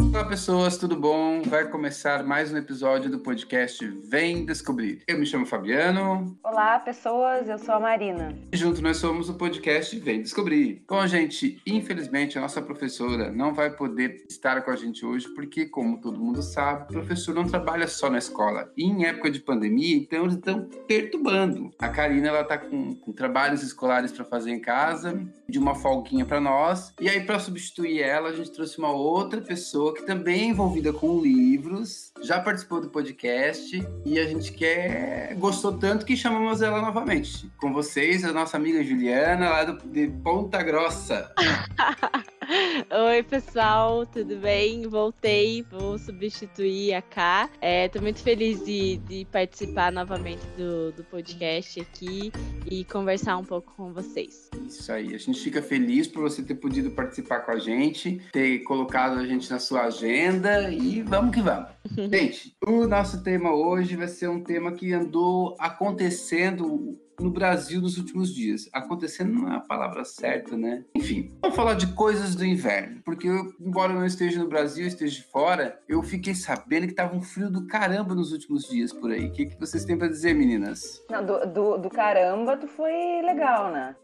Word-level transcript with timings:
Olá 0.00 0.24
pessoas, 0.24 0.78
tudo 0.78 0.96
bom? 0.96 1.42
Vai 1.42 1.68
começar 1.68 2.24
mais 2.24 2.50
um 2.50 2.56
episódio 2.56 3.10
do 3.10 3.18
podcast 3.18 3.86
Vem 4.08 4.46
Descobrir. 4.46 5.02
Eu 5.06 5.18
me 5.18 5.26
chamo 5.26 5.44
Fabiano. 5.44 6.38
Olá 6.42 6.78
pessoas, 6.78 7.46
eu 7.46 7.58
sou 7.58 7.74
a 7.74 7.80
Marina. 7.80 8.34
E 8.50 8.56
junto 8.56 8.80
nós 8.80 8.96
somos 8.96 9.28
o 9.28 9.34
podcast 9.34 9.94
Vem 9.98 10.22
Descobrir. 10.22 10.82
Bom, 10.88 11.06
gente, 11.06 11.60
infelizmente 11.66 12.38
a 12.38 12.40
nossa 12.40 12.62
professora 12.62 13.30
não 13.30 13.52
vai 13.52 13.68
poder 13.68 14.24
estar 14.30 14.62
com 14.62 14.70
a 14.70 14.76
gente 14.76 15.04
hoje 15.04 15.28
porque, 15.34 15.66
como 15.66 16.00
todo 16.00 16.18
mundo 16.18 16.42
sabe, 16.42 16.84
o 16.84 16.92
professor 16.92 17.34
não 17.34 17.44
trabalha 17.44 17.86
só 17.86 18.08
na 18.08 18.18
escola. 18.18 18.72
E 18.74 18.84
em 18.84 19.04
época 19.04 19.30
de 19.30 19.40
pandemia, 19.40 19.96
então 19.96 20.22
eles 20.22 20.36
estão 20.36 20.70
perturbando. 20.88 21.70
A 21.78 21.90
Karina, 21.90 22.28
ela 22.28 22.44
tá 22.44 22.56
com, 22.56 22.94
com 22.94 23.12
trabalhos 23.12 23.62
escolares 23.62 24.10
para 24.10 24.24
fazer 24.24 24.52
em 24.52 24.60
casa, 24.60 25.22
de 25.46 25.58
uma 25.58 25.74
folguinha 25.74 26.24
para 26.24 26.40
nós. 26.40 26.94
E 26.98 27.10
aí, 27.10 27.26
para 27.26 27.38
substituir 27.38 28.00
ela, 28.00 28.30
a 28.30 28.32
gente 28.32 28.50
trouxe 28.50 28.78
uma 28.78 28.90
outra 28.90 29.42
pessoa 29.42 29.81
que 29.82 29.92
que 29.92 30.06
também 30.06 30.42
é 30.42 30.44
envolvida 30.46 30.92
com 30.92 31.20
livros, 31.20 32.11
já 32.22 32.40
participou 32.40 32.80
do 32.80 32.88
podcast 32.88 33.84
e 34.04 34.18
a 34.18 34.24
gente 34.26 34.52
quer 34.52 35.34
gostou 35.34 35.76
tanto 35.76 36.06
que 36.06 36.16
chamamos 36.16 36.62
ela 36.62 36.80
novamente. 36.80 37.50
Com 37.58 37.72
vocês, 37.72 38.24
a 38.24 38.32
nossa 38.32 38.56
amiga 38.56 38.82
Juliana, 38.82 39.50
lá 39.50 39.64
do, 39.64 39.86
de 39.88 40.08
Ponta 40.08 40.62
Grossa. 40.62 41.32
Oi, 43.08 43.22
pessoal, 43.22 44.04
tudo 44.04 44.36
bem? 44.36 44.86
Voltei, 44.88 45.64
vou 45.70 45.98
substituir 45.98 46.94
a 46.94 47.02
Ká. 47.02 47.48
É, 47.60 47.88
tô 47.88 48.00
muito 48.00 48.20
feliz 48.20 48.64
de, 48.64 48.98
de 48.98 49.24
participar 49.26 49.90
novamente 49.90 50.44
do, 50.56 50.92
do 50.92 51.04
podcast 51.04 51.80
aqui 51.80 52.32
e 52.70 52.84
conversar 52.84 53.36
um 53.38 53.44
pouco 53.44 53.72
com 53.76 53.92
vocês. 53.92 54.50
Isso 54.66 54.92
aí, 54.92 55.14
a 55.14 55.18
gente 55.18 55.40
fica 55.40 55.62
feliz 55.62 56.06
por 56.06 56.22
você 56.22 56.42
ter 56.42 56.56
podido 56.56 56.90
participar 56.90 57.40
com 57.40 57.52
a 57.52 57.58
gente, 57.58 58.20
ter 58.32 58.58
colocado 58.60 59.18
a 59.18 59.26
gente 59.26 59.50
na 59.50 59.58
sua 59.58 59.82
agenda 59.82 60.70
e 60.70 61.02
vamos 61.02 61.34
que 61.34 61.40
vamos. 61.40 61.68
gente, 62.12 62.54
o 62.66 62.86
nosso 62.86 63.22
tema 63.22 63.54
hoje 63.54 63.96
vai 63.96 64.06
ser 64.06 64.28
um 64.28 64.42
tema 64.42 64.72
que 64.72 64.92
andou 64.92 65.56
acontecendo 65.58 67.00
no 67.20 67.30
Brasil 67.30 67.80
nos 67.80 67.98
últimos 67.98 68.34
dias. 68.34 68.68
Acontecendo 68.72 69.32
não 69.32 69.52
é 69.52 69.56
a 69.56 69.60
palavra 69.60 70.04
certa, 70.04 70.56
né? 70.56 70.84
Enfim, 70.94 71.36
vamos 71.40 71.56
falar 71.56 71.74
de 71.74 71.92
coisas 71.94 72.34
do 72.34 72.44
inverno. 72.44 73.00
Porque 73.04 73.28
eu, 73.28 73.52
embora 73.60 73.92
eu 73.92 73.98
não 73.98 74.06
esteja 74.06 74.40
no 74.40 74.48
Brasil, 74.48 74.86
esteja 74.86 75.22
fora, 75.30 75.80
eu 75.88 76.02
fiquei 76.02 76.34
sabendo 76.34 76.86
que 76.86 76.94
tava 76.94 77.16
um 77.16 77.22
frio 77.22 77.50
do 77.50 77.66
caramba 77.66 78.14
nos 78.14 78.32
últimos 78.32 78.68
dias 78.68 78.92
por 78.92 79.10
aí. 79.10 79.26
O 79.26 79.32
que, 79.32 79.46
que 79.46 79.60
vocês 79.60 79.84
têm 79.84 79.96
para 79.96 80.08
dizer, 80.08 80.34
meninas? 80.34 81.02
Não, 81.10 81.24
do, 81.24 81.46
do, 81.46 81.78
do 81.78 81.90
caramba, 81.90 82.56
tu 82.56 82.66
foi 82.66 82.92
legal, 83.22 83.72
né? 83.72 83.94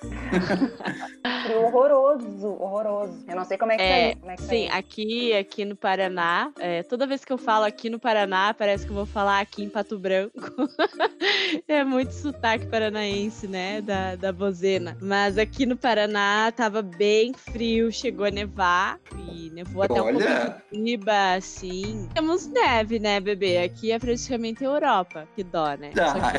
Frio 1.44 1.62
horroroso, 1.62 2.48
horroroso. 2.48 3.24
Eu 3.28 3.36
não 3.36 3.44
sei 3.44 3.58
como 3.58 3.72
é 3.72 3.76
que 3.76 3.82
é, 3.82 4.14
tá, 4.14 4.32
é 4.32 4.36
que 4.36 4.42
tá 4.42 4.48
Sim, 4.48 4.68
tá 4.68 4.76
aqui, 4.76 5.32
aqui 5.34 5.64
no 5.64 5.76
Paraná, 5.76 6.50
é, 6.58 6.82
toda 6.82 7.06
vez 7.06 7.24
que 7.24 7.32
eu 7.32 7.38
falo 7.38 7.64
aqui 7.64 7.90
no 7.90 7.98
Paraná, 7.98 8.54
parece 8.54 8.84
que 8.84 8.90
eu 8.90 8.96
vou 8.96 9.06
falar 9.06 9.40
aqui 9.40 9.62
em 9.64 9.68
Pato 9.68 9.98
Branco. 9.98 10.32
é 11.68 11.84
muito 11.84 12.12
sotaque 12.12 12.39
paranaense, 12.40 13.46
né, 13.46 13.80
da, 13.80 14.16
da 14.16 14.32
bozena. 14.32 14.96
Mas 15.00 15.36
aqui 15.36 15.66
no 15.66 15.76
Paraná 15.76 16.52
tava 16.52 16.82
bem 16.82 17.32
frio, 17.34 17.92
chegou 17.92 18.26
a 18.26 18.30
nevar 18.30 18.98
e 19.32 19.50
nevou 19.50 19.82
até 19.82 20.00
Olha. 20.00 20.16
um 20.16 20.20
pouco 20.20 20.62
de 20.72 20.80
riba, 20.80 21.34
assim. 21.34 22.08
Temos 22.14 22.46
neve, 22.46 22.98
né, 22.98 23.20
bebê? 23.20 23.58
Aqui 23.58 23.92
é 23.92 23.98
praticamente 23.98 24.64
Europa, 24.64 25.28
que 25.34 25.42
dó, 25.44 25.74
né? 25.74 25.90
Tá. 25.90 26.32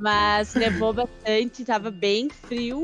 Mas 0.00 0.54
nevou 0.54 0.92
bastante, 0.92 1.64
tava 1.64 1.90
bem 1.90 2.18
bem 2.18 2.28
frio, 2.28 2.82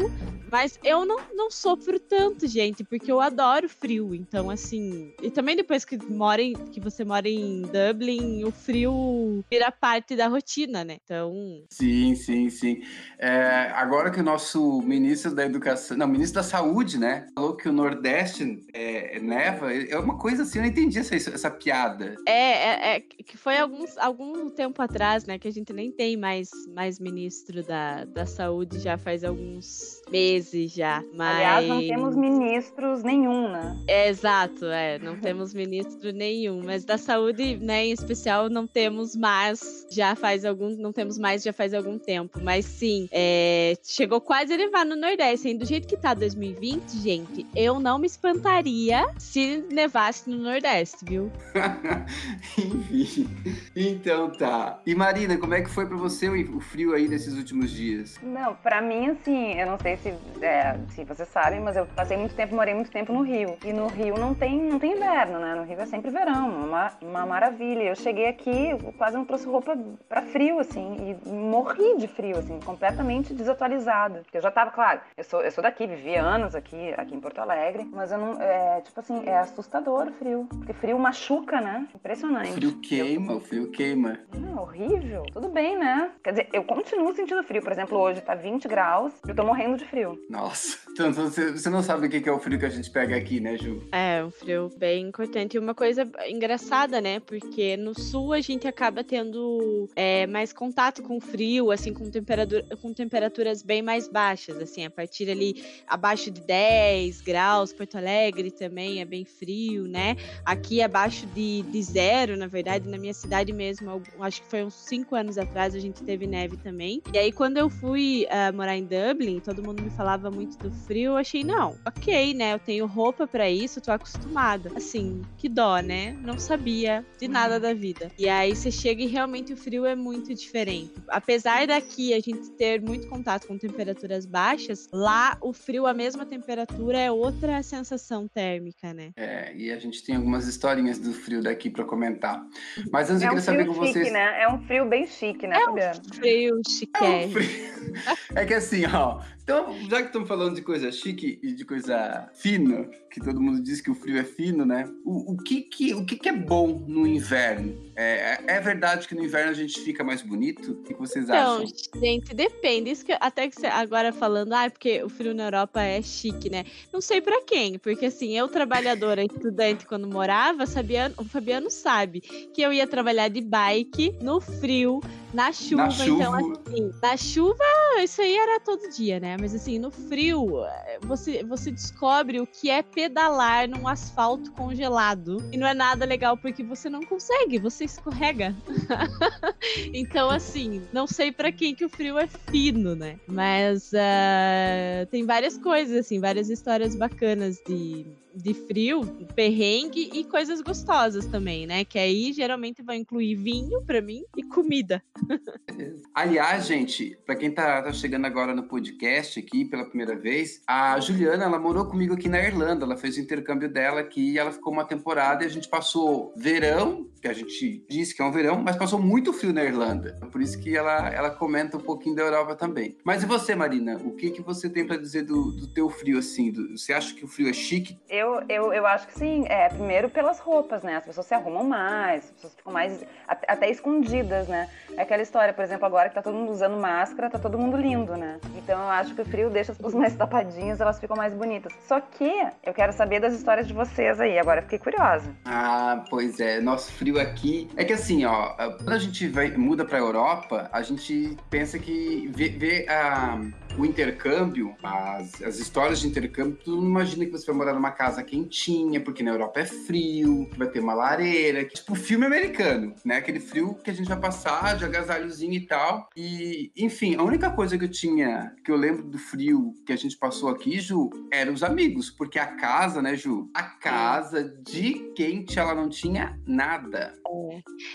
mas 0.50 0.78
eu 0.84 1.04
não, 1.04 1.18
não 1.34 1.50
sofro 1.50 1.98
tanto, 1.98 2.46
gente, 2.46 2.84
porque 2.84 3.10
eu 3.10 3.20
adoro 3.20 3.68
frio. 3.68 4.14
Então, 4.14 4.50
assim. 4.50 5.12
E 5.20 5.30
também 5.30 5.56
depois 5.56 5.84
que, 5.84 5.96
mora 5.96 6.40
em, 6.40 6.52
que 6.52 6.78
você 6.78 7.04
mora 7.04 7.28
em 7.28 7.62
Dublin, 7.62 8.44
o 8.44 8.52
frio 8.52 9.44
vira 9.50 9.72
parte 9.72 10.14
da 10.14 10.28
rotina, 10.28 10.84
né? 10.84 10.98
Então. 11.02 11.64
Sim, 11.74 12.14
sim, 12.14 12.50
sim. 12.50 12.82
É, 13.18 13.72
agora 13.74 14.08
que 14.08 14.20
o 14.20 14.22
nosso 14.22 14.80
ministro 14.82 15.34
da 15.34 15.44
Educação. 15.44 15.96
Não, 15.96 16.06
ministro 16.06 16.36
da 16.36 16.44
Saúde, 16.44 16.98
né? 16.98 17.26
Falou 17.34 17.56
que 17.56 17.68
o 17.68 17.72
Nordeste 17.72 18.64
é, 18.72 19.18
neva. 19.18 19.74
É 19.74 19.98
uma 19.98 20.16
coisa 20.16 20.44
assim, 20.44 20.58
eu 20.58 20.62
não 20.62 20.70
entendi 20.70 21.00
essa, 21.00 21.16
essa 21.16 21.50
piada. 21.50 22.14
É, 22.28 22.32
é, 22.32 22.96
é, 22.96 23.00
que 23.00 23.36
foi 23.36 23.58
alguns, 23.58 23.98
algum 23.98 24.50
tempo 24.50 24.80
atrás, 24.80 25.26
né? 25.26 25.36
Que 25.36 25.48
a 25.48 25.50
gente 25.50 25.72
nem 25.72 25.90
tem 25.90 26.16
mais, 26.16 26.48
mais 26.72 27.00
ministro 27.00 27.64
da, 27.64 28.04
da 28.04 28.24
saúde 28.24 28.78
já 28.78 28.96
faz 28.96 29.24
alguns 29.24 30.00
meses 30.12 30.72
já. 30.72 31.02
Mas... 31.12 31.36
Aliás, 31.36 31.68
não 31.68 31.80
temos 31.80 32.14
ministros 32.14 33.02
nenhum, 33.02 33.50
né? 33.50 33.76
É, 33.88 34.08
exato, 34.08 34.66
é. 34.66 35.00
Não 35.00 35.18
temos 35.18 35.52
ministro 35.52 36.12
nenhum. 36.12 36.62
Mas 36.64 36.84
da 36.84 36.96
saúde, 36.96 37.56
né, 37.56 37.86
em 37.86 37.92
especial, 37.92 38.48
não 38.48 38.64
temos 38.64 39.16
mais 39.16 39.86
já 39.90 40.14
faz 40.14 40.44
algum. 40.44 40.68
Não 40.76 40.92
temos 40.92 41.18
mais 41.18 41.42
já 41.42 41.52
faz 41.52 41.63
algum 41.72 41.98
tempo. 41.98 42.40
Mas 42.42 42.64
sim, 42.64 43.08
é, 43.12 43.74
chegou 43.82 44.20
quase 44.20 44.52
a 44.52 44.56
levar 44.56 44.84
no 44.84 44.96
Nordeste. 44.96 45.48
Hein? 45.48 45.56
Do 45.56 45.64
jeito 45.64 45.86
que 45.86 45.96
tá 45.96 46.12
2020, 46.12 46.98
gente, 46.98 47.46
eu 47.54 47.78
não 47.78 47.98
me 47.98 48.06
espantaria 48.06 49.06
se 49.18 49.64
nevasse 49.70 50.28
no 50.28 50.36
Nordeste, 50.36 51.04
viu? 51.04 51.30
Enfim. 52.90 53.28
Então 53.74 54.30
tá. 54.30 54.80
E 54.84 54.94
Marina, 54.94 55.36
como 55.36 55.54
é 55.54 55.62
que 55.62 55.70
foi 55.70 55.86
para 55.86 55.96
você 55.96 56.28
o 56.28 56.60
frio 56.60 56.94
aí 56.94 57.08
nesses 57.08 57.34
últimos 57.36 57.70
dias? 57.70 58.18
Não, 58.22 58.54
para 58.54 58.80
mim, 58.80 59.10
assim, 59.10 59.54
eu 59.54 59.66
não 59.66 59.78
sei 59.78 59.96
se, 59.96 60.14
é, 60.42 60.76
se 60.90 61.04
vocês 61.04 61.28
sabem, 61.28 61.60
mas 61.60 61.76
eu 61.76 61.86
passei 61.86 62.16
muito 62.16 62.34
tempo, 62.34 62.54
morei 62.54 62.74
muito 62.74 62.90
tempo 62.90 63.12
no 63.12 63.22
Rio. 63.22 63.56
E 63.64 63.72
no 63.72 63.86
Rio 63.86 64.18
não 64.18 64.34
tem, 64.34 64.60
não 64.60 64.78
tem 64.78 64.92
inverno, 64.92 65.38
né? 65.38 65.54
No 65.54 65.64
Rio 65.64 65.80
é 65.80 65.86
sempre 65.86 66.10
verão, 66.10 66.64
uma, 66.64 66.92
uma 67.00 67.26
maravilha. 67.26 67.82
Eu 67.82 67.96
cheguei 67.96 68.26
aqui, 68.26 68.70
quase 68.96 69.16
não 69.16 69.24
trouxe 69.24 69.46
roupa 69.46 69.76
para 70.08 70.22
frio, 70.22 70.58
assim, 70.58 70.96
e 71.10 71.28
morri 71.54 71.96
de 71.98 72.08
frio, 72.08 72.38
assim, 72.38 72.58
completamente 72.60 73.32
desatualizada. 73.32 74.20
Porque 74.22 74.38
eu 74.38 74.42
já 74.42 74.50
tava, 74.50 74.72
claro, 74.72 75.00
eu 75.16 75.22
sou, 75.22 75.40
eu 75.40 75.52
sou 75.52 75.62
daqui, 75.62 75.86
vivi 75.86 76.16
anos 76.16 76.54
aqui, 76.54 76.92
aqui 76.96 77.14
em 77.14 77.20
Porto 77.20 77.38
Alegre, 77.38 77.88
mas 77.92 78.10
eu 78.10 78.18
não, 78.18 78.42
é, 78.42 78.80
tipo 78.80 78.98
assim, 78.98 79.22
é 79.24 79.38
assustador 79.38 80.08
o 80.08 80.12
frio. 80.12 80.48
Porque 80.50 80.72
frio 80.72 80.98
machuca, 80.98 81.60
né? 81.60 81.86
Impressionante. 81.94 82.50
O 82.50 82.54
frio 82.54 82.80
queima, 82.80 83.32
eu, 83.32 83.36
o 83.36 83.40
frio 83.40 83.70
queima. 83.70 84.18
É 84.32 84.60
horrível. 84.60 85.24
Tudo 85.32 85.48
bem, 85.48 85.78
né? 85.78 86.10
Quer 86.22 86.30
dizer, 86.30 86.48
eu 86.52 86.64
continuo 86.64 87.14
sentindo 87.14 87.42
frio. 87.44 87.62
Por 87.62 87.70
exemplo, 87.70 87.98
hoje 87.98 88.20
tá 88.20 88.34
20 88.34 88.66
graus, 88.66 89.12
eu 89.26 89.34
tô 89.34 89.44
morrendo 89.44 89.76
de 89.76 89.84
frio. 89.84 90.18
Nossa. 90.28 90.82
Então 90.94 91.12
você, 91.12 91.50
você 91.50 91.68
não 91.68 91.82
sabe 91.82 92.06
o 92.06 92.08
que 92.08 92.28
é 92.28 92.32
o 92.32 92.38
frio 92.38 92.56
que 92.56 92.64
a 92.64 92.70
gente 92.70 92.88
pega 92.88 93.16
aqui, 93.16 93.40
né, 93.40 93.56
Ju? 93.56 93.82
É, 93.90 94.24
um 94.24 94.30
frio 94.30 94.70
bem 94.76 95.08
importante. 95.08 95.56
E 95.56 95.58
uma 95.58 95.74
coisa 95.74 96.08
engraçada, 96.28 97.00
né? 97.00 97.18
Porque 97.18 97.76
no 97.76 97.98
sul 97.98 98.32
a 98.32 98.40
gente 98.40 98.68
acaba 98.68 99.02
tendo 99.02 99.88
é, 99.96 100.24
mais 100.28 100.52
contato 100.52 101.02
com 101.02 101.20
frio, 101.20 101.43
assim, 101.72 101.92
com, 101.92 102.10
temperatura, 102.10 102.64
com 102.80 102.92
temperaturas 102.92 103.62
bem 103.62 103.82
mais 103.82 104.08
baixas, 104.08 104.56
assim, 104.58 104.84
a 104.84 104.90
partir 104.90 105.30
ali 105.30 105.64
abaixo 105.86 106.30
de 106.30 106.40
10 106.40 107.20
graus, 107.20 107.72
Porto 107.72 107.96
Alegre 107.96 108.50
também 108.50 109.00
é 109.00 109.04
bem 109.04 109.24
frio, 109.24 109.86
né? 109.86 110.16
Aqui 110.44 110.82
abaixo 110.82 111.26
de, 111.26 111.62
de 111.62 111.82
zero, 111.82 112.36
na 112.36 112.46
verdade, 112.46 112.88
na 112.88 112.98
minha 112.98 113.14
cidade 113.14 113.52
mesmo, 113.52 114.02
acho 114.20 114.42
que 114.42 114.48
foi 114.48 114.64
uns 114.64 114.74
5 114.74 115.14
anos 115.14 115.38
atrás, 115.38 115.74
a 115.74 115.78
gente 115.78 116.02
teve 116.02 116.26
neve 116.26 116.56
também. 116.56 117.02
E 117.12 117.18
aí, 117.18 117.32
quando 117.32 117.58
eu 117.58 117.68
fui 117.68 118.26
uh, 118.26 118.54
morar 118.56 118.76
em 118.76 118.84
Dublin, 118.84 119.40
todo 119.40 119.62
mundo 119.62 119.82
me 119.82 119.90
falava 119.90 120.30
muito 120.30 120.58
do 120.58 120.70
frio, 120.70 121.12
eu 121.12 121.16
achei, 121.16 121.44
não, 121.44 121.76
ok, 121.86 122.34
né? 122.34 122.54
Eu 122.54 122.58
tenho 122.58 122.86
roupa 122.86 123.26
para 123.26 123.48
isso, 123.50 123.80
tô 123.80 123.92
acostumada. 123.92 124.72
Assim, 124.74 125.22
que 125.36 125.48
dó, 125.48 125.78
né? 125.80 126.16
Não 126.22 126.38
sabia 126.38 127.04
de 127.18 127.28
nada 127.28 127.60
da 127.60 127.74
vida. 127.74 128.10
E 128.18 128.28
aí 128.28 128.54
você 128.54 128.70
chega 128.70 129.02
e 129.02 129.06
realmente 129.06 129.52
o 129.52 129.56
frio 129.56 129.84
é 129.84 129.94
muito 129.94 130.34
diferente. 130.34 130.92
Apesar 131.08 131.33
daqui 131.42 132.14
a 132.14 132.20
gente 132.20 132.50
ter 132.50 132.80
muito 132.80 133.08
contato 133.08 133.46
com 133.46 133.58
temperaturas 133.58 134.26
baixas, 134.26 134.88
lá 134.92 135.36
o 135.40 135.52
frio, 135.52 135.86
a 135.86 135.94
mesma 135.94 136.24
temperatura, 136.24 136.98
é 136.98 137.10
outra 137.10 137.62
sensação 137.62 138.28
térmica, 138.28 138.92
né? 138.94 139.12
É, 139.16 139.54
e 139.54 139.70
a 139.70 139.78
gente 139.78 140.04
tem 140.04 140.16
algumas 140.16 140.46
historinhas 140.46 140.98
do 140.98 141.12
frio 141.12 141.42
daqui 141.42 141.70
para 141.70 141.84
comentar. 141.84 142.44
Mas 142.90 143.10
antes 143.10 143.22
é 143.22 143.26
eu 143.26 143.30
queria 143.30 143.40
um 143.40 143.44
saber 143.44 143.66
com 143.66 143.74
chique, 143.74 143.86
vocês. 143.86 144.12
Né? 144.12 144.42
É 144.42 144.48
um 144.48 144.58
frio 144.66 144.88
bem 144.88 145.06
chique, 145.06 145.46
né, 145.46 145.56
é 145.56 145.68
Um 145.68 146.04
frio 146.14 146.60
chique. 146.68 147.04
É, 147.04 147.26
um 147.26 147.30
frio... 147.30 147.48
é 148.36 148.44
que 148.44 148.54
assim, 148.54 148.84
ó, 148.86 149.20
então, 149.44 149.76
já 149.90 150.00
que 150.00 150.06
estamos 150.06 150.26
falando 150.26 150.54
de 150.54 150.62
coisa 150.62 150.90
chique 150.90 151.38
e 151.42 151.52
de 151.52 151.66
coisa 151.66 152.30
fina, 152.32 152.88
que 153.10 153.20
todo 153.20 153.38
mundo 153.38 153.62
diz 153.62 153.78
que 153.78 153.90
o 153.90 153.94
frio 153.94 154.18
é 154.18 154.24
fino, 154.24 154.64
né? 154.64 154.90
O, 155.04 155.34
o, 155.34 155.36
que, 155.36 155.60
que, 155.60 155.92
o 155.92 156.02
que, 156.02 156.16
que 156.16 156.30
é 156.30 156.32
bom 156.32 156.82
no 156.88 157.06
inverno? 157.06 157.92
É, 157.94 158.42
é 158.46 158.58
verdade 158.58 159.06
que 159.06 159.14
no 159.14 159.22
inverno 159.22 159.50
a 159.50 159.54
gente 159.54 159.78
fica 159.82 160.02
mais 160.02 160.22
bonito? 160.22 160.72
O 160.72 160.82
que 160.82 160.94
vocês 160.94 161.26
então, 161.26 161.56
acham? 161.56 161.64
Então, 161.64 162.00
gente, 162.00 162.34
depende. 162.34 162.90
Isso 162.90 163.04
que, 163.04 163.12
até 163.20 163.46
que 163.46 163.56
você 163.56 163.66
agora 163.66 164.14
falando, 164.14 164.54
ah, 164.54 164.70
porque 164.70 165.04
o 165.04 165.10
frio 165.10 165.34
na 165.34 165.44
Europa 165.44 165.82
é 165.82 166.00
chique, 166.00 166.48
né? 166.48 166.64
Não 166.90 167.02
sei 167.02 167.20
para 167.20 167.42
quem, 167.42 167.78
porque 167.78 168.06
assim, 168.06 168.34
eu 168.34 168.48
trabalhadora, 168.48 169.22
estudante, 169.28 169.84
quando 169.84 170.08
morava, 170.08 170.64
sabia, 170.64 171.12
o 171.18 171.24
Fabiano 171.24 171.70
sabe 171.70 172.22
que 172.22 172.62
eu 172.62 172.72
ia 172.72 172.86
trabalhar 172.86 173.28
de 173.28 173.42
bike 173.42 174.16
no 174.22 174.40
frio, 174.40 175.02
na 175.34 175.52
chuva. 175.52 175.82
Na 175.84 175.90
chuva. 175.90 176.14
Então, 176.14 176.34
assim, 176.34 176.92
na 177.02 177.16
chuva, 177.16 177.64
isso 178.02 178.22
aí 178.22 178.36
era 178.36 178.60
todo 178.60 178.88
dia, 178.88 179.18
né? 179.18 179.36
Mas 179.38 179.54
assim, 179.54 179.78
no 179.78 179.90
frio, 179.90 180.60
você, 181.02 181.42
você 181.42 181.72
descobre 181.72 182.40
o 182.40 182.46
que 182.46 182.70
é 182.70 182.82
pedalar 182.82 183.68
num 183.68 183.88
asfalto 183.88 184.52
congelado. 184.52 185.38
E 185.52 185.56
não 185.56 185.66
é 185.66 185.74
nada 185.74 186.04
legal 186.04 186.36
porque 186.36 186.62
você 186.62 186.88
não 186.88 187.02
consegue, 187.02 187.58
você 187.58 187.84
escorrega. 187.84 188.54
então, 189.92 190.30
assim, 190.30 190.82
não 190.92 191.06
sei 191.06 191.32
para 191.32 191.50
quem 191.50 191.74
que 191.74 191.84
o 191.84 191.88
frio 191.88 192.16
é 192.16 192.28
fino, 192.28 192.94
né? 192.94 193.18
Mas 193.26 193.90
uh, 193.92 195.06
tem 195.10 195.26
várias 195.26 195.58
coisas, 195.58 195.98
assim, 195.98 196.20
várias 196.20 196.48
histórias 196.48 196.94
bacanas 196.94 197.56
de 197.66 198.06
de 198.34 198.54
frio, 198.54 199.04
perrengue 199.34 200.10
e 200.12 200.24
coisas 200.24 200.60
gostosas 200.60 201.26
também, 201.26 201.66
né? 201.66 201.84
Que 201.84 201.98
aí 201.98 202.32
geralmente 202.32 202.82
vai 202.82 202.96
incluir 202.96 203.34
vinho 203.36 203.82
para 203.82 204.00
mim 204.00 204.24
e 204.36 204.42
comida. 204.42 205.02
Aliás, 206.14 206.66
gente, 206.66 207.18
para 207.24 207.36
quem 207.36 207.50
tá, 207.50 207.82
tá, 207.82 207.92
chegando 207.92 208.26
agora 208.26 208.54
no 208.54 208.64
podcast 208.64 209.38
aqui 209.38 209.64
pela 209.64 209.84
primeira 209.84 210.16
vez, 210.16 210.62
a 210.66 210.98
Juliana, 211.00 211.44
ela 211.44 211.58
morou 211.58 211.86
comigo 211.86 212.14
aqui 212.14 212.28
na 212.28 212.42
Irlanda, 212.42 212.84
ela 212.84 212.96
fez 212.96 213.16
o 213.16 213.20
intercâmbio 213.20 213.68
dela 213.68 214.00
aqui 214.00 214.32
e 214.32 214.38
ela 214.38 214.52
ficou 214.52 214.72
uma 214.72 214.84
temporada 214.84 215.44
e 215.44 215.46
a 215.46 215.50
gente 215.50 215.68
passou 215.68 216.32
verão, 216.36 217.08
que 217.20 217.28
a 217.28 217.32
gente 217.32 217.84
disse 217.88 218.14
que 218.14 218.22
é 218.22 218.24
um 218.24 218.32
verão, 218.32 218.62
mas 218.62 218.76
passou 218.76 219.00
muito 219.00 219.32
frio 219.32 219.52
na 219.52 219.64
Irlanda. 219.64 220.18
Por 220.30 220.42
isso 220.42 220.58
que 220.60 220.76
ela, 220.76 221.08
ela 221.08 221.30
comenta 221.30 221.76
um 221.76 221.80
pouquinho 221.80 222.14
da 222.14 222.22
Europa 222.22 222.54
também. 222.54 222.96
Mas 223.04 223.22
e 223.22 223.26
você, 223.26 223.54
Marina? 223.54 223.96
O 224.04 224.12
que 224.12 224.30
que 224.30 224.42
você 224.42 224.68
tem 224.68 224.86
para 224.86 224.96
dizer 224.96 225.22
do, 225.22 225.52
do 225.52 225.66
teu 225.66 225.88
frio 225.88 226.18
assim? 226.18 226.50
Do, 226.50 226.76
você 226.76 226.92
acha 226.92 227.14
que 227.14 227.24
o 227.24 227.28
frio 227.28 227.48
é 227.48 227.52
chique? 227.52 227.98
Eu 228.08 228.23
eu, 228.24 228.42
eu, 228.48 228.72
eu 228.72 228.86
acho 228.86 229.06
que 229.06 229.18
sim. 229.18 229.44
É, 229.48 229.68
primeiro 229.68 230.08
pelas 230.08 230.38
roupas, 230.40 230.82
né? 230.82 230.96
As 230.96 231.04
pessoas 231.04 231.26
se 231.26 231.34
arrumam 231.34 231.64
mais, 231.64 232.24
as 232.24 232.30
pessoas 232.30 232.54
ficam 232.54 232.72
mais 232.72 233.04
até, 233.26 233.70
escondidas, 233.70 234.48
né? 234.48 234.68
É 234.96 235.02
aquela 235.02 235.22
história, 235.22 235.52
por 235.52 235.62
exemplo, 235.62 235.84
agora 235.84 236.08
que 236.08 236.14
tá 236.14 236.22
todo 236.22 236.34
mundo 236.34 236.50
usando 236.50 236.76
máscara, 236.76 237.28
tá 237.28 237.38
todo 237.38 237.58
mundo 237.58 237.76
lindo, 237.76 238.16
né? 238.16 238.40
Então 238.56 238.80
eu 238.80 238.88
acho 238.88 239.14
que 239.14 239.20
o 239.20 239.24
frio 239.24 239.50
deixa 239.50 239.72
as 239.72 239.78
pessoas 239.78 239.94
mais 239.94 240.14
tapadinhas, 240.14 240.80
elas 240.80 240.98
ficam 240.98 241.16
mais 241.16 241.34
bonitas. 241.34 241.72
Só 241.86 242.00
que 242.00 242.32
eu 242.62 242.72
quero 242.72 242.92
saber 242.92 243.20
das 243.20 243.34
histórias 243.34 243.66
de 243.66 243.74
vocês 243.74 244.20
aí, 244.20 244.38
agora 244.38 244.62
fiquei 244.62 244.78
curiosa. 244.78 245.30
Ah, 245.44 246.04
pois 246.08 246.40
é. 246.40 246.60
Nosso 246.60 246.92
frio 246.92 247.20
aqui. 247.20 247.70
É 247.76 247.84
que 247.84 247.92
assim, 247.92 248.24
ó, 248.24 248.54
quando 248.78 248.92
a 248.92 248.98
gente 248.98 249.28
vai, 249.28 249.50
muda 249.50 249.84
pra 249.84 249.98
Europa, 249.98 250.68
a 250.72 250.82
gente 250.82 251.36
pensa 251.50 251.78
que 251.78 252.30
vê, 252.34 252.48
vê 252.48 252.86
a 252.88 253.38
o 253.78 253.84
intercâmbio, 253.84 254.74
as, 254.82 255.42
as 255.42 255.58
histórias 255.58 256.00
de 256.00 256.06
intercâmbio, 256.06 256.58
tu 256.62 256.76
não 256.76 256.84
imagina 256.84 257.24
que 257.24 257.32
você 257.32 257.46
vai 257.46 257.56
morar 257.56 257.74
numa 257.74 257.90
casa 257.90 258.22
quentinha, 258.22 259.00
porque 259.00 259.22
na 259.22 259.32
Europa 259.32 259.60
é 259.60 259.64
frio, 259.64 260.48
vai 260.56 260.68
ter 260.68 260.80
uma 260.80 260.94
lareira, 260.94 261.64
tipo 261.64 261.94
filme 261.94 262.26
americano, 262.26 262.94
né? 263.04 263.16
Aquele 263.16 263.40
frio 263.40 263.74
que 263.82 263.90
a 263.90 263.94
gente 263.94 264.08
vai 264.08 264.18
passar 264.18 264.76
de 264.76 264.84
agasalhozinho 264.84 265.54
e 265.54 265.66
tal. 265.66 266.08
E, 266.16 266.70
enfim, 266.76 267.16
a 267.16 267.22
única 267.22 267.50
coisa 267.50 267.76
que 267.76 267.84
eu 267.84 267.90
tinha, 267.90 268.54
que 268.64 268.70
eu 268.70 268.76
lembro 268.76 269.02
do 269.04 269.18
frio 269.18 269.74
que 269.84 269.92
a 269.92 269.96
gente 269.96 270.16
passou 270.16 270.48
aqui, 270.48 270.78
Ju, 270.80 271.10
eram 271.30 271.52
os 271.52 271.62
amigos, 271.62 272.10
porque 272.10 272.38
a 272.38 272.46
casa, 272.46 273.02
né, 273.02 273.16
Ju? 273.16 273.50
A 273.54 273.62
casa 273.62 274.44
de 274.44 275.12
quente, 275.14 275.58
ela 275.58 275.74
não 275.74 275.88
tinha 275.88 276.38
nada. 276.46 277.14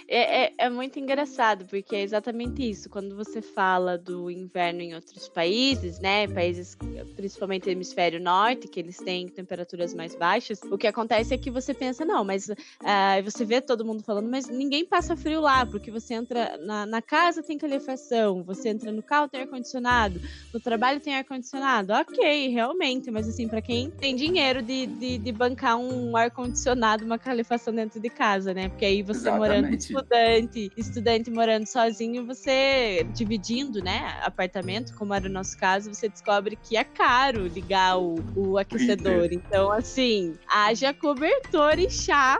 É, 0.07 0.43
é, 0.43 0.53
é 0.57 0.69
muito 0.69 0.99
engraçado, 0.99 1.65
porque 1.65 1.95
é 1.95 2.01
exatamente 2.01 2.67
isso. 2.67 2.89
Quando 2.89 3.15
você 3.15 3.41
fala 3.41 3.97
do 3.97 4.29
inverno 4.29 4.81
em 4.81 4.93
outros 4.93 5.29
países, 5.29 5.68
países, 5.69 5.99
né, 5.99 6.27
países 6.27 6.75
principalmente 7.15 7.69
hemisfério 7.69 8.19
norte, 8.19 8.67
que 8.67 8.79
eles 8.79 9.01
têm 9.01 9.29
temperaturas 9.29 9.93
mais 9.93 10.15
baixas, 10.15 10.65
o 10.69 10.77
que 10.77 10.87
acontece 10.87 11.33
é 11.33 11.37
que 11.37 11.51
você 11.51 11.73
pensa, 11.73 12.05
não, 12.05 12.23
mas 12.23 12.47
uh, 12.49 13.23
você 13.23 13.45
vê 13.45 13.61
todo 13.61 13.85
mundo 13.85 14.03
falando, 14.03 14.29
mas 14.29 14.49
ninguém 14.49 14.85
passa 14.87 15.15
frio 15.17 15.41
lá, 15.41 15.65
porque 15.65 15.91
você 15.91 16.13
entra 16.13 16.57
na, 16.57 16.85
na 16.85 17.01
casa 17.01 17.43
tem 17.43 17.57
calefação, 17.57 18.43
você 18.43 18.69
entra 18.69 18.91
no 18.91 19.03
carro 19.03 19.27
tem 19.29 19.41
ar-condicionado, 19.41 20.19
no 20.53 20.59
trabalho 20.59 20.99
tem 21.01 21.15
ar-condicionado. 21.15 21.93
Ok, 21.93 22.47
realmente, 22.49 23.11
mas 23.11 23.27
assim, 23.27 23.47
para 23.49 23.61
quem 23.61 23.91
tem 23.99 24.15
dinheiro 24.15 24.61
de, 24.61 24.87
de, 24.87 25.17
de 25.19 25.31
bancar 25.31 25.77
um 25.77 26.15
ar-condicionado, 26.15 27.05
uma 27.05 27.19
calefação 27.19 27.73
dentro 27.73 27.99
de 27.99 28.09
casa, 28.09 28.53
né? 28.53 28.69
Porque 28.69 28.85
aí 28.85 29.01
você 29.03 29.31
Exatamente. 29.31 29.31
morando 29.31 29.73
estudante, 29.73 30.71
estudante 30.75 31.31
morando 31.31 31.65
sozinho, 31.67 32.25
você 32.25 33.05
dividindo, 33.13 33.81
né, 33.81 33.99
apartamento, 34.21 34.93
como 34.95 35.13
era 35.13 35.27
o 35.27 35.31
nosso 35.31 35.55
caso, 35.57 35.93
você 35.93 36.09
descobre 36.09 36.55
que 36.57 36.77
é 36.77 36.83
caro 36.93 37.47
ligar 37.47 37.97
o, 37.97 38.15
o 38.35 38.57
aquecedor. 38.57 39.29
Então, 39.31 39.71
assim, 39.71 40.35
haja 40.47 40.93
cobertor 40.93 41.79
e 41.79 41.89
chá 41.89 42.39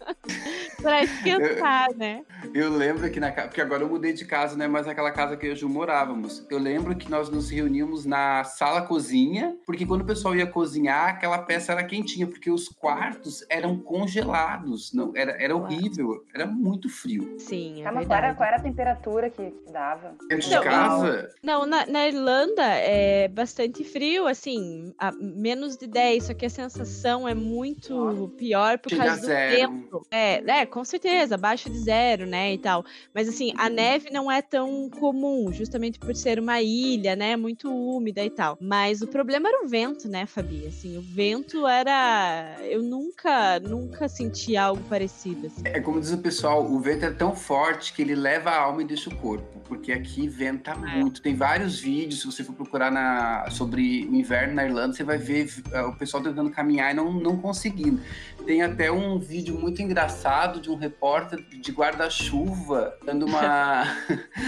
pra 0.82 1.02
esquentar, 1.02 1.90
eu, 1.90 1.96
né? 1.96 2.24
Eu 2.54 2.70
lembro 2.70 3.10
que 3.10 3.20
na 3.20 3.32
porque 3.32 3.60
agora 3.60 3.82
eu 3.82 3.88
mudei 3.88 4.12
de 4.12 4.24
casa, 4.24 4.56
né? 4.56 4.66
Mas 4.66 4.86
naquela 4.86 5.10
casa 5.10 5.36
que 5.36 5.46
eu 5.46 5.56
já 5.56 5.66
morávamos. 5.66 6.46
Eu 6.50 6.58
lembro 6.58 6.96
que 6.96 7.10
nós 7.10 7.28
nos 7.28 7.50
reuníamos 7.50 8.04
na 8.04 8.44
sala 8.44 8.82
cozinha, 8.82 9.56
porque 9.64 9.86
quando 9.86 10.02
o 10.02 10.06
pessoal 10.06 10.34
ia 10.34 10.46
cozinhar, 10.46 11.10
aquela 11.10 11.38
peça 11.38 11.72
era 11.72 11.84
quentinha, 11.84 12.26
porque 12.26 12.50
os 12.50 12.68
quartos 12.68 13.44
eram 13.48 13.78
congelados. 13.78 14.92
Não, 14.92 15.12
era, 15.14 15.32
era 15.42 15.54
horrível, 15.54 16.24
era 16.34 16.46
muito 16.46 16.88
frio. 16.88 17.36
Sim, 17.38 17.80
é 17.80 17.84
Calma, 17.84 18.04
qual, 18.04 18.18
era, 18.18 18.34
qual 18.34 18.48
era 18.48 18.56
a 18.56 18.62
temperatura 18.62 19.30
que 19.30 19.54
dava? 19.70 20.14
Dentro 20.28 20.48
de 20.48 20.60
casa? 20.60 21.28
Não, 21.42 21.66
na, 21.66 21.86
na 21.86 22.06
Irlanda 22.06 22.64
é 22.64 23.28
bastante 23.28 23.67
frio, 23.84 24.26
assim, 24.26 24.94
a 24.98 25.12
menos 25.12 25.76
de 25.76 25.86
10, 25.86 26.24
só 26.24 26.34
que 26.34 26.46
a 26.46 26.50
sensação 26.50 27.28
é 27.28 27.34
muito 27.34 28.32
pior 28.36 28.78
por 28.78 28.90
Chega 28.90 29.04
causa 29.04 29.20
do 29.20 29.26
zero. 29.26 29.56
tempo. 29.56 30.06
É, 30.10 30.60
é, 30.60 30.66
com 30.66 30.84
certeza, 30.84 31.34
abaixo 31.34 31.70
de 31.70 31.78
zero, 31.78 32.26
né, 32.26 32.52
e 32.52 32.58
tal. 32.58 32.84
Mas 33.14 33.28
assim, 33.28 33.52
a 33.56 33.68
neve 33.68 34.10
não 34.10 34.30
é 34.30 34.42
tão 34.42 34.88
comum, 34.90 35.52
justamente 35.52 35.98
por 35.98 36.14
ser 36.14 36.38
uma 36.38 36.60
ilha, 36.60 37.14
né, 37.16 37.36
muito 37.36 37.72
úmida 37.72 38.24
e 38.24 38.30
tal. 38.30 38.56
Mas 38.60 39.02
o 39.02 39.06
problema 39.06 39.48
era 39.48 39.64
o 39.64 39.68
vento, 39.68 40.08
né, 40.08 40.26
Fabi? 40.26 40.66
Assim, 40.66 40.96
o 40.96 41.02
vento 41.02 41.66
era... 41.66 42.56
Eu 42.62 42.82
nunca, 42.82 43.60
nunca 43.60 44.08
senti 44.08 44.56
algo 44.56 44.82
parecido. 44.88 45.46
Assim. 45.46 45.62
É 45.64 45.80
como 45.80 46.00
diz 46.00 46.12
o 46.12 46.18
pessoal, 46.18 46.64
o 46.64 46.80
vento 46.80 47.04
é 47.04 47.10
tão 47.10 47.34
forte 47.34 47.92
que 47.92 48.02
ele 48.02 48.14
leva 48.14 48.50
a 48.50 48.60
alma 48.60 48.82
e 48.82 48.84
deixa 48.84 49.10
o 49.10 49.16
corpo, 49.16 49.60
porque 49.66 49.92
aqui 49.92 50.28
venta 50.28 50.72
é. 50.72 50.74
muito. 50.74 51.22
Tem 51.22 51.34
vários 51.34 51.78
vídeos 51.78 52.20
se 52.20 52.26
você 52.26 52.44
for 52.44 52.54
procurar 52.54 52.90
na, 52.90 53.48
sobre 53.58 54.06
o 54.08 54.14
inverno 54.14 54.54
na 54.54 54.64
Irlanda, 54.64 54.94
você 54.94 55.02
vai 55.02 55.18
ver 55.18 55.50
uh, 55.74 55.88
o 55.88 55.96
pessoal 55.96 56.22
tentando 56.22 56.48
caminhar 56.50 56.92
e 56.92 56.94
não, 56.94 57.12
não 57.12 57.36
conseguindo. 57.36 58.00
Tem 58.44 58.62
até 58.62 58.90
um 58.90 59.18
vídeo 59.18 59.58
muito 59.58 59.80
engraçado 59.82 60.60
de 60.60 60.70
um 60.70 60.74
repórter 60.74 61.40
de 61.42 61.70
guarda-chuva 61.70 62.96
dando 63.04 63.26
uma. 63.26 63.84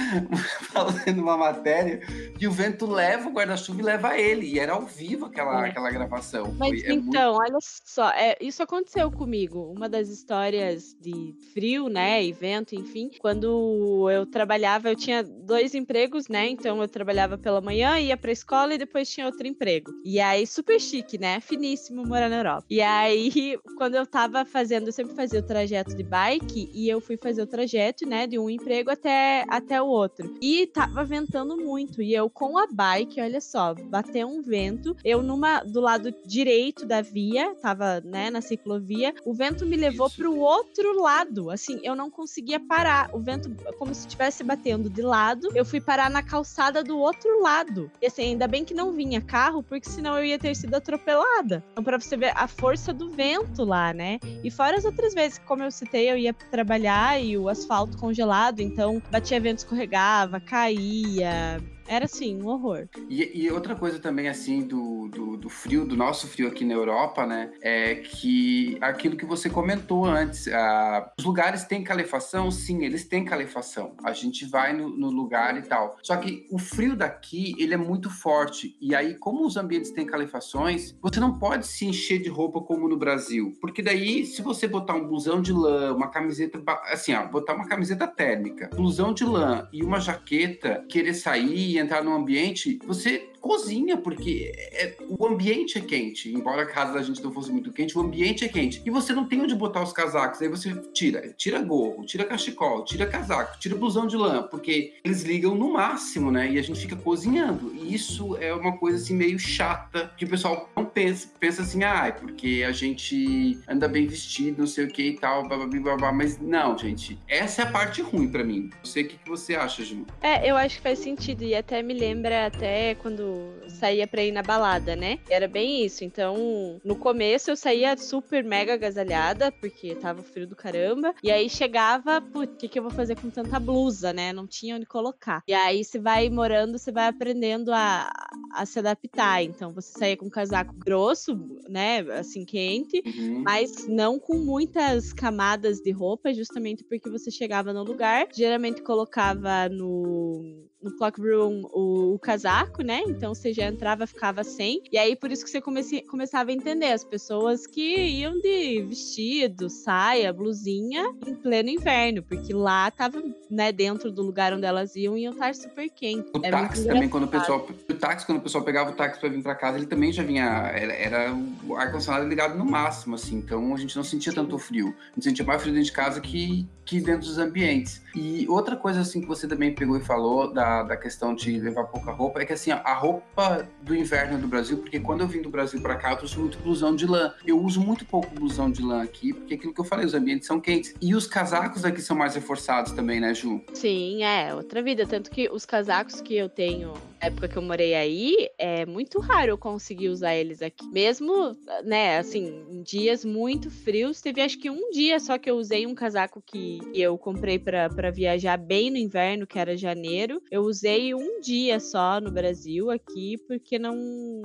fazendo 0.72 1.20
uma 1.20 1.36
matéria 1.36 2.00
e 2.38 2.46
o 2.46 2.52
vento 2.52 2.86
leva 2.86 3.28
o 3.28 3.32
guarda-chuva 3.32 3.80
e 3.80 3.84
leva 3.84 4.18
ele. 4.18 4.46
E 4.46 4.58
era 4.58 4.72
ao 4.72 4.86
vivo 4.86 5.26
aquela, 5.26 5.66
é. 5.66 5.70
aquela 5.70 5.90
gravação. 5.90 6.54
Mas 6.58 6.80
Foi, 6.80 6.90
é 6.90 6.94
então, 6.94 7.34
muito... 7.34 7.42
olha 7.42 7.58
só, 7.60 8.10
é, 8.10 8.36
isso 8.40 8.62
aconteceu 8.62 9.10
comigo. 9.10 9.72
Uma 9.76 9.88
das 9.88 10.08
histórias 10.08 10.96
de 11.00 11.34
frio, 11.52 11.88
né? 11.88 12.24
E 12.24 12.32
vento, 12.32 12.74
enfim. 12.74 13.10
Quando 13.20 14.08
eu 14.10 14.24
trabalhava, 14.26 14.88
eu 14.88 14.96
tinha 14.96 15.22
dois 15.22 15.74
empregos, 15.74 16.28
né? 16.28 16.48
Então 16.48 16.80
eu 16.80 16.88
trabalhava 16.88 17.36
pela 17.36 17.50
pela 17.50 17.60
manhã, 17.60 17.98
ia 17.98 18.16
pra 18.16 18.32
escola 18.32 18.74
e 18.74 18.78
depois 18.78 19.08
tinha 19.08 19.26
outro 19.26 19.46
emprego. 19.46 19.90
E 20.04 20.20
aí, 20.20 20.46
super 20.46 20.80
chique, 20.80 21.18
né? 21.18 21.40
Finíssimo 21.40 22.06
morar 22.06 22.28
na 22.28 22.38
Europa. 22.38 22.64
E 22.70 22.80
aí, 22.80 23.58
quando 23.80 23.94
eu 23.94 24.04
tava 24.04 24.44
fazendo, 24.44 24.88
eu 24.88 24.92
sempre 24.92 25.14
fazia 25.14 25.40
o 25.40 25.42
trajeto 25.42 25.96
de 25.96 26.02
bike 26.02 26.70
e 26.74 26.86
eu 26.86 27.00
fui 27.00 27.16
fazer 27.16 27.40
o 27.40 27.46
trajeto, 27.46 28.06
né, 28.06 28.26
de 28.26 28.38
um 28.38 28.50
emprego 28.50 28.90
até, 28.90 29.46
até 29.48 29.80
o 29.80 29.86
outro. 29.86 30.36
E 30.38 30.66
tava 30.66 31.02
ventando 31.02 31.56
muito. 31.56 32.02
E 32.02 32.14
eu 32.14 32.28
com 32.28 32.58
a 32.58 32.66
bike, 32.70 33.22
olha 33.22 33.40
só, 33.40 33.72
bateu 33.74 34.28
um 34.28 34.42
vento. 34.42 34.94
Eu 35.02 35.22
numa 35.22 35.60
do 35.60 35.80
lado 35.80 36.12
direito 36.26 36.84
da 36.84 37.00
via, 37.00 37.54
tava, 37.54 38.02
né, 38.02 38.28
na 38.28 38.42
ciclovia, 38.42 39.14
o 39.24 39.32
vento 39.32 39.64
me 39.64 39.76
levou 39.76 40.08
Isso. 40.08 40.16
pro 40.16 40.36
outro 40.36 41.00
lado. 41.00 41.50
Assim, 41.50 41.80
eu 41.82 41.96
não 41.96 42.10
conseguia 42.10 42.60
parar. 42.60 43.08
O 43.14 43.18
vento, 43.18 43.50
como 43.78 43.94
se 43.94 44.02
estivesse 44.02 44.44
batendo 44.44 44.90
de 44.90 45.00
lado. 45.00 45.48
Eu 45.54 45.64
fui 45.64 45.80
parar 45.80 46.10
na 46.10 46.22
calçada 46.22 46.84
do 46.84 46.98
outro 46.98 47.40
lado. 47.40 47.90
E 48.02 48.08
assim, 48.08 48.24
ainda 48.24 48.46
bem 48.46 48.62
que 48.62 48.74
não 48.74 48.92
vinha 48.92 49.22
carro, 49.22 49.62
porque 49.62 49.88
senão 49.88 50.18
eu 50.18 50.24
ia 50.26 50.38
ter 50.38 50.54
sido 50.54 50.74
atropelada. 50.74 51.64
Então, 51.72 51.82
pra 51.82 51.98
você 51.98 52.14
ver 52.14 52.34
a 52.36 52.46
força 52.46 52.92
do 52.92 53.08
vento 53.08 53.69
lá, 53.70 53.94
né? 53.94 54.18
E 54.42 54.50
fora 54.50 54.76
as 54.76 54.84
outras 54.84 55.14
vezes, 55.14 55.38
como 55.46 55.62
eu 55.62 55.70
citei, 55.70 56.10
eu 56.10 56.16
ia 56.18 56.34
trabalhar 56.34 57.22
e 57.22 57.38
o 57.38 57.48
asfalto 57.48 57.96
congelado, 57.96 58.60
então 58.60 59.00
batia 59.10 59.40
vento, 59.40 59.58
escorregava, 59.58 60.40
caía 60.40 61.62
era 61.90 62.04
assim, 62.04 62.40
um 62.40 62.46
horror. 62.46 62.88
E, 63.08 63.42
e 63.42 63.50
outra 63.50 63.74
coisa 63.74 63.98
também, 63.98 64.28
assim, 64.28 64.60
do, 64.62 65.08
do, 65.08 65.36
do, 65.36 65.48
frio, 65.48 65.84
do 65.84 65.96
nosso 65.96 66.28
frio 66.28 66.46
aqui 66.46 66.64
na 66.64 66.74
Europa, 66.74 67.26
né? 67.26 67.50
É 67.60 67.96
que 67.96 68.78
aquilo 68.80 69.16
que 69.16 69.26
você 69.26 69.50
comentou 69.50 70.04
antes, 70.04 70.46
ah, 70.46 71.12
os 71.18 71.24
lugares 71.24 71.64
têm 71.64 71.82
calefação? 71.82 72.48
Sim, 72.48 72.84
eles 72.84 73.08
têm 73.08 73.24
calefação. 73.24 73.96
A 74.04 74.12
gente 74.12 74.46
vai 74.46 74.72
no, 74.72 74.88
no, 74.88 75.10
lugar 75.10 75.58
e 75.58 75.62
tal. 75.62 75.98
Só 76.00 76.16
que 76.16 76.46
o 76.48 76.60
frio 76.60 76.94
daqui, 76.94 77.56
ele 77.58 77.74
é 77.74 77.76
muito 77.76 78.08
forte. 78.08 78.76
E 78.80 78.94
aí, 78.94 79.16
como 79.16 79.44
os 79.44 79.56
ambientes 79.56 79.90
têm 79.90 80.06
calefações, 80.06 80.96
você 81.02 81.18
não 81.18 81.40
pode 81.40 81.66
se 81.66 81.84
encher 81.86 82.22
de 82.22 82.28
roupa 82.28 82.60
como 82.60 82.88
no 82.88 82.96
Brasil. 82.96 83.52
Porque 83.60 83.82
daí, 83.82 84.24
se 84.24 84.42
você 84.42 84.68
botar 84.68 84.94
um 84.94 85.08
blusão 85.08 85.42
de 85.42 85.52
lã, 85.52 85.92
uma 85.92 86.08
camiseta, 86.08 86.62
assim, 86.92 87.12
ó, 87.14 87.26
botar 87.26 87.54
uma 87.54 87.66
camiseta 87.66 88.06
térmica, 88.06 88.70
blusão 88.72 89.12
de 89.12 89.24
lã 89.24 89.68
e 89.72 89.82
uma 89.82 89.98
jaqueta, 89.98 90.84
querer 90.88 91.14
sair 91.14 91.79
entrar 91.80 92.02
num 92.02 92.14
ambiente, 92.14 92.78
você 92.86 93.28
cozinha, 93.40 93.96
porque 93.96 94.52
é, 94.56 94.94
o 95.08 95.26
ambiente 95.26 95.78
é 95.78 95.80
quente. 95.80 96.32
Embora 96.32 96.62
a 96.62 96.66
casa 96.66 96.92
da 96.92 97.02
gente 97.02 97.22
não 97.22 97.32
fosse 97.32 97.50
muito 97.50 97.72
quente, 97.72 97.96
o 97.96 98.00
ambiente 98.00 98.44
é 98.44 98.48
quente. 98.48 98.82
E 98.84 98.90
você 98.90 99.12
não 99.12 99.26
tem 99.26 99.40
onde 99.40 99.54
botar 99.54 99.82
os 99.82 99.92
casacos. 99.92 100.40
Aí 100.42 100.48
você 100.48 100.74
tira, 100.92 101.32
tira 101.36 101.60
gorro, 101.60 102.04
tira 102.04 102.24
cachecol, 102.24 102.84
tira 102.84 103.06
casaco, 103.06 103.58
tira 103.58 103.74
blusão 103.74 104.06
de 104.06 104.16
lã, 104.16 104.42
porque 104.42 104.94
eles 105.02 105.22
ligam 105.22 105.54
no 105.54 105.72
máximo, 105.72 106.30
né? 106.30 106.50
E 106.50 106.58
a 106.58 106.62
gente 106.62 106.80
fica 106.80 106.96
cozinhando. 106.96 107.74
E 107.74 107.94
isso 107.94 108.36
é 108.36 108.52
uma 108.54 108.76
coisa 108.76 108.98
assim 108.98 109.14
meio 109.14 109.38
chata, 109.38 110.12
que 110.16 110.24
o 110.24 110.28
pessoal 110.28 110.68
não 110.76 110.84
pensa, 110.84 111.28
pensa 111.38 111.62
assim, 111.62 111.82
ah, 111.82 112.06
é 112.08 112.12
porque 112.12 112.64
a 112.66 112.72
gente 112.72 113.58
anda 113.66 113.88
bem 113.88 114.06
vestido, 114.06 114.60
não 114.60 114.66
sei 114.66 114.84
o 114.84 114.88
que 114.88 115.02
e 115.02 115.16
tal, 115.16 115.48
blá, 115.48 115.56
blá, 115.56 115.66
blá, 115.66 115.96
blá. 115.96 116.12
mas 116.12 116.38
não, 116.38 116.76
gente. 116.76 117.18
Essa 117.26 117.62
é 117.62 117.64
a 117.64 117.70
parte 117.70 118.02
ruim 118.02 118.28
para 118.28 118.44
mim. 118.44 118.70
Não 118.76 118.84
sei 118.84 119.04
o 119.04 119.08
que, 119.08 119.16
que 119.16 119.28
você 119.28 119.54
acha, 119.54 119.82
Ju. 119.84 120.06
É, 120.20 120.48
eu 120.48 120.56
acho 120.56 120.76
que 120.76 120.82
faz 120.82 120.98
sentido. 120.98 121.42
E 121.42 121.54
até 121.54 121.82
me 121.82 121.94
lembra 121.94 122.46
até 122.46 122.94
quando 122.96 123.29
saía 123.68 124.06
pra 124.06 124.22
ir 124.22 124.32
na 124.32 124.42
balada, 124.42 124.94
né? 124.96 125.18
Era 125.28 125.48
bem 125.48 125.84
isso. 125.84 126.04
Então, 126.04 126.80
no 126.84 126.96
começo 126.96 127.50
eu 127.50 127.56
saía 127.56 127.96
super 127.96 128.44
mega 128.44 128.74
agasalhada, 128.74 129.50
porque 129.52 129.94
tava 129.94 130.22
frio 130.22 130.46
do 130.46 130.56
caramba. 130.56 131.14
E 131.22 131.30
aí 131.30 131.48
chegava, 131.48 132.20
putz, 132.20 132.54
o 132.54 132.56
que, 132.56 132.68
que 132.68 132.78
eu 132.78 132.82
vou 132.82 132.92
fazer 132.92 133.16
com 133.16 133.30
tanta 133.30 133.58
blusa, 133.58 134.12
né? 134.12 134.32
Não 134.32 134.46
tinha 134.46 134.76
onde 134.76 134.86
colocar. 134.86 135.42
E 135.46 135.54
aí 135.54 135.84
você 135.84 135.98
vai 135.98 136.28
morando, 136.28 136.78
você 136.78 136.92
vai 136.92 137.08
aprendendo 137.08 137.72
a, 137.72 138.10
a 138.52 138.66
se 138.66 138.78
adaptar. 138.78 139.42
Então, 139.42 139.72
você 139.72 139.98
saía 139.98 140.16
com 140.16 140.26
um 140.26 140.30
casaco 140.30 140.74
grosso, 140.74 141.38
né? 141.68 142.00
Assim, 142.18 142.44
quente, 142.44 143.02
uhum. 143.04 143.42
mas 143.44 143.86
não 143.86 144.18
com 144.18 144.38
muitas 144.38 145.12
camadas 145.12 145.78
de 145.80 145.90
roupa, 145.90 146.32
justamente 146.32 146.84
porque 146.84 147.08
você 147.10 147.30
chegava 147.30 147.72
no 147.72 147.82
lugar, 147.82 148.28
geralmente 148.32 148.82
colocava 148.82 149.68
no 149.68 150.69
no 150.82 150.96
Clockroom 150.96 151.62
o, 151.72 152.14
o, 152.14 152.18
casaco, 152.18 152.82
né? 152.82 153.02
Então 153.06 153.34
você 153.34 153.52
já 153.52 153.66
entrava, 153.66 154.06
ficava 154.06 154.42
sem. 154.42 154.82
E 154.90 154.98
aí 154.98 155.14
por 155.14 155.30
isso 155.30 155.44
que 155.44 155.50
você 155.50 155.60
comece, 155.60 156.02
começava 156.02 156.50
a 156.50 156.54
entender 156.54 156.92
as 156.92 157.04
pessoas 157.04 157.66
que 157.66 157.96
iam 157.96 158.38
de 158.40 158.82
vestido, 158.82 159.68
saia, 159.68 160.32
blusinha 160.32 161.14
em 161.26 161.34
pleno 161.34 161.68
inverno, 161.68 162.22
porque 162.22 162.52
lá 162.52 162.90
tava, 162.90 163.22
né, 163.50 163.72
dentro 163.72 164.10
do 164.10 164.22
lugar 164.22 164.52
onde 164.52 164.64
elas 164.64 164.96
iam, 164.96 165.16
iam 165.16 165.32
estar 165.32 165.54
super 165.54 165.88
quente. 165.90 166.30
O 166.34 166.44
é 166.44 166.50
táxi 166.50 166.86
também, 166.86 167.08
quando 167.08 167.24
o 167.24 167.28
pessoal. 167.28 167.66
O 167.88 167.94
táxi, 167.94 168.26
quando 168.26 168.38
o 168.38 168.42
pessoal 168.42 168.64
pegava 168.64 168.90
o 168.90 168.94
táxi 168.94 169.20
para 169.20 169.28
vir 169.28 169.42
para 169.42 169.54
casa, 169.54 169.76
ele 169.76 169.86
também 169.86 170.12
já 170.12 170.22
vinha. 170.22 170.44
Era, 170.44 170.92
era 170.92 171.34
o 171.64 171.76
ar-condicionado 171.76 172.26
ligado 172.26 172.56
no 172.56 172.64
máximo, 172.64 173.14
assim. 173.14 173.36
Então 173.36 173.74
a 173.74 173.76
gente 173.76 173.96
não 173.96 174.04
sentia 174.04 174.32
tanto 174.32 174.58
frio. 174.58 174.94
A 175.12 175.14
gente 175.14 175.24
sentia 175.24 175.44
mais 175.44 175.60
frio 175.60 175.74
dentro 175.74 175.86
de 175.86 175.92
casa 175.92 176.20
que, 176.20 176.66
que 176.84 177.00
dentro 177.00 177.26
dos 177.26 177.38
ambientes. 177.38 178.02
E 178.14 178.46
outra 178.48 178.76
coisa, 178.76 179.00
assim, 179.00 179.20
que 179.20 179.26
você 179.26 179.46
também 179.46 179.74
pegou 179.74 179.96
e 179.96 180.00
falou 180.00 180.52
da 180.52 180.69
da, 180.88 180.96
questão 180.96 181.34
de 181.34 181.58
levar 181.58 181.84
pouca 181.84 182.12
roupa 182.12 182.40
é 182.40 182.46
que 182.46 182.52
assim, 182.52 182.70
a 182.70 182.94
roupa 182.94 183.68
do 183.82 183.94
inverno 183.94 184.38
do 184.38 184.46
Brasil, 184.46 184.78
porque 184.78 185.00
quando 185.00 185.22
eu 185.22 185.28
vim 185.28 185.42
do 185.42 185.50
Brasil 185.50 185.80
para 185.80 185.96
cá, 185.96 186.12
eu 186.12 186.16
trouxe 186.16 186.38
muito 186.38 186.58
blusão 186.58 186.94
de 186.94 187.06
lã. 187.06 187.32
Eu 187.46 187.60
uso 187.62 187.80
muito 187.80 188.04
pouco 188.04 188.34
blusão 188.34 188.70
de 188.70 188.82
lã 188.82 189.02
aqui, 189.02 189.32
porque 189.32 189.54
aquilo 189.54 189.74
que 189.74 189.80
eu 189.80 189.84
falei, 189.84 190.06
os 190.06 190.14
ambientes 190.14 190.46
são 190.46 190.60
quentes. 190.60 190.94
E 191.00 191.14
os 191.14 191.26
casacos 191.26 191.84
aqui 191.84 192.00
são 192.00 192.16
mais 192.16 192.34
reforçados 192.34 192.92
também, 192.92 193.20
né, 193.20 193.34
Ju? 193.34 193.62
Sim, 193.74 194.22
é, 194.22 194.54
outra 194.54 194.82
vida. 194.82 195.06
Tanto 195.06 195.30
que 195.30 195.48
os 195.50 195.64
casacos 195.64 196.20
que 196.20 196.36
eu 196.36 196.48
tenho 196.48 196.94
na 197.20 197.26
época 197.26 197.48
que 197.48 197.58
eu 197.58 197.62
morei 197.62 197.94
aí, 197.94 198.48
é 198.58 198.86
muito 198.86 199.20
raro 199.20 199.50
eu 199.50 199.58
conseguir 199.58 200.08
usar 200.08 200.34
eles 200.34 200.62
aqui. 200.62 200.86
Mesmo, 200.90 201.54
né, 201.84 202.16
assim, 202.18 202.64
em 202.70 202.82
dias 202.82 203.24
muito 203.24 203.70
frios, 203.70 204.22
teve 204.22 204.40
acho 204.40 204.58
que 204.58 204.70
um 204.70 204.90
dia 204.90 205.20
só 205.20 205.36
que 205.36 205.50
eu 205.50 205.56
usei 205.56 205.86
um 205.86 205.94
casaco 205.94 206.42
que 206.44 206.80
eu 206.94 207.18
comprei 207.18 207.58
para 207.58 208.10
viajar 208.10 208.56
bem 208.56 208.90
no 208.90 208.96
inverno, 208.96 209.46
que 209.46 209.58
era 209.58 209.76
janeiro. 209.76 210.42
Eu 210.50 210.59
usei 210.62 211.14
um 211.14 211.40
dia 211.40 211.78
só 211.80 212.20
no 212.20 212.30
Brasil 212.30 212.90
aqui, 212.90 213.36
porque 213.46 213.78
não. 213.78 213.96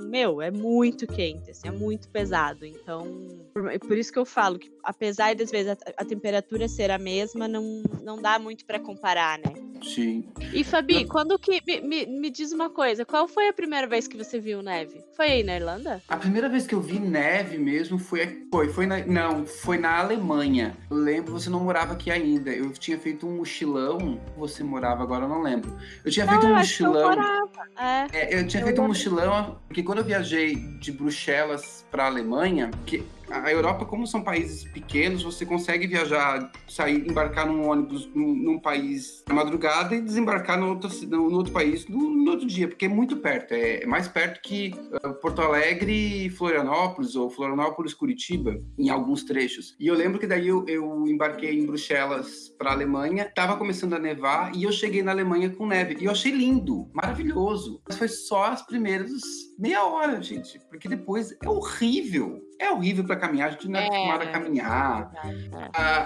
Meu, 0.02 0.40
é 0.40 0.50
muito 0.50 1.06
quente, 1.06 1.50
assim, 1.50 1.68
é 1.68 1.70
muito 1.70 2.08
pesado. 2.08 2.64
Então, 2.64 3.06
por, 3.52 3.78
por 3.80 3.96
isso 3.96 4.12
que 4.12 4.18
eu 4.18 4.26
falo 4.26 4.58
que, 4.58 4.70
apesar 4.82 5.34
das 5.34 5.50
vezes 5.50 5.72
a, 5.72 5.76
a 5.96 6.04
temperatura 6.04 6.68
ser 6.68 6.90
a 6.90 6.98
mesma, 6.98 7.48
não, 7.48 7.82
não 8.02 8.20
dá 8.20 8.38
muito 8.38 8.64
para 8.64 8.78
comparar, 8.78 9.38
né? 9.38 9.66
Sim. 9.82 10.24
E 10.52 10.64
Fabi, 10.64 11.02
eu... 11.02 11.08
quando 11.08 11.38
que. 11.38 11.62
Me, 11.66 11.80
me, 11.80 12.06
me, 12.06 12.30
diz 12.30 12.52
uma 12.52 12.70
coisa, 12.70 13.04
qual 13.04 13.28
foi 13.28 13.48
a 13.48 13.52
primeira 13.52 13.86
vez 13.86 14.06
que 14.06 14.16
você 14.16 14.38
viu 14.38 14.62
neve? 14.62 15.02
Foi 15.16 15.26
aí 15.26 15.42
na 15.42 15.56
Irlanda? 15.56 16.02
A 16.08 16.16
primeira 16.16 16.48
vez 16.48 16.66
que 16.66 16.74
eu 16.74 16.80
vi 16.80 16.98
neve 16.98 17.58
mesmo 17.58 17.98
foi. 17.98 18.46
Foi, 18.50 18.68
foi 18.68 18.86
na, 18.86 19.04
não, 19.06 19.46
foi 19.46 19.78
na 19.78 19.98
Alemanha. 19.98 20.76
Eu 20.90 20.96
lembro, 20.96 21.32
você 21.32 21.50
não 21.50 21.60
morava 21.60 21.92
aqui 21.92 22.10
ainda. 22.10 22.50
Eu 22.50 22.70
tinha 22.72 22.98
feito 22.98 23.26
um 23.26 23.36
mochilão. 23.36 24.20
Você 24.36 24.62
morava 24.62 25.02
agora, 25.02 25.24
eu 25.24 25.28
não 25.28 25.42
lembro. 25.42 25.72
Eu 26.06 26.12
tinha 26.12 26.24
feito 26.24 26.44
não, 26.44 26.52
um 26.52 26.56
mochilão. 26.56 27.12
Eu, 27.12 27.50
é. 27.76 28.06
É, 28.12 28.38
eu 28.38 28.46
tinha 28.46 28.62
eu 28.62 28.66
feito 28.66 28.80
um 28.80 28.86
mochilão, 28.86 29.58
porque 29.66 29.82
quando 29.82 29.98
eu 29.98 30.04
viajei 30.04 30.54
de 30.54 30.92
Bruxelas 30.92 31.84
para 31.90 32.06
Alemanha, 32.06 32.70
que 32.86 33.04
a 33.30 33.50
Europa, 33.50 33.84
como 33.84 34.06
são 34.06 34.22
países 34.22 34.64
pequenos, 34.64 35.22
você 35.22 35.44
consegue 35.44 35.86
viajar, 35.86 36.50
sair, 36.68 37.08
embarcar 37.08 37.46
num 37.46 37.68
ônibus 37.68 38.08
num, 38.14 38.34
num 38.34 38.58
país 38.58 39.24
na 39.28 39.34
madrugada 39.34 39.94
e 39.94 40.00
desembarcar 40.00 40.58
no 40.58 40.70
outro, 40.70 40.90
no, 41.06 41.30
no 41.30 41.36
outro 41.36 41.52
país 41.52 41.86
no, 41.86 42.10
no, 42.10 42.30
outro 42.30 42.46
dia, 42.46 42.68
porque 42.68 42.86
é 42.86 42.88
muito 42.88 43.16
perto. 43.16 43.52
É, 43.52 43.82
é 43.82 43.86
mais 43.86 44.08
perto 44.08 44.40
que 44.42 44.74
uh, 45.04 45.14
Porto 45.14 45.42
Alegre 45.42 46.26
e 46.26 46.30
Florianópolis, 46.30 47.16
ou 47.16 47.30
Florianópolis 47.30 47.94
Curitiba, 47.94 48.60
em 48.78 48.88
alguns 48.90 49.24
trechos. 49.24 49.74
E 49.78 49.86
eu 49.86 49.94
lembro 49.94 50.18
que 50.18 50.26
daí 50.26 50.48
eu, 50.48 50.64
eu 50.68 51.06
embarquei 51.06 51.58
em 51.58 51.66
Bruxelas 51.66 52.48
para 52.58 52.72
Alemanha, 52.72 53.24
estava 53.24 53.56
começando 53.56 53.94
a 53.94 53.98
nevar 53.98 54.54
e 54.54 54.64
eu 54.64 54.72
cheguei 54.72 55.02
na 55.02 55.12
Alemanha 55.12 55.50
com 55.50 55.66
neve. 55.66 55.96
E 56.00 56.04
eu 56.04 56.12
achei 56.12 56.32
lindo, 56.32 56.88
maravilhoso. 56.92 57.80
Mas 57.88 57.98
foi 57.98 58.08
só 58.08 58.44
as 58.44 58.64
primeiras 58.64 59.12
meia 59.58 59.84
hora, 59.84 60.22
gente, 60.22 60.60
porque 60.68 60.88
depois 60.88 61.34
é 61.42 61.48
horrível 61.48 62.45
é 62.58 62.70
horrível 62.70 63.04
para 63.04 63.16
caminhar, 63.16 63.48
a 63.48 63.50
gente 63.52 63.68
não 63.68 63.78
é, 63.78 63.84
é 63.84 63.86
acostumado 63.86 64.22
a 64.22 64.26
caminhar. 64.26 65.12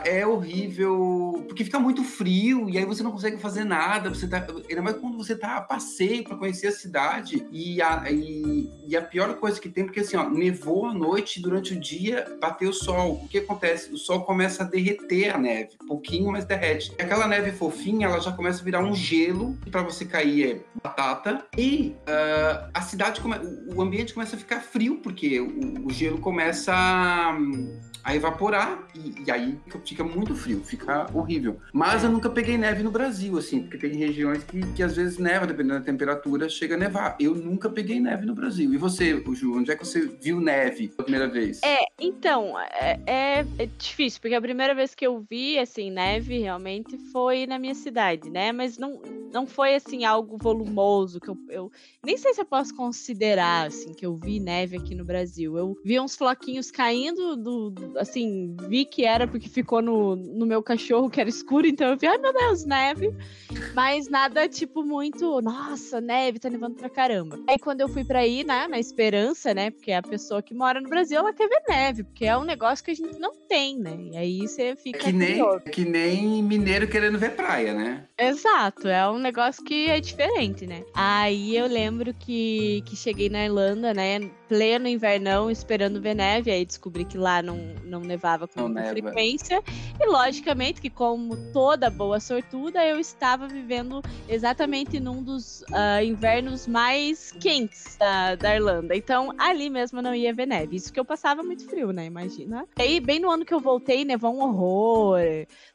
É. 0.04 0.20
É 0.20 0.26
horrível, 0.26 1.44
porque 1.46 1.64
fica 1.64 1.78
muito 1.78 2.02
frio 2.02 2.68
e 2.68 2.76
aí 2.76 2.84
você 2.84 3.02
não 3.02 3.12
consegue 3.12 3.38
fazer 3.38 3.64
nada. 3.64 4.08
Você 4.10 4.26
tá, 4.26 4.44
ainda 4.68 4.82
mais 4.82 4.96
quando 4.96 5.16
você 5.16 5.36
tá 5.36 5.56
a 5.56 5.60
passeio 5.60 6.24
para 6.24 6.36
conhecer 6.36 6.68
a 6.68 6.72
cidade. 6.72 7.46
E 7.50 7.80
a, 7.80 8.10
e, 8.10 8.68
e, 8.86 8.96
a 8.96 9.02
pior 9.02 9.34
coisa 9.36 9.60
que 9.60 9.68
tem, 9.68 9.84
porque 9.84 10.00
assim, 10.00 10.16
ó, 10.16 10.28
nevou 10.28 10.86
à 10.86 10.94
noite 10.94 11.40
durante 11.40 11.74
o 11.74 11.80
dia, 11.80 12.26
bateu 12.40 12.70
o 12.70 12.74
sol. 12.74 13.20
O 13.24 13.28
que 13.28 13.38
acontece? 13.38 13.92
O 13.92 13.96
sol 13.96 14.24
começa 14.24 14.62
a 14.64 14.66
derreter 14.66 15.34
a 15.34 15.38
neve, 15.38 15.70
um 15.82 15.86
pouquinho, 15.86 16.32
mas 16.32 16.44
derrete. 16.44 16.92
E 16.98 17.02
aquela 17.02 17.26
neve 17.26 17.52
fofinha, 17.52 18.06
ela 18.06 18.20
já 18.20 18.32
começa 18.32 18.60
a 18.60 18.64
virar 18.64 18.80
um 18.80 18.94
gelo, 18.94 19.56
que 19.62 19.70
para 19.70 19.82
você 19.82 20.04
cair 20.04 20.52
é 20.52 20.60
batata. 20.82 21.44
E 21.56 21.94
uh, 22.02 22.70
a 22.74 22.82
cidade, 22.82 23.20
come, 23.20 23.36
o 23.74 23.80
ambiente 23.80 24.14
começa 24.14 24.36
a 24.36 24.38
ficar 24.38 24.60
frio, 24.60 24.98
porque 25.02 25.40
o, 25.40 25.86
o 25.86 25.90
gelo 25.90 26.18
começa 26.18 26.39
começa 26.40 26.72
a, 26.72 27.38
a 28.02 28.14
evaporar 28.14 28.88
e, 28.94 29.24
e, 29.26 29.30
aí 29.30 29.58
fica 29.84 30.02
muito 30.02 30.34
frio, 30.34 30.62
fica 30.64 31.06
horrível. 31.14 31.58
Mas 31.72 32.02
eu 32.02 32.10
nunca 32.10 32.30
peguei 32.30 32.56
neve 32.56 32.82
no 32.82 32.90
Brasil, 32.90 33.38
assim, 33.38 33.62
porque 33.62 33.78
tem 33.78 33.94
regiões 33.94 34.42
que, 34.44 34.60
que 34.72 34.82
às 34.82 34.96
vezes 34.96 35.18
neva, 35.18 35.46
dependendo 35.46 35.80
da 35.80 35.84
temperatura, 35.84 36.48
chega 36.48 36.74
a 36.74 36.78
nevar. 36.78 37.16
Eu 37.20 37.34
nunca 37.34 37.68
peguei 37.68 38.00
neve 38.00 38.26
no 38.26 38.34
Brasil. 38.34 38.72
E 38.72 38.76
você, 38.76 39.22
Ju, 39.32 39.56
onde 39.56 39.70
é 39.70 39.76
que 39.76 39.86
você 39.86 40.06
viu 40.20 40.40
neve 40.40 40.88
pela 40.88 41.04
primeira 41.04 41.28
vez? 41.28 41.60
É, 41.62 41.86
então, 41.98 42.58
é, 42.58 43.00
é, 43.06 43.46
é 43.58 43.66
difícil, 43.78 44.20
porque 44.20 44.34
a 44.34 44.40
primeira 44.40 44.74
vez 44.74 44.94
que 44.94 45.06
eu 45.06 45.24
vi, 45.28 45.58
assim, 45.58 45.90
neve 45.90 46.38
realmente 46.38 46.96
foi 47.12 47.46
na 47.46 47.58
minha 47.58 47.74
cidade, 47.74 48.30
né? 48.30 48.52
Mas 48.52 48.78
não, 48.78 49.00
não 49.32 49.46
foi, 49.46 49.74
assim, 49.74 50.04
algo 50.04 50.36
volumoso, 50.38 51.20
que 51.20 51.28
eu, 51.28 51.36
eu 51.48 51.72
nem 52.04 52.16
sei 52.16 52.34
se 52.34 52.40
eu 52.40 52.46
posso 52.46 52.74
considerar, 52.74 53.66
assim, 53.66 53.92
que 53.92 54.04
eu 54.04 54.16
vi 54.16 54.40
neve 54.40 54.76
aqui 54.76 54.94
no 54.94 55.04
Brasil. 55.04 55.56
Eu 55.56 55.76
vi 55.84 55.98
uns 56.00 56.16
floquinhos 56.16 56.70
caindo 56.70 57.36
do, 57.36 57.70
do 57.70 57.89
assim, 57.96 58.56
vi 58.68 58.84
que 58.84 59.04
era 59.04 59.26
porque 59.26 59.48
ficou 59.48 59.80
no, 59.82 60.16
no 60.16 60.46
meu 60.46 60.62
cachorro, 60.62 61.10
que 61.10 61.20
era 61.20 61.28
escuro, 61.28 61.66
então 61.66 61.90
eu 61.90 61.96
vi, 61.96 62.06
ai 62.06 62.18
meu 62.18 62.32
Deus, 62.32 62.64
neve. 62.64 63.14
Mas 63.74 64.08
nada, 64.08 64.48
tipo, 64.48 64.82
muito, 64.82 65.40
nossa, 65.40 66.00
neve, 66.00 66.38
tá 66.38 66.50
nevando 66.50 66.76
pra 66.76 66.88
caramba. 66.88 67.38
Aí 67.48 67.58
quando 67.58 67.80
eu 67.80 67.88
fui 67.88 68.04
pra 68.04 68.26
ir, 68.26 68.44
né, 68.44 68.66
na 68.68 68.78
esperança, 68.78 69.54
né, 69.54 69.70
porque 69.70 69.92
a 69.92 70.02
pessoa 70.02 70.42
que 70.42 70.54
mora 70.54 70.80
no 70.80 70.88
Brasil, 70.88 71.18
ela 71.18 71.32
quer 71.32 71.48
ver 71.48 71.62
neve, 71.68 72.04
porque 72.04 72.26
é 72.26 72.36
um 72.36 72.44
negócio 72.44 72.84
que 72.84 72.90
a 72.90 72.94
gente 72.94 73.18
não 73.18 73.32
tem, 73.48 73.78
né, 73.78 73.96
e 74.12 74.16
aí 74.16 74.48
você 74.48 74.76
fica... 74.76 74.98
Que 74.98 75.12
nem, 75.12 75.42
que 75.72 75.84
nem 75.84 76.42
mineiro 76.42 76.88
querendo 76.88 77.18
ver 77.18 77.34
praia, 77.36 77.74
né? 77.74 78.04
Exato, 78.18 78.88
é 78.88 79.08
um 79.08 79.18
negócio 79.18 79.64
que 79.64 79.88
é 79.88 80.00
diferente, 80.00 80.66
né. 80.66 80.84
Aí 80.94 81.56
eu 81.56 81.66
lembro 81.66 82.12
que, 82.14 82.82
que 82.86 82.96
cheguei 82.96 83.28
na 83.28 83.44
Irlanda, 83.44 83.94
né, 83.94 84.30
pleno 84.48 84.88
invernão, 84.88 85.50
esperando 85.50 86.00
ver 86.00 86.14
neve, 86.14 86.50
aí 86.50 86.64
descobri 86.64 87.04
que 87.04 87.16
lá 87.16 87.40
não, 87.42 87.58
não 87.84 88.00
nevava 88.00 88.46
com 88.48 88.68
não 88.68 88.84
frequência. 88.84 89.62
E 90.00 90.06
logicamente 90.06 90.80
que, 90.80 90.88
como 90.88 91.36
toda 91.52 91.90
boa 91.90 92.20
sortuda, 92.20 92.84
eu 92.86 92.98
estava 92.98 93.46
vivendo 93.46 94.00
exatamente 94.28 94.98
num 94.98 95.22
dos 95.22 95.62
uh, 95.62 96.02
invernos 96.02 96.66
mais 96.66 97.32
quentes 97.32 97.96
da, 97.98 98.34
da 98.36 98.54
Irlanda. 98.54 98.96
Então, 98.96 99.34
ali 99.38 99.68
mesmo 99.68 100.00
não 100.00 100.14
ia 100.14 100.32
ver 100.32 100.46
neve. 100.46 100.76
Isso 100.76 100.92
que 100.92 101.00
eu 101.00 101.04
passava 101.04 101.42
muito 101.42 101.68
frio, 101.68 101.92
né? 101.92 102.06
Imagina. 102.06 102.64
E 102.78 102.82
aí, 102.82 103.00
bem 103.00 103.18
no 103.18 103.30
ano 103.30 103.44
que 103.44 103.52
eu 103.52 103.60
voltei, 103.60 104.04
nevou 104.04 104.34
um 104.34 104.40
horror. 104.40 105.20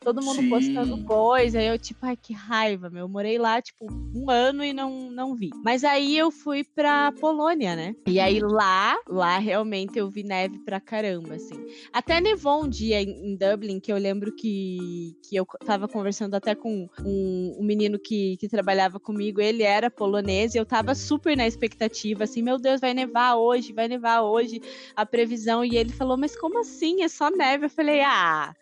Todo 0.01 0.23
mundo 0.23 0.41
Sim. 0.41 0.49
postando 0.49 1.03
coisa. 1.03 1.61
Eu, 1.61 1.77
tipo, 1.77 2.05
ai, 2.05 2.17
que 2.17 2.33
raiva, 2.33 2.89
meu. 2.89 3.05
Eu 3.05 3.09
morei 3.09 3.25
morei 3.25 3.37
lá, 3.39 3.61
tipo, 3.61 3.87
um 4.13 4.29
ano 4.29 4.63
e 4.63 4.71
não, 4.71 5.09
não 5.09 5.35
vi. 5.35 5.49
Mas 5.63 5.83
aí 5.83 6.15
eu 6.17 6.29
fui 6.29 6.63
pra 6.63 7.11
Polônia, 7.13 7.75
né? 7.75 7.95
E 8.07 8.19
aí 8.19 8.39
lá, 8.39 8.95
lá 9.07 9.37
realmente 9.39 9.97
eu 9.97 10.09
vi 10.09 10.23
neve 10.23 10.59
pra 10.59 10.79
caramba, 10.79 11.35
assim. 11.35 11.65
Até 11.95 12.19
nevou 12.19 12.65
um 12.65 12.67
dia 12.67 13.01
em, 13.01 13.37
Dublin, 13.37 13.79
que 13.79 13.89
eu 13.89 13.95
lembro 13.95 14.35
que, 14.35 15.15
que 15.23 15.33
eu 15.33 15.47
tava 15.65 15.87
conversando 15.87 16.35
até 16.35 16.53
com 16.53 16.89
um, 16.99 17.55
um 17.57 17.63
menino 17.63 17.97
que, 17.97 18.35
que 18.35 18.49
trabalhava 18.49 18.99
comigo, 18.99 19.39
ele 19.39 19.63
era 19.63 19.89
polonês, 19.89 20.53
e 20.53 20.57
eu 20.57 20.65
tava 20.65 20.93
super 20.93 21.37
na 21.37 21.47
expectativa, 21.47 22.25
assim, 22.25 22.41
meu 22.41 22.59
Deus, 22.59 22.81
vai 22.81 22.93
nevar 22.93 23.37
hoje, 23.37 23.71
vai 23.71 23.87
nevar 23.87 24.23
hoje, 24.23 24.61
a 24.93 25.05
previsão. 25.05 25.63
E 25.63 25.77
ele 25.77 25.93
falou, 25.93 26.17
mas 26.17 26.37
como 26.37 26.59
assim? 26.59 27.01
É 27.01 27.07
só 27.07 27.31
neve? 27.31 27.67
Eu 27.67 27.69
falei, 27.69 28.01
ah 28.01 28.53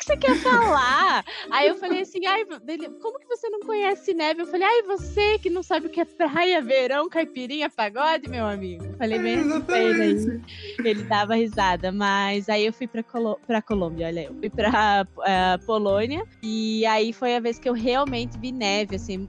que 0.00 0.06
você 0.06 0.16
quer 0.16 0.36
falar? 0.36 1.24
Aí 1.50 1.68
eu 1.68 1.76
falei 1.76 2.00
assim, 2.00 2.24
ai, 2.26 2.44
como 2.44 3.18
que 3.18 3.26
você 3.26 3.50
não 3.50 3.60
conhece 3.60 4.14
neve? 4.14 4.42
Eu 4.42 4.46
falei, 4.46 4.66
ai, 4.66 4.82
você 4.82 5.38
que 5.38 5.50
não 5.50 5.62
sabe 5.62 5.86
o 5.86 5.90
que 5.90 6.00
é 6.00 6.04
praia, 6.04 6.62
verão, 6.62 7.08
caipirinha, 7.08 7.68
pagode, 7.68 8.28
meu 8.28 8.46
amigo. 8.46 8.84
Eu 8.84 8.96
falei 8.96 9.18
bem 9.18 9.40
assim 9.40 9.60
pra 9.60 9.78
ele. 9.78 10.42
Ele 10.78 11.02
dava 11.02 11.34
risada, 11.34 11.92
mas 11.92 12.48
aí 12.48 12.64
eu 12.64 12.72
fui 12.72 12.86
pra, 12.86 13.02
Colo 13.02 13.38
pra 13.46 13.60
Colômbia, 13.60 14.06
olha, 14.06 14.24
eu 14.24 14.34
fui 14.34 14.48
pra 14.48 15.06
uh, 15.18 15.66
Polônia 15.66 16.24
e 16.42 16.86
aí 16.86 17.12
foi 17.12 17.36
a 17.36 17.40
vez 17.40 17.58
que 17.58 17.68
eu 17.68 17.74
realmente 17.74 18.38
vi 18.38 18.52
neve, 18.52 18.96
assim, 18.96 19.28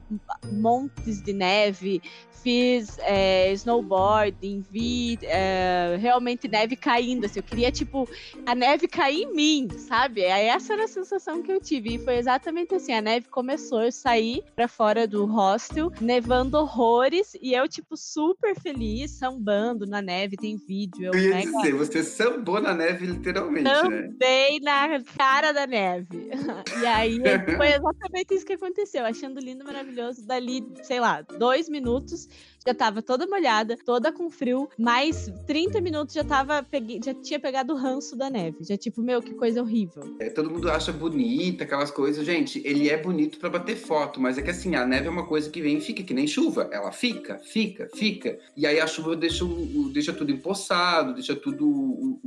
montes 0.50 1.20
de 1.22 1.34
neve, 1.34 2.00
fiz 2.42 2.98
é, 3.00 3.52
snowboarding, 3.52 4.64
vi 4.70 5.18
é, 5.22 5.96
realmente 6.00 6.48
neve 6.48 6.76
caindo, 6.76 7.26
assim, 7.26 7.38
eu 7.38 7.42
queria, 7.42 7.70
tipo, 7.70 8.08
a 8.44 8.54
neve 8.54 8.88
cair 8.88 9.22
em 9.22 9.32
mim, 9.32 9.68
sabe? 9.78 10.24
Aí 10.26 10.48
essa 10.62 10.74
era 10.74 10.84
a 10.84 10.88
sensação 10.88 11.42
que 11.42 11.50
eu 11.50 11.60
tive, 11.60 11.96
e 11.96 11.98
foi 11.98 12.14
exatamente 12.16 12.72
assim, 12.72 12.92
a 12.92 13.00
neve 13.00 13.26
começou, 13.28 13.82
eu 13.82 13.90
saí 13.90 14.44
pra 14.54 14.68
fora 14.68 15.08
do 15.08 15.26
hostel, 15.26 15.90
nevando 16.00 16.56
horrores, 16.56 17.36
e 17.42 17.52
eu, 17.52 17.66
tipo, 17.66 17.96
super 17.96 18.54
feliz, 18.54 19.10
sambando 19.10 19.84
na 19.86 20.00
neve, 20.00 20.36
tem 20.36 20.56
vídeo. 20.56 21.06
Eu, 21.06 21.14
eu 21.14 21.20
ia 21.20 21.34
mega... 21.34 21.50
dizer, 21.50 21.74
você 21.74 22.04
sambou 22.04 22.60
na 22.60 22.72
neve, 22.74 23.06
literalmente, 23.06 23.64
né? 23.64 23.74
Sambei 23.74 24.60
né? 24.60 24.88
na 24.88 25.02
cara 25.18 25.50
da 25.50 25.66
neve. 25.66 26.30
e 26.80 26.86
aí, 26.86 27.18
foi 27.56 27.68
exatamente 27.74 28.34
isso 28.34 28.46
que 28.46 28.52
aconteceu, 28.52 29.04
achando 29.04 29.40
lindo, 29.40 29.64
maravilhoso, 29.64 30.24
dali, 30.24 30.64
sei 30.84 31.00
lá, 31.00 31.22
dois 31.22 31.68
minutos, 31.68 32.28
já 32.66 32.74
tava 32.74 33.02
toda 33.02 33.26
molhada, 33.26 33.76
toda 33.84 34.12
com 34.12 34.30
frio, 34.30 34.68
mais 34.78 35.30
30 35.46 35.80
minutos 35.80 36.14
já 36.14 36.24
tava 36.24 36.62
peguei, 36.62 37.00
já 37.04 37.14
tinha 37.14 37.38
pegado 37.38 37.72
o 37.72 37.76
ranço 37.76 38.16
da 38.16 38.30
neve. 38.30 38.58
Já 38.60 38.76
tipo, 38.76 39.02
meu, 39.02 39.20
que 39.20 39.34
coisa 39.34 39.60
horrível. 39.60 40.16
É, 40.18 40.30
todo 40.30 40.50
mundo 40.50 40.70
acha 40.70 40.92
bonita 40.92 41.64
aquelas 41.64 41.90
coisas. 41.90 42.24
Gente, 42.24 42.62
ele 42.64 42.88
é 42.88 42.96
bonito 42.96 43.38
para 43.38 43.50
bater 43.50 43.76
foto, 43.76 44.20
mas 44.20 44.38
é 44.38 44.42
que 44.42 44.50
assim, 44.50 44.74
a 44.74 44.86
neve 44.86 45.08
é 45.08 45.10
uma 45.10 45.26
coisa 45.26 45.50
que 45.50 45.60
vem 45.60 45.78
e 45.78 45.80
fica, 45.80 46.02
que 46.02 46.14
nem 46.14 46.26
chuva. 46.26 46.68
Ela 46.72 46.92
fica, 46.92 47.38
fica, 47.38 47.88
fica. 47.94 48.38
E 48.56 48.66
aí 48.66 48.80
a 48.80 48.86
chuva 48.86 49.16
deixa, 49.16 49.44
deixa 49.92 50.12
tudo 50.12 50.30
empoçado, 50.30 51.14
deixa 51.14 51.34
tudo 51.34 52.20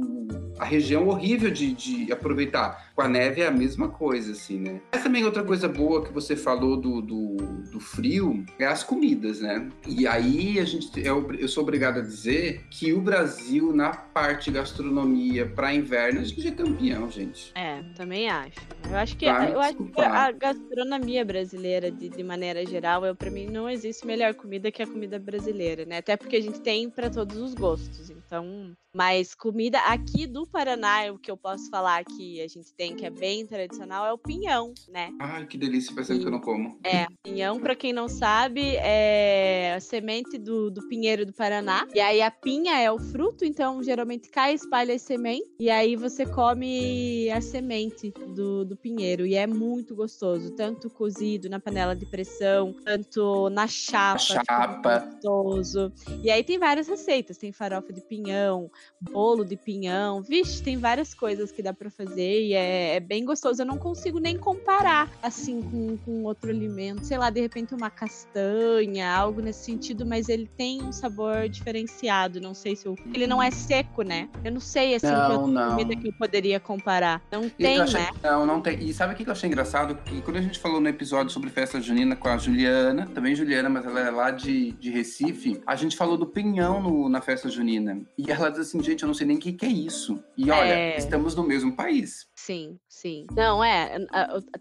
a 0.59 0.65
região 0.65 1.07
horrível 1.07 1.51
de, 1.51 1.73
de 1.73 2.11
aproveitar. 2.11 2.93
Com 2.95 3.01
a 3.01 3.09
neve 3.09 3.41
é 3.41 3.47
a 3.47 3.51
mesma 3.51 3.89
coisa, 3.89 4.31
assim, 4.31 4.57
né? 4.57 4.79
Essa 4.93 5.03
também 5.03 5.21
é 5.21 5.25
outra 5.25 5.43
coisa 5.43 5.67
boa 5.67 6.05
que 6.05 6.13
você 6.13 6.33
falou 6.33 6.77
do, 6.77 7.01
do, 7.01 7.35
do 7.69 7.79
frio 7.79 8.45
é 8.57 8.65
as 8.65 8.83
comidas, 8.83 9.41
né? 9.41 9.69
E 9.85 10.07
aí 10.07 10.59
a 10.59 10.63
gente, 10.63 10.89
eu, 11.05 11.29
eu 11.33 11.47
sou 11.49 11.63
obrigado 11.63 11.99
a 11.99 12.01
dizer 12.01 12.65
que 12.71 12.93
o 12.93 13.01
Brasil, 13.01 13.73
na 13.73 13.89
parte 13.89 14.49
gastronomia 14.49 15.45
para 15.45 15.73
inverno, 15.73 16.21
a 16.21 16.23
gente 16.23 16.47
é 16.47 16.51
campeão, 16.51 17.09
gente. 17.09 17.51
É, 17.53 17.83
também 17.95 18.29
acho. 18.29 18.61
Eu 18.89 18.95
acho 18.95 19.17
que, 19.17 19.25
eu 19.25 19.59
acho 19.59 19.75
que 19.75 20.01
a 20.01 20.31
gastronomia 20.31 21.25
brasileira, 21.25 21.91
de, 21.91 22.07
de 22.07 22.23
maneira 22.23 22.65
geral, 22.65 23.01
para 23.15 23.29
mim 23.29 23.47
não 23.47 23.69
existe 23.69 24.07
melhor 24.07 24.33
comida 24.33 24.71
que 24.71 24.81
a 24.81 24.87
comida 24.87 25.19
brasileira, 25.19 25.85
né? 25.85 25.97
Até 25.97 26.15
porque 26.15 26.37
a 26.37 26.41
gente 26.41 26.61
tem 26.61 26.89
para 26.89 27.09
todos 27.09 27.35
os 27.35 27.53
gostos. 27.53 28.09
Então, 28.09 28.73
mas 28.95 29.35
comida 29.35 29.79
aqui 29.79 30.25
do 30.25 30.47
Paraná, 30.47 31.11
o 31.11 31.19
que 31.19 31.29
eu 31.29 31.35
posso 31.35 31.69
falar 31.69 32.05
que 32.05 32.41
a 32.41 32.47
gente 32.47 32.73
tem 32.73 32.84
que 32.93 33.05
é 33.05 33.09
bem 33.09 33.45
tradicional 33.47 34.05
é 34.05 34.11
o 34.11 34.17
pinhão, 34.17 34.73
né? 34.89 35.11
Ai, 35.19 35.47
que 35.47 35.57
delícia, 35.57 35.95
faz 35.95 36.07
tempo 36.07 36.19
que 36.19 36.27
eu 36.27 36.31
não 36.31 36.41
como. 36.41 36.77
É, 36.83 37.07
pinhão, 37.23 37.59
para 37.59 37.75
quem 37.75 37.93
não 37.93 38.09
sabe, 38.09 38.75
é 38.75 39.73
a 39.75 39.79
semente 39.79 40.37
do, 40.37 40.69
do 40.69 40.87
pinheiro 40.87 41.25
do 41.25 41.33
Paraná. 41.33 41.87
E 41.93 41.99
aí 41.99 42.21
a 42.21 42.29
pinha 42.29 42.79
é 42.79 42.91
o 42.91 42.99
fruto, 42.99 43.45
então 43.45 43.81
geralmente 43.81 44.29
cai, 44.29 44.53
espalha 44.53 44.93
a 44.93 44.99
semente. 44.99 45.47
E 45.59 45.69
aí 45.69 45.95
você 45.95 46.25
come 46.25 47.29
a 47.31 47.39
semente 47.39 48.11
do, 48.35 48.65
do 48.65 48.75
pinheiro. 48.75 49.25
E 49.25 49.35
é 49.35 49.47
muito 49.47 49.95
gostoso, 49.95 50.51
tanto 50.51 50.89
cozido 50.89 51.49
na 51.49 51.59
panela 51.59 51.95
de 51.95 52.05
pressão, 52.05 52.75
tanto 52.83 53.49
na 53.49 53.67
chapa. 53.67 54.19
chapa. 54.19 54.99
Gostoso. 54.99 55.91
E 56.21 56.29
aí 56.29 56.43
tem 56.43 56.59
várias 56.59 56.87
receitas, 56.87 57.37
tem 57.37 57.51
farofa 57.51 57.93
de 57.93 58.01
pinhão, 58.01 58.69
bolo 59.01 59.45
de 59.45 59.55
pinhão. 59.55 60.21
Vixe, 60.21 60.61
tem 60.61 60.77
várias 60.77 61.13
coisas 61.13 61.51
que 61.51 61.61
dá 61.61 61.73
para 61.73 61.89
fazer 61.89 62.41
e 62.45 62.53
é, 62.53 62.74
é, 62.75 62.99
bem 62.99 63.25
gostoso. 63.25 63.61
Eu 63.61 63.65
não 63.65 63.77
consigo 63.77 64.19
nem 64.19 64.37
comparar 64.37 65.09
assim 65.21 65.61
com, 65.61 65.97
com 65.97 66.23
outro 66.23 66.49
alimento. 66.49 67.05
Sei 67.05 67.17
lá, 67.17 67.29
de 67.29 67.41
repente 67.41 67.73
uma 67.73 67.89
castanha, 67.89 69.09
algo 69.09 69.41
nesse 69.41 69.65
sentido, 69.65 70.05
mas 70.05 70.29
ele 70.29 70.49
tem 70.57 70.81
um 70.83 70.91
sabor 70.91 71.47
diferenciado. 71.49 72.39
Não 72.39 72.53
sei 72.53 72.75
se 72.75 72.85
eu... 72.85 72.95
ele 73.13 73.27
não 73.27 73.41
é 73.41 73.51
seco, 73.51 74.01
né? 74.01 74.29
Eu 74.43 74.51
não 74.51 74.59
sei 74.59 74.95
assim 74.95 75.07
não, 75.07 75.47
não. 75.47 75.71
comida 75.71 75.95
que 75.95 76.07
eu 76.07 76.13
poderia 76.13 76.59
comparar. 76.59 77.21
Não 77.31 77.49
tem, 77.49 77.81
achei... 77.81 77.99
né? 77.99 78.09
Não, 78.23 78.45
não 78.45 78.61
tem. 78.61 78.79
E 78.83 78.93
sabe 78.93 79.13
o 79.13 79.17
que 79.17 79.27
eu 79.27 79.31
achei 79.31 79.47
engraçado? 79.47 79.95
Que 79.95 80.21
quando 80.21 80.37
a 80.37 80.41
gente 80.41 80.59
falou 80.59 80.79
no 80.79 80.89
episódio 80.89 81.31
sobre 81.31 81.49
festa 81.49 81.79
junina 81.81 82.15
com 82.15 82.27
a 82.27 82.37
Juliana, 82.37 83.07
também 83.13 83.35
Juliana, 83.35 83.69
mas 83.69 83.85
ela 83.85 83.99
é 83.99 84.09
lá 84.09 84.31
de, 84.31 84.71
de 84.73 84.89
Recife, 84.89 85.61
a 85.65 85.75
gente 85.75 85.95
falou 85.95 86.17
do 86.17 86.25
pinhão 86.25 86.81
no, 86.81 87.09
na 87.09 87.21
festa 87.21 87.49
junina. 87.49 88.01
E 88.17 88.31
ela 88.31 88.49
diz 88.49 88.61
assim, 88.61 88.81
gente, 88.81 89.03
eu 89.03 89.07
não 89.07 89.13
sei 89.13 89.27
nem 89.27 89.37
o 89.37 89.39
que, 89.39 89.53
que 89.53 89.65
é 89.65 89.69
isso. 89.69 90.23
E 90.37 90.49
olha, 90.49 90.73
é... 90.73 90.97
estamos 90.97 91.35
no 91.35 91.43
mesmo 91.43 91.75
país. 91.75 92.27
Sim, 92.35 92.64
sim. 92.87 93.25
Não, 93.35 93.63
é. 93.63 93.97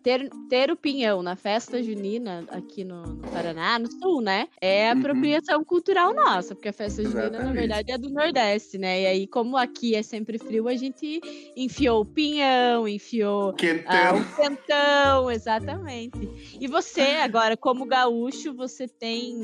Ter, 0.03 0.29
ter 0.49 0.71
o 0.71 0.77
pinhão 0.77 1.23
na 1.23 1.37
festa 1.37 1.83
junina 1.83 2.45
aqui 2.49 2.85
no, 2.85 3.03
no 3.03 3.29
Paraná, 3.29 3.79
no 3.79 3.91
sul, 3.91 4.21
né? 4.21 4.49
É 4.61 4.93
uhum. 4.93 4.99
apropriação 4.99 5.65
cultural 5.65 6.15
nossa, 6.15 6.55
porque 6.55 6.69
a 6.69 6.73
festa 6.73 7.03
junina, 7.03 7.27
Exatamente. 7.27 7.47
na 7.47 7.53
verdade, 7.53 7.93
é 7.93 7.99
do 7.99 8.11
Nordeste, 8.11 8.79
né? 8.79 9.03
E 9.03 9.07
aí, 9.07 9.27
como 9.27 9.57
aqui 9.57 9.95
é 9.95 10.03
sempre 10.03 10.39
frio, 10.39 10.69
a 10.69 10.75
gente 10.75 11.21
enfiou 11.57 12.03
o 12.03 12.05
pinhão, 12.05 12.89
enfiou 12.89 13.53
quentão. 13.55 13.93
Ah, 13.95 14.15
o 14.15 14.37
quentão, 14.37 15.31
exatamente. 15.31 16.29
E 16.61 16.67
você, 16.67 17.01
agora, 17.23 17.57
como 17.57 17.87
gaúcho, 17.87 18.55
você 18.55 18.89
tem, 18.89 19.37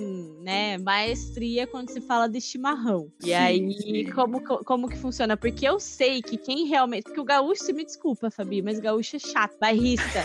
né, 0.42 0.78
maestria 0.78 1.66
quando 1.66 1.90
se 1.90 2.00
fala 2.00 2.28
de 2.28 2.40
chimarrão. 2.40 3.10
E 3.22 3.26
sim, 3.26 3.32
aí, 3.32 3.72
sim. 3.72 4.10
Como, 4.12 4.42
como 4.42 4.88
que 4.88 4.96
funciona? 4.96 5.36
Porque 5.36 5.66
eu 5.66 5.78
sei 5.78 6.22
que 6.22 6.36
quem 6.36 6.66
realmente. 6.66 7.04
Porque 7.04 7.20
o 7.20 7.24
gaúcho, 7.24 7.64
se 7.64 7.72
me 7.72 7.84
desculpa, 7.84 8.30
Fabi, 8.30 8.49
mas 8.62 8.80
gaúcho 8.80 9.16
é 9.16 9.18
chato, 9.18 9.56
bairrista. 9.60 10.24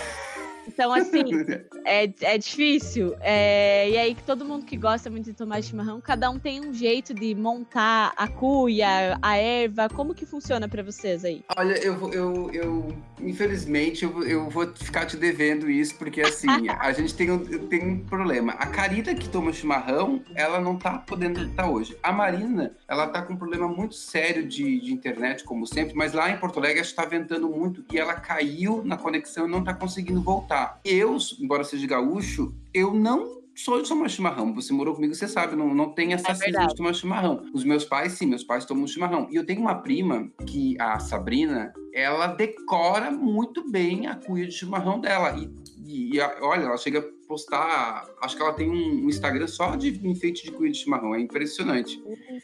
Então, 0.68 0.94
assim, 0.94 1.24
é, 1.86 2.12
é 2.22 2.38
difícil. 2.38 3.16
É, 3.20 3.90
e 3.90 3.98
aí, 3.98 4.18
todo 4.26 4.46
mundo 4.46 4.66
que 4.66 4.78
gosta 4.78 5.10
muito 5.10 5.26
de 5.26 5.34
tomar 5.34 5.62
chimarrão, 5.62 6.02
cada 6.02 6.30
um 6.30 6.40
tem 6.40 6.62
um 6.62 6.74
jeito 6.74 7.14
de 7.14 7.34
montar 7.36 8.14
a 8.16 8.28
cuia, 8.28 9.18
a 9.22 9.38
erva. 9.38 9.90
Como 9.90 10.14
que 10.14 10.26
funciona 10.26 10.68
para 10.68 10.84
vocês 10.84 11.24
aí? 11.24 11.44
Olha, 11.58 11.78
eu, 11.84 12.12
eu, 12.12 12.52
eu 12.52 12.88
infelizmente, 13.22 14.04
eu, 14.04 14.24
eu 14.24 14.50
vou 14.50 14.68
ficar 14.76 15.06
te 15.06 15.18
devendo 15.18 15.70
isso, 15.70 15.96
porque 15.96 16.22
assim, 16.22 16.48
a 16.80 16.92
gente 16.92 17.14
tem 17.14 17.32
um, 17.32 17.68
tem 17.68 17.88
um 17.88 18.00
problema. 18.00 18.54
A 18.54 18.68
Carita 18.68 19.14
que 19.16 19.30
toma 19.30 19.54
chimarrão, 19.54 20.22
ela 20.34 20.60
não 20.60 20.78
tá 20.78 20.98
podendo 20.98 21.42
estar 21.42 21.70
hoje. 21.70 21.98
A 22.02 22.12
Marina, 22.12 22.76
ela 22.88 23.08
tá 23.08 23.22
com 23.22 23.34
um 23.34 23.38
problema 23.38 23.68
muito 23.68 23.96
sério 23.96 24.46
de, 24.48 24.80
de 24.80 24.94
internet, 24.94 25.44
como 25.44 25.66
sempre, 25.66 25.96
mas 25.96 26.14
lá 26.14 26.30
em 26.30 26.38
Porto 26.38 26.60
Alegre 26.60 26.82
acho 26.82 26.92
que 26.92 26.96
tá 26.96 27.06
ventando 27.06 27.50
muito 27.50 27.84
e 27.92 27.98
ela 27.98 28.14
caiu 28.14 28.84
na 28.84 28.98
conexão 28.98 29.48
e 29.48 29.52
não 29.52 29.64
tá 29.64 29.74
conseguindo 29.74 30.22
voltar. 30.22 30.55
Eu, 30.84 31.18
embora 31.40 31.64
seja 31.64 31.88
gaúcho, 31.88 32.54
eu 32.74 32.94
não 32.94 33.36
sou 33.56 33.82
de 33.82 33.88
tomar 33.88 34.10
chimarrão. 34.10 34.54
Você 34.54 34.74
morou 34.74 34.94
comigo, 34.94 35.16
você 35.16 35.28
sabe, 35.28 35.56
não, 35.56 35.74
não 35.74 35.94
tem 35.94 36.14
essa 36.14 36.32
é 36.32 36.52
de 36.52 36.76
tomar 36.76 36.94
chimarrão. 36.94 37.44
Os 37.54 37.64
meus 37.64 37.86
pais, 37.86 38.14
sim, 38.14 38.26
meus 38.26 38.44
pais 38.44 38.66
tomam 38.66 38.86
chimarrão. 38.86 39.28
E 39.32 39.36
eu 39.36 39.46
tenho 39.46 39.62
uma 39.62 39.76
prima, 39.76 40.30
que 40.46 40.80
a 40.80 41.00
Sabrina, 41.00 41.74
ela 41.94 42.28
decora 42.28 43.10
muito 43.10 43.70
bem 43.72 44.08
a 44.08 44.16
cuia 44.16 44.46
de 44.46 44.52
chimarrão 44.52 45.00
dela. 45.00 45.38
E, 45.38 45.50
e, 45.88 46.16
e 46.16 46.20
olha, 46.42 46.64
ela 46.64 46.78
chega 46.78 47.02
postar. 47.28 48.06
Acho 48.22 48.36
que 48.36 48.42
ela 48.42 48.54
tem 48.54 48.70
um, 48.70 49.08
Instagram 49.10 49.48
só 49.48 49.76
de 49.76 49.90
enfeite 50.08 50.44
de 50.44 50.52
cuia 50.52 50.72
de 50.72 50.78
chimarrão. 50.78 51.16
É 51.16 51.20
impressionante. 51.20 52.02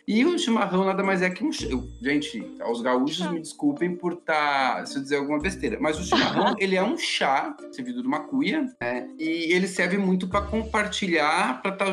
E 0.07 0.25
o 0.25 0.37
chimarrão 0.37 0.85
nada 0.85 1.03
mais 1.03 1.21
é 1.21 1.29
que 1.29 1.43
um. 1.43 1.51
Eu, 1.69 1.89
gente, 2.01 2.43
os 2.69 2.81
gaúchos 2.81 3.25
me 3.31 3.39
desculpem 3.39 3.95
por 3.95 4.13
estar. 4.13 4.75
Tá, 4.75 4.85
se 4.85 4.97
eu 4.97 5.01
dizer 5.01 5.17
alguma 5.17 5.39
besteira. 5.39 5.77
Mas 5.79 5.99
o 5.99 6.03
chimarrão, 6.03 6.55
ele 6.59 6.75
é 6.75 6.83
um 6.83 6.97
chá 6.97 7.55
servido 7.71 8.01
de 8.01 8.07
uma 8.07 8.21
cuia, 8.21 8.67
né? 8.81 9.07
E 9.17 9.53
ele 9.53 9.67
serve 9.67 9.97
muito 9.97 10.27
para 10.27 10.41
compartilhar, 10.41 11.61
para 11.61 11.71
tá, 11.71 11.85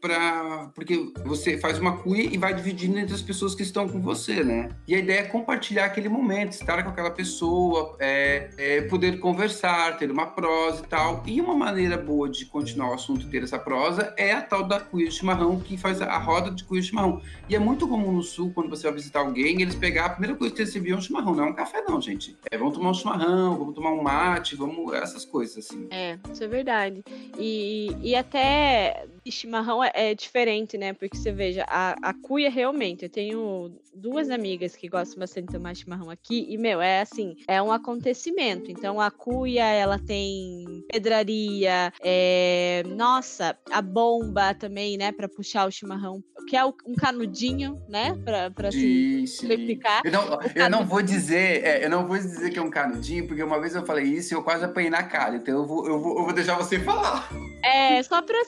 pra, 0.00 0.70
porque 0.74 1.12
você 1.24 1.58
faz 1.58 1.78
uma 1.78 1.98
cuia 1.98 2.24
e 2.24 2.38
vai 2.38 2.54
dividindo 2.54 2.98
entre 2.98 3.14
as 3.14 3.22
pessoas 3.22 3.54
que 3.54 3.62
estão 3.62 3.88
com 3.88 4.00
você, 4.00 4.42
né? 4.44 4.70
E 4.86 4.94
a 4.94 4.98
ideia 4.98 5.20
é 5.20 5.24
compartilhar 5.24 5.86
aquele 5.86 6.08
momento, 6.08 6.52
estar 6.52 6.82
com 6.82 6.90
aquela 6.90 7.10
pessoa, 7.10 7.96
é, 7.98 8.50
é 8.56 8.82
poder 8.82 9.18
conversar, 9.18 9.96
ter 9.98 10.10
uma 10.10 10.26
prosa 10.26 10.82
e 10.84 10.88
tal. 10.88 11.22
E 11.26 11.40
uma 11.40 11.54
maneira 11.54 11.96
boa 11.96 12.27
pôde 12.28 12.44
continuar 12.46 12.90
o 12.90 12.94
assunto 12.94 13.26
ter 13.28 13.42
essa 13.42 13.58
prosa 13.58 14.12
é 14.16 14.32
a 14.32 14.42
tal 14.42 14.62
da 14.64 14.78
cuia 14.78 15.08
de 15.08 15.14
chimarrão, 15.14 15.58
que 15.58 15.76
faz 15.76 16.00
a 16.00 16.18
roda 16.18 16.50
de 16.50 16.62
cuia 16.64 16.82
de 16.82 16.88
chimarrão. 16.88 17.22
E 17.48 17.56
é 17.56 17.58
muito 17.58 17.88
comum 17.88 18.12
no 18.12 18.22
sul, 18.22 18.52
quando 18.54 18.68
você 18.68 18.84
vai 18.84 18.92
visitar 18.92 19.20
alguém, 19.20 19.62
eles 19.62 19.74
pegar 19.74 20.06
a 20.06 20.10
primeira 20.10 20.36
coisa 20.36 20.54
que 20.54 20.60
eles 20.60 20.72
serviam 20.72 20.96
é 20.96 20.98
um 20.98 21.02
chimarrão, 21.02 21.34
não 21.34 21.44
é 21.44 21.46
um 21.50 21.54
café, 21.54 21.82
não, 21.88 22.00
gente. 22.00 22.36
É, 22.50 22.58
vamos 22.58 22.74
tomar 22.74 22.90
um 22.90 22.94
chimarrão, 22.94 23.58
vamos 23.58 23.74
tomar 23.74 23.92
um 23.92 24.02
mate, 24.02 24.56
vamos. 24.56 24.92
essas 24.92 25.24
coisas, 25.24 25.58
assim. 25.58 25.86
É, 25.90 26.18
isso 26.30 26.44
é 26.44 26.48
verdade. 26.48 27.02
E, 27.38 27.96
e 28.02 28.14
até 28.14 29.06
chimarrão 29.30 29.82
é, 29.82 29.90
é, 29.94 30.14
diferente, 30.14 30.76
né? 30.76 30.92
Porque 30.92 31.16
você 31.16 31.32
veja, 31.32 31.64
a, 31.68 31.96
a 32.02 32.14
cuia 32.14 32.50
realmente, 32.50 33.04
eu 33.04 33.10
tenho 33.10 33.72
duas 33.94 34.30
amigas 34.30 34.76
que 34.76 34.88
gostam 34.88 35.18
bastante 35.18 35.46
de 35.46 35.52
tomar 35.52 35.74
chimarrão 35.74 36.10
aqui, 36.10 36.46
e, 36.48 36.56
meu, 36.56 36.80
é 36.80 37.00
assim, 37.00 37.36
é 37.46 37.60
um 37.62 37.72
acontecimento. 37.72 38.70
Então, 38.70 39.00
a 39.00 39.10
cuia, 39.10 39.64
ela 39.64 39.98
tem 39.98 40.84
pedraria, 40.90 41.92
é, 42.02 42.82
nossa, 42.86 43.58
a 43.70 43.82
bomba 43.82 44.54
também, 44.54 44.96
né, 44.96 45.12
para 45.12 45.28
puxar 45.28 45.66
o 45.66 45.70
chimarrão, 45.70 46.22
que 46.48 46.56
é 46.56 46.64
um 46.64 46.94
canudinho, 46.96 47.78
né, 47.86 48.18
para 48.24 48.50
pra 48.50 48.72
se 48.72 49.26
simplificar. 49.26 50.00
Eu 50.02 50.12
não, 50.12 50.40
eu 50.54 50.70
não 50.70 50.86
vou 50.86 51.02
dizer, 51.02 51.62
é, 51.62 51.84
eu 51.84 51.90
não 51.90 52.06
vou 52.06 52.16
dizer 52.16 52.50
que 52.50 52.58
é 52.58 52.62
um 52.62 52.70
canudinho, 52.70 53.26
porque 53.26 53.42
uma 53.42 53.60
vez 53.60 53.74
eu 53.74 53.84
falei 53.84 54.04
isso 54.04 54.32
e 54.32 54.34
eu 54.34 54.42
quase 54.42 54.64
apanhei 54.64 54.88
na 54.88 55.02
cara, 55.02 55.36
então 55.36 55.58
eu 55.58 55.66
vou, 55.66 55.86
eu 55.86 56.00
vou, 56.00 56.18
eu 56.18 56.24
vou 56.24 56.32
deixar 56.32 56.56
você 56.56 56.78
falar. 56.78 57.28
É, 57.62 58.02
só 58.02 58.22
pra 58.22 58.38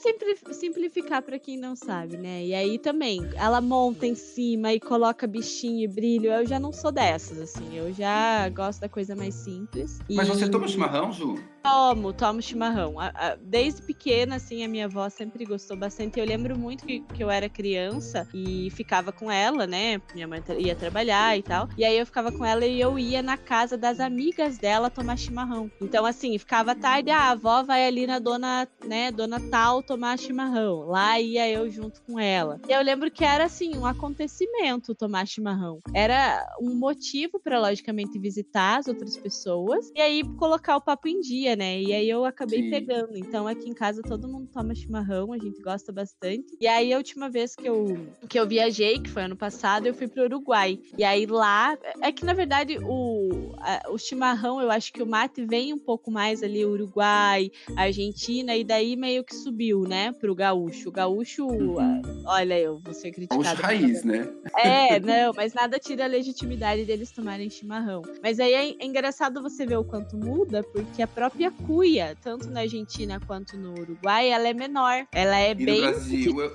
simplificar 0.52 1.20
para 1.20 1.38
quem 1.38 1.58
não 1.58 1.76
sabe, 1.76 2.16
né, 2.16 2.42
e 2.42 2.54
aí 2.54 2.78
também, 2.78 3.28
ela 3.34 3.60
monta 3.60 4.06
em 4.06 4.14
cima 4.14 4.72
e 4.72 4.80
coloca 4.80 5.26
bichinho 5.26 5.84
e 5.84 5.88
brilho, 5.88 6.30
eu 6.30 6.46
já 6.46 6.58
não 6.58 6.72
sou 6.72 6.90
dessas, 6.90 7.38
assim, 7.38 7.76
eu 7.76 7.92
já 7.92 8.48
gosto 8.48 8.80
da 8.80 8.88
coisa 8.88 9.14
mais 9.14 9.34
simples. 9.34 9.98
Mas 10.08 10.26
e... 10.26 10.30
você 10.30 10.48
toma 10.48 10.66
chimarrão, 10.66 11.12
Ju? 11.12 11.34
Tomo, 11.62 12.14
tomo 12.14 12.40
chimarrão. 12.40 12.94
Desde 13.42 13.82
pequena, 13.82 14.36
assim, 14.36 14.64
a 14.64 14.68
minha 14.68 14.86
avó 14.86 15.06
sempre 15.10 15.44
gostou 15.44 15.76
bastante. 15.76 16.18
Eu 16.18 16.24
lembro 16.24 16.58
muito 16.58 16.86
que, 16.86 17.00
que 17.00 17.22
eu 17.22 17.30
era 17.30 17.50
criança 17.50 17.89
e 18.34 18.70
ficava 18.70 19.12
com 19.12 19.30
ela, 19.30 19.66
né? 19.66 20.00
Minha 20.14 20.26
mãe 20.26 20.42
ia 20.58 20.74
trabalhar 20.74 21.36
e 21.38 21.42
tal. 21.42 21.68
E 21.76 21.84
aí 21.84 21.98
eu 21.98 22.06
ficava 22.06 22.32
com 22.32 22.44
ela 22.44 22.66
e 22.66 22.80
eu 22.80 22.98
ia 22.98 23.22
na 23.22 23.36
casa 23.36 23.76
das 23.76 24.00
amigas 24.00 24.58
dela 24.58 24.90
tomar 24.90 25.16
chimarrão. 25.16 25.70
Então, 25.80 26.04
assim, 26.06 26.38
ficava 26.38 26.74
tarde, 26.74 27.10
ah, 27.10 27.28
a 27.28 27.30
avó 27.30 27.62
vai 27.62 27.86
ali 27.86 28.06
na 28.06 28.18
dona, 28.18 28.66
né, 28.86 29.10
dona 29.10 29.40
tal 29.50 29.82
tomar 29.82 30.18
chimarrão. 30.18 30.80
Lá 30.86 31.20
ia 31.20 31.48
eu 31.48 31.70
junto 31.70 32.02
com 32.02 32.18
ela. 32.18 32.60
E 32.68 32.72
eu 32.72 32.82
lembro 32.82 33.10
que 33.10 33.24
era, 33.24 33.44
assim, 33.44 33.76
um 33.76 33.86
acontecimento 33.86 34.94
tomar 34.94 35.26
chimarrão. 35.26 35.80
Era 35.94 36.44
um 36.60 36.74
motivo 36.74 37.38
para, 37.38 37.60
logicamente, 37.60 38.18
visitar 38.18 38.78
as 38.78 38.88
outras 38.88 39.16
pessoas 39.16 39.90
e 39.94 40.00
aí 40.00 40.22
colocar 40.36 40.76
o 40.76 40.80
papo 40.80 41.08
em 41.08 41.20
dia 41.20 41.40
né? 41.56 41.80
E 41.80 41.92
aí 41.92 42.08
eu 42.08 42.24
acabei 42.24 42.62
Sim. 42.62 42.70
pegando. 42.70 43.16
Então 43.16 43.46
aqui 43.46 43.68
em 43.68 43.74
casa 43.74 44.02
todo 44.02 44.28
mundo 44.28 44.48
toma 44.52 44.74
chimarrão, 44.74 45.32
a 45.32 45.38
gente 45.38 45.60
gosta 45.62 45.92
bastante. 45.92 46.56
E 46.60 46.66
aí 46.66 46.92
a 46.92 46.96
última 46.96 47.28
vez 47.28 47.54
que 47.54 47.66
eu, 47.68 47.79
que 48.28 48.38
eu 48.38 48.46
viajei, 48.46 48.98
que 48.98 49.10
foi 49.10 49.24
ano 49.24 49.36
passado, 49.36 49.86
eu 49.86 49.94
fui 49.94 50.08
pro 50.08 50.24
Uruguai. 50.24 50.78
E 50.96 51.04
aí 51.04 51.26
lá, 51.26 51.76
é 52.02 52.12
que 52.12 52.24
na 52.24 52.32
verdade 52.32 52.78
o, 52.82 53.54
a, 53.58 53.90
o 53.90 53.98
chimarrão, 53.98 54.60
eu 54.60 54.70
acho 54.70 54.92
que 54.92 55.02
o 55.02 55.06
mate 55.06 55.44
vem 55.44 55.72
um 55.72 55.78
pouco 55.78 56.10
mais 56.10 56.42
ali, 56.42 56.64
Uruguai, 56.64 57.50
Argentina, 57.76 58.56
e 58.56 58.64
daí 58.64 58.96
meio 58.96 59.24
que 59.24 59.34
subiu, 59.34 59.82
né, 59.82 60.12
pro 60.12 60.34
gaúcho. 60.34 60.88
O 60.88 60.92
gaúcho, 60.92 61.46
uhum. 61.46 62.02
olha, 62.26 62.58
eu 62.58 62.78
vou 62.78 62.94
ser 62.94 63.10
criticado. 63.10 63.42
Gaúcho 63.42 63.62
raiz, 63.62 64.04
né? 64.04 64.28
É, 64.56 64.98
não, 65.00 65.32
mas 65.34 65.54
nada 65.54 65.78
tira 65.78 66.04
a 66.04 66.08
legitimidade 66.08 66.84
deles 66.84 67.10
tomarem 67.10 67.50
chimarrão. 67.50 68.02
Mas 68.22 68.40
aí 68.40 68.52
é, 68.52 68.82
é 68.82 68.84
engraçado 68.84 69.42
você 69.42 69.66
ver 69.66 69.76
o 69.76 69.84
quanto 69.84 70.16
muda, 70.16 70.62
porque 70.62 71.02
a 71.02 71.06
própria 71.06 71.50
cuia, 71.50 72.16
tanto 72.22 72.48
na 72.50 72.60
Argentina 72.60 73.20
quanto 73.26 73.56
no 73.56 73.72
Uruguai, 73.72 74.30
ela 74.30 74.48
é 74.48 74.54
menor. 74.54 75.06
Ela 75.12 75.38
é 75.38 75.50
e 75.50 75.54
bem 75.54 75.80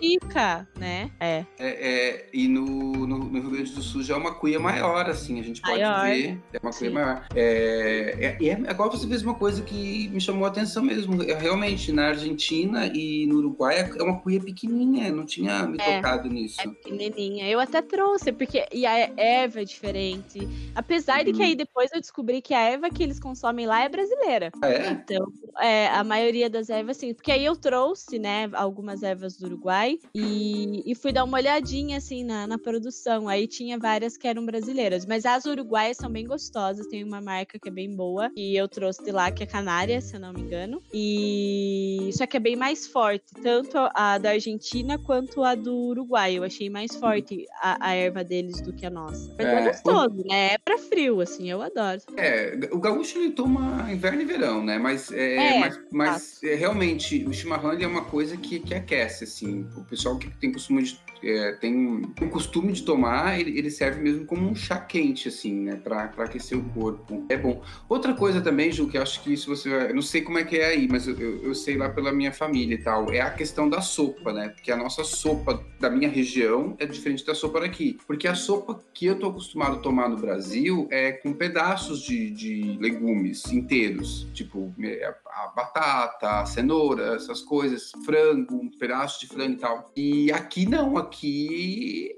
rica, 0.01 0.67
né? 0.77 1.11
É. 1.19 1.45
é, 1.57 1.67
é 1.67 2.29
e 2.33 2.47
no, 2.47 2.65
no, 2.65 3.17
no, 3.17 3.39
Rio 3.39 3.51
Grande 3.51 3.71
do 3.71 3.81
Sul 3.81 4.03
já 4.03 4.15
é 4.15 4.17
uma 4.17 4.33
cuia 4.33 4.59
maior, 4.59 5.09
assim, 5.09 5.39
a 5.39 5.43
gente 5.43 5.61
pode 5.61 5.81
maior. 5.81 6.05
ver. 6.05 6.39
É 6.53 6.59
uma 6.61 6.71
cuia 6.71 6.89
Sim. 6.89 6.93
maior. 6.93 7.25
É, 7.35 8.37
é, 8.39 8.47
é, 8.47 8.53
agora 8.67 8.91
você 8.91 9.07
fez 9.07 9.23
uma 9.23 9.35
coisa 9.35 9.61
que 9.61 10.09
me 10.09 10.19
chamou 10.19 10.45
a 10.45 10.49
atenção 10.49 10.83
mesmo. 10.83 11.23
É, 11.23 11.33
realmente, 11.33 11.91
na 11.91 12.07
Argentina 12.07 12.87
e 12.87 13.25
no 13.27 13.37
Uruguai 13.37 13.79
é 13.79 14.03
uma 14.03 14.19
cuia 14.19 14.39
pequenininha, 14.39 15.11
não 15.11 15.25
tinha 15.25 15.65
me 15.65 15.77
é, 15.79 15.95
tocado 15.95 16.29
nisso. 16.29 16.61
É 16.61 16.67
pequenininha. 16.67 17.47
Eu 17.47 17.59
até 17.59 17.81
trouxe, 17.81 18.31
porque 18.31 18.65
e 18.71 18.85
a 18.85 19.11
erva 19.17 19.61
é 19.61 19.65
diferente. 19.65 20.39
Apesar 20.73 21.23
de 21.23 21.31
que 21.31 21.39
uhum. 21.39 21.45
aí 21.45 21.55
depois 21.55 21.91
eu 21.93 22.01
descobri 22.01 22.41
que 22.41 22.53
a 22.53 22.61
erva 22.61 22.89
que 22.89 23.03
eles 23.03 23.19
consomem 23.19 23.65
lá 23.65 23.83
é 23.83 23.89
brasileira. 23.89 24.51
Ah, 24.61 24.69
é? 24.69 24.89
Então, 24.91 25.27
é, 25.59 25.87
a 25.87 26.03
maioria 26.03 26.49
das 26.49 26.69
ervas, 26.69 26.97
sim. 26.97 27.13
Porque 27.13 27.31
aí 27.31 27.45
eu 27.45 27.55
trouxe, 27.55 28.19
né, 28.19 28.49
algumas 28.53 29.03
ervas 29.03 29.37
do 29.37 29.45
Uruguai 29.45 29.97
e, 30.13 30.83
e 30.85 30.95
fui 31.05 31.13
dar 31.13 31.23
uma 31.23 31.37
olhadinha, 31.37 31.97
assim, 31.97 32.23
na, 32.23 32.47
na 32.47 32.57
produção. 32.57 33.27
Aí 33.27 33.45
tinha 33.45 33.77
várias 33.77 34.17
que 34.17 34.27
eram 34.27 34.43
brasileiras. 34.43 35.05
Mas 35.05 35.23
as 35.23 35.45
uruguaias 35.45 35.97
são 35.97 36.09
bem 36.09 36.25
gostosas. 36.25 36.87
Tem 36.87 37.03
uma 37.03 37.21
marca 37.21 37.59
que 37.59 37.69
é 37.69 37.71
bem 37.71 37.95
boa. 37.95 38.31
E 38.35 38.57
eu 38.59 38.67
trouxe 38.67 39.03
de 39.03 39.11
lá, 39.11 39.29
que 39.29 39.43
é 39.43 39.45
Canária, 39.45 40.01
se 40.01 40.15
eu 40.15 40.19
não 40.19 40.33
me 40.33 40.41
engano. 40.41 40.81
E 40.91 42.09
só 42.13 42.25
que 42.25 42.37
é 42.37 42.39
bem 42.39 42.55
mais 42.55 42.87
forte. 42.87 43.25
Tanto 43.43 43.77
a 43.93 44.17
da 44.17 44.31
Argentina 44.31 44.97
quanto 44.97 45.43
a 45.43 45.53
do 45.53 45.75
Uruguai. 45.75 46.39
Eu 46.39 46.43
achei 46.43 46.71
mais 46.71 46.95
forte 46.95 47.45
a, 47.61 47.89
a 47.89 47.93
erva 47.93 48.23
deles 48.23 48.59
do 48.61 48.73
que 48.73 48.83
a 48.83 48.89
nossa. 48.89 49.31
Mas 49.37 49.45
é, 49.45 49.53
é 49.53 49.67
gostoso, 49.67 50.21
o... 50.23 50.27
né? 50.27 50.53
É 50.53 50.57
pra 50.57 50.79
frio, 50.79 51.21
assim, 51.21 51.51
eu 51.51 51.61
adoro. 51.61 52.01
É, 52.17 52.57
o 52.71 52.79
gaúcho 52.79 53.19
ele 53.19 53.29
toma 53.29 53.91
inverno 53.91 54.23
e 54.23 54.25
verão, 54.25 54.65
né? 54.65 54.79
Mas, 54.79 55.11
é, 55.11 55.35
é 55.35 55.59
mas, 55.59 55.79
mas 55.91 56.43
é, 56.43 56.55
realmente 56.55 57.23
o 57.25 57.31
chimarrão 57.31 57.73
é 57.73 57.85
uma 57.85 58.05
coisa 58.05 58.35
que, 58.35 58.59
que 58.59 58.73
aquece, 58.73 59.25
assim. 59.25 59.67
O 59.77 59.83
pessoal 59.83 60.17
que 60.17 60.27
tem 60.37 60.51
costume 60.51 60.81
de 60.93 61.14
é, 61.25 61.53
tem 61.53 62.03
o 62.21 62.29
costume 62.29 62.71
de 62.71 62.83
tomar, 62.83 63.39
ele, 63.39 63.57
ele, 63.57 63.71
serve 63.71 63.99
mesmo 63.99 64.25
como 64.25 64.47
um 64.47 64.53
chá 64.53 64.77
quente, 64.77 65.27
assim, 65.27 65.61
né? 65.61 65.75
Pra, 65.75 66.03
aquecer 66.17 66.55
o 66.55 66.63
corpo. 66.69 67.25
É 67.27 67.35
bom. 67.35 67.63
Outra 67.89 68.13
coisa 68.13 68.41
também, 68.41 68.71
Ju, 68.71 68.87
que 68.87 68.97
eu 68.97 69.01
acho 69.01 69.23
que 69.23 69.33
isso 69.33 69.49
você 69.49 69.69
vai. 69.69 69.89
Eu 69.89 69.95
não 69.95 70.03
sei 70.03 70.21
como 70.21 70.37
é 70.37 70.43
que 70.43 70.57
é 70.57 70.67
aí, 70.67 70.87
mas 70.87 71.07
eu, 71.07 71.19
eu, 71.19 71.43
eu, 71.45 71.55
sei 71.55 71.77
lá 71.77 71.89
pela 71.89 72.11
minha 72.11 72.31
família 72.31 72.75
e 72.75 72.77
tal. 72.77 73.11
É 73.11 73.21
a 73.21 73.31
questão 73.31 73.67
da 73.67 73.81
sopa, 73.81 74.31
né? 74.31 74.49
Porque 74.49 74.71
a 74.71 74.77
nossa 74.77 75.03
sopa 75.03 75.65
da 75.79 75.89
minha 75.89 76.09
região 76.09 76.75
é 76.77 76.85
diferente 76.85 77.25
da 77.25 77.33
sopa 77.33 77.61
daqui. 77.61 77.97
Porque 78.05 78.27
a 78.27 78.35
sopa 78.35 78.79
que 78.93 79.07
eu 79.07 79.17
tô 79.17 79.29
acostumado 79.29 79.77
a 79.77 79.79
tomar 79.79 80.07
no 80.07 80.17
Brasil 80.17 80.87
é 80.91 81.11
com 81.11 81.33
pedaços 81.33 82.01
de, 82.01 82.29
de 82.29 82.77
legumes 82.79 83.51
inteiros. 83.51 84.27
Tipo, 84.31 84.71
é, 84.79 85.11
a 85.27 85.47
batata, 85.47 86.41
a 86.41 86.45
cenoura, 86.45 87.15
essas 87.15 87.41
coisas, 87.41 87.91
frango, 88.05 88.55
um 88.55 88.69
pedaço 88.69 89.19
de 89.19 89.27
frango 89.27 89.53
e 89.53 89.57
tal. 89.57 89.91
E 89.95 90.31
aqui 90.31 90.67
não, 90.67 90.97
aqui 90.97 91.14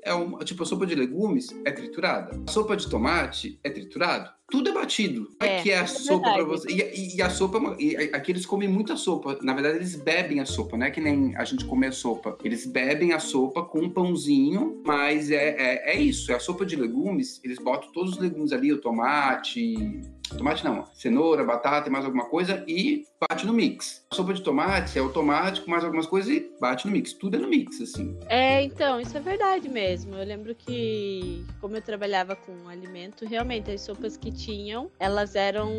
é 0.03 0.13
uma, 0.13 0.39
tipo, 0.39 0.63
a 0.63 0.65
sopa 0.65 0.85
de 0.85 0.95
legumes 0.95 1.49
é 1.65 1.71
triturada. 1.71 2.41
A 2.47 2.51
sopa 2.51 2.75
de 2.75 2.89
tomate 2.89 3.59
é 3.63 3.69
triturado. 3.69 4.29
Tudo 4.49 4.69
é 4.69 4.73
batido. 4.73 5.27
É, 5.41 5.61
que 5.61 5.71
é 5.71 5.79
a 5.79 5.81
é 5.81 5.87
sopa 5.87 6.31
para 6.31 6.43
você. 6.45 6.71
E, 6.71 7.17
e, 7.17 7.21
a 7.21 7.29
sopa, 7.29 7.57
é 7.77 7.83
e, 7.83 7.95
aqui 8.13 8.31
eles 8.31 8.45
comem 8.45 8.69
muita 8.69 8.95
sopa. 8.95 9.37
Na 9.41 9.53
verdade, 9.53 9.75
eles 9.75 9.95
bebem 9.95 10.39
a 10.39 10.45
sopa, 10.45 10.77
não 10.77 10.85
é 10.85 10.91
que 10.91 11.01
nem 11.01 11.35
a 11.35 11.43
gente 11.43 11.65
come 11.65 11.85
a 11.85 11.91
sopa. 11.91 12.37
Eles 12.43 12.65
bebem 12.65 13.11
a 13.11 13.19
sopa 13.19 13.63
com 13.63 13.79
um 13.79 13.89
pãozinho, 13.89 14.81
mas 14.85 15.31
é, 15.31 15.49
é, 15.49 15.95
é 15.95 16.01
isso. 16.01 16.31
É 16.31 16.35
a 16.35 16.39
sopa 16.39 16.65
de 16.65 16.77
legumes, 16.77 17.41
eles 17.43 17.59
botam 17.59 17.91
todos 17.91 18.13
os 18.13 18.19
legumes 18.19 18.53
ali, 18.53 18.71
o 18.71 18.79
tomate, 18.79 20.01
Tomate 20.29 20.63
não, 20.63 20.85
cenoura, 20.93 21.43
batata 21.43 21.89
e 21.89 21.91
mais 21.91 22.05
alguma 22.05 22.25
coisa 22.25 22.63
e 22.67 23.05
bate 23.29 23.45
no 23.45 23.53
mix. 23.53 24.05
Sopa 24.13 24.33
de 24.33 24.41
tomate 24.41 24.97
é 24.97 25.01
o 25.01 25.09
tomate 25.09 25.61
com 25.61 25.71
mais 25.71 25.83
algumas 25.83 26.05
coisas 26.05 26.31
e 26.31 26.51
bate 26.59 26.85
no 26.85 26.93
mix. 26.93 27.13
Tudo 27.13 27.37
é 27.37 27.39
no 27.39 27.47
mix, 27.47 27.81
assim. 27.81 28.17
É, 28.27 28.61
então, 28.63 28.99
isso 28.99 29.15
é 29.17 29.19
verdade 29.19 29.69
mesmo. 29.69 30.15
Eu 30.15 30.25
lembro 30.25 30.55
que, 30.55 31.45
como 31.61 31.75
eu 31.75 31.81
trabalhava 31.81 32.35
com 32.35 32.67
alimento, 32.67 33.25
realmente 33.25 33.71
as 33.71 33.81
sopas 33.81 34.17
que 34.17 34.31
tinham, 34.31 34.91
elas 34.99 35.35
eram 35.35 35.69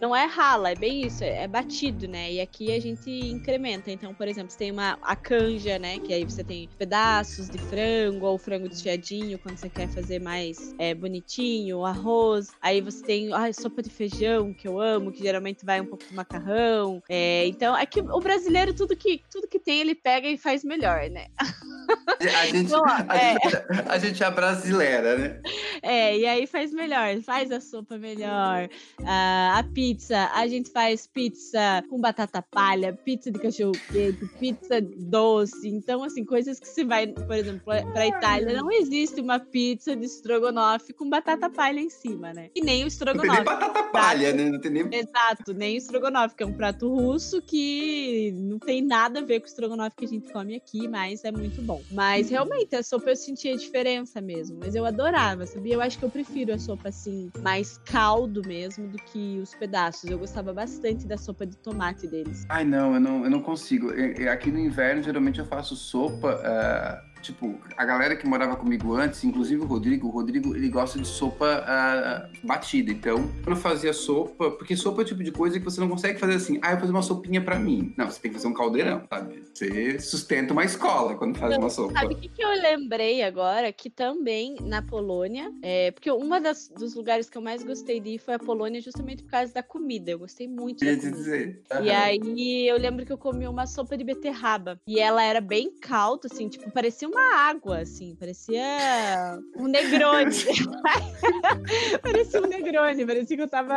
não 0.00 0.14
é 0.14 0.26
rala, 0.26 0.70
é 0.70 0.74
bem 0.74 1.06
isso, 1.06 1.24
é 1.24 1.46
batido, 1.46 2.06
né? 2.06 2.32
E 2.32 2.40
aqui 2.40 2.72
a 2.72 2.80
gente 2.80 3.10
incrementa. 3.10 3.90
Então, 3.90 4.14
por 4.14 4.28
exemplo, 4.28 4.50
você 4.50 4.58
tem 4.58 4.70
uma 4.70 4.98
a 5.02 5.16
canja, 5.16 5.78
né? 5.78 5.98
Que 5.98 6.12
aí 6.12 6.24
você 6.24 6.42
tem 6.42 6.68
pedaços 6.78 7.48
de 7.48 7.58
frango 7.58 8.26
ou 8.26 8.38
frango 8.38 8.68
desfiadinho 8.68 9.38
quando 9.38 9.56
você 9.56 9.68
quer 9.68 9.88
fazer 9.88 10.20
mais 10.20 10.74
é, 10.78 10.94
bonitinho, 10.94 11.84
arroz. 11.84 12.48
Aí 12.60 12.80
você 12.80 13.02
tem 13.02 13.32
a 13.48 13.52
sopa 13.52 13.82
de 13.82 13.90
feijão, 13.90 14.52
que 14.52 14.66
eu 14.66 14.80
amo, 14.80 15.12
que 15.12 15.22
geralmente 15.22 15.64
vai 15.64 15.80
um 15.80 15.86
pouco 15.86 16.04
de 16.04 16.14
macarrão. 16.14 17.02
É, 17.08 17.46
então, 17.46 17.76
é 17.76 17.86
que 17.86 18.00
o 18.00 18.20
brasileiro, 18.20 18.74
tudo 18.74 18.96
que, 18.96 19.22
tudo 19.30 19.48
que 19.48 19.58
tem, 19.58 19.80
ele 19.80 19.94
pega 19.94 20.28
e 20.28 20.36
faz 20.36 20.64
melhor, 20.64 21.08
né? 21.10 21.26
A 22.20 22.46
gente, 22.46 22.74
a, 22.74 23.16
é. 23.16 23.32
gente, 23.32 23.88
a 23.88 23.98
gente 23.98 24.24
é 24.24 24.30
brasileira, 24.30 25.18
né? 25.18 25.40
É, 25.82 26.18
e 26.18 26.26
aí 26.26 26.46
faz 26.46 26.72
melhor, 26.72 27.20
faz 27.22 27.50
a 27.50 27.60
sopa 27.60 27.98
melhor. 27.98 28.68
Uh, 29.00 29.04
a 29.06 29.64
pizza, 29.74 30.30
a 30.34 30.46
gente 30.46 30.70
faz 30.70 31.06
pizza 31.06 31.82
com 31.88 32.00
batata 32.00 32.42
palha, 32.42 32.92
pizza 32.92 33.30
de 33.30 33.38
cachorro 33.38 33.72
quente, 33.92 34.26
pizza 34.38 34.80
doce. 34.80 35.68
Então, 35.68 36.02
assim, 36.02 36.24
coisas 36.24 36.58
que 36.58 36.68
se 36.68 36.84
vai, 36.84 37.08
por 37.08 37.34
exemplo, 37.34 37.62
pra 37.64 38.06
Itália, 38.06 38.56
não 38.56 38.70
existe 38.70 39.20
uma 39.20 39.38
pizza 39.38 39.94
de 39.94 40.04
estrogonofe 40.04 40.92
com 40.92 41.08
batata 41.08 41.50
palha 41.50 41.80
em 41.80 41.90
cima, 41.90 42.32
né? 42.32 42.50
E 42.54 42.60
nem 42.60 42.84
o 42.84 42.86
estrogonofe. 42.86 43.28
Não 43.28 43.44
tem 43.44 43.44
nem 43.44 43.58
batata 43.58 43.82
palha, 43.90 44.32
né? 44.32 44.50
Não 44.50 44.60
tem 44.60 44.70
nem... 44.70 44.94
Exato, 44.94 45.52
nem 45.52 45.74
o 45.74 45.78
estrogonofe, 45.78 46.34
que 46.34 46.42
é 46.42 46.46
um 46.46 46.52
prato 46.52 46.88
russo 46.88 47.42
que 47.42 48.32
não 48.36 48.58
tem 48.58 48.82
nada 48.82 49.20
a 49.20 49.22
ver 49.22 49.40
com 49.40 49.46
o 49.46 49.48
estrogonofe 49.48 49.96
que 49.96 50.04
a 50.04 50.08
gente 50.08 50.32
come 50.32 50.54
aqui, 50.54 50.88
mas 50.88 51.24
é 51.24 51.32
muito 51.32 51.60
bom. 51.62 51.73
Mas 51.90 52.30
realmente, 52.30 52.74
a 52.76 52.82
sopa 52.82 53.10
eu 53.10 53.16
sentia 53.16 53.56
diferença 53.56 54.20
mesmo. 54.20 54.58
Mas 54.60 54.74
eu 54.74 54.84
adorava, 54.84 55.46
sabia? 55.46 55.74
Eu 55.74 55.80
acho 55.80 55.98
que 55.98 56.04
eu 56.04 56.10
prefiro 56.10 56.52
a 56.52 56.58
sopa 56.58 56.88
assim, 56.88 57.30
mais 57.40 57.78
caldo 57.84 58.42
mesmo 58.46 58.88
do 58.88 58.98
que 58.98 59.38
os 59.40 59.54
pedaços. 59.54 60.10
Eu 60.10 60.18
gostava 60.18 60.52
bastante 60.52 61.06
da 61.06 61.16
sopa 61.16 61.46
de 61.46 61.56
tomate 61.56 62.06
deles. 62.06 62.44
Ai, 62.48 62.64
não, 62.64 62.94
eu 62.94 63.00
não, 63.00 63.24
eu 63.24 63.30
não 63.30 63.42
consigo. 63.42 63.90
Aqui 64.30 64.50
no 64.50 64.58
inverno, 64.58 65.02
geralmente 65.02 65.38
eu 65.38 65.46
faço 65.46 65.74
sopa. 65.76 66.40
Uh 66.40 67.13
tipo, 67.24 67.58
a 67.76 67.84
galera 67.84 68.14
que 68.14 68.26
morava 68.26 68.56
comigo 68.56 68.94
antes, 68.94 69.24
inclusive 69.24 69.62
o 69.62 69.66
Rodrigo, 69.66 70.08
o 70.08 70.10
Rodrigo, 70.10 70.54
ele 70.54 70.68
gosta 70.68 70.98
de 70.98 71.06
sopa 71.06 71.64
uh, 71.64 72.46
batida. 72.46 72.92
Então, 72.92 73.28
quando 73.42 73.56
eu 73.56 73.62
fazia 73.62 73.92
sopa, 73.92 74.50
porque 74.50 74.76
sopa 74.76 75.00
é 75.00 75.04
o 75.04 75.06
tipo 75.06 75.24
de 75.24 75.32
coisa 75.32 75.58
que 75.58 75.64
você 75.64 75.80
não 75.80 75.88
consegue 75.88 76.18
fazer 76.18 76.34
assim, 76.34 76.58
ah, 76.62 76.68
eu 76.68 76.72
vou 76.72 76.80
fazer 76.80 76.92
uma 76.92 77.02
sopinha 77.02 77.42
para 77.42 77.58
mim. 77.58 77.94
Não, 77.96 78.10
você 78.10 78.20
tem 78.20 78.30
que 78.30 78.36
fazer 78.36 78.48
um 78.48 78.54
caldeirão, 78.54 79.02
sabe? 79.08 79.42
Você 79.52 79.98
sustenta 79.98 80.52
uma 80.52 80.64
escola 80.64 81.16
quando 81.16 81.38
faz 81.38 81.56
uma 81.56 81.70
sopa. 81.70 81.94
Sabe 81.94 82.14
o 82.14 82.18
que, 82.18 82.28
que, 82.28 82.44
eu 82.44 82.50
lembrei 82.50 83.22
agora? 83.22 83.72
Que 83.72 83.88
também 83.88 84.56
na 84.60 84.82
Polônia, 84.82 85.50
é, 85.62 85.90
porque 85.90 86.10
das, 86.42 86.68
dos 86.68 86.94
lugares 86.94 87.30
que 87.30 87.38
eu 87.38 87.42
mais 87.42 87.64
gostei 87.64 88.00
de 88.00 88.10
ir 88.10 88.18
foi 88.18 88.34
a 88.34 88.38
Polônia 88.38 88.80
justamente 88.80 89.22
por 89.22 89.30
causa 89.30 89.52
da 89.52 89.62
comida. 89.62 90.10
Eu 90.10 90.18
gostei 90.18 90.46
muito 90.46 90.84
da 90.84 90.92
dizer. 90.94 91.62
Uhum. 91.72 91.84
E 91.84 91.90
aí 91.90 92.68
eu 92.68 92.78
lembro 92.78 93.06
que 93.06 93.12
eu 93.12 93.18
comi 93.18 93.46
uma 93.46 93.66
sopa 93.66 93.96
de 93.96 94.04
beterraba. 94.04 94.80
E 94.86 94.98
ela 94.98 95.22
era 95.22 95.40
bem 95.40 95.70
calda, 95.70 96.28
assim, 96.30 96.48
tipo, 96.48 96.70
parecia 96.70 97.08
uma 97.14 97.36
água, 97.36 97.78
assim, 97.78 98.16
parecia 98.16 99.38
um 99.56 99.68
negrone. 99.68 100.34
parecia 102.02 102.42
um 102.42 102.46
negrone, 102.46 103.06
parecia 103.06 103.36
que 103.36 103.42
eu 103.42 103.48
tava 103.48 103.74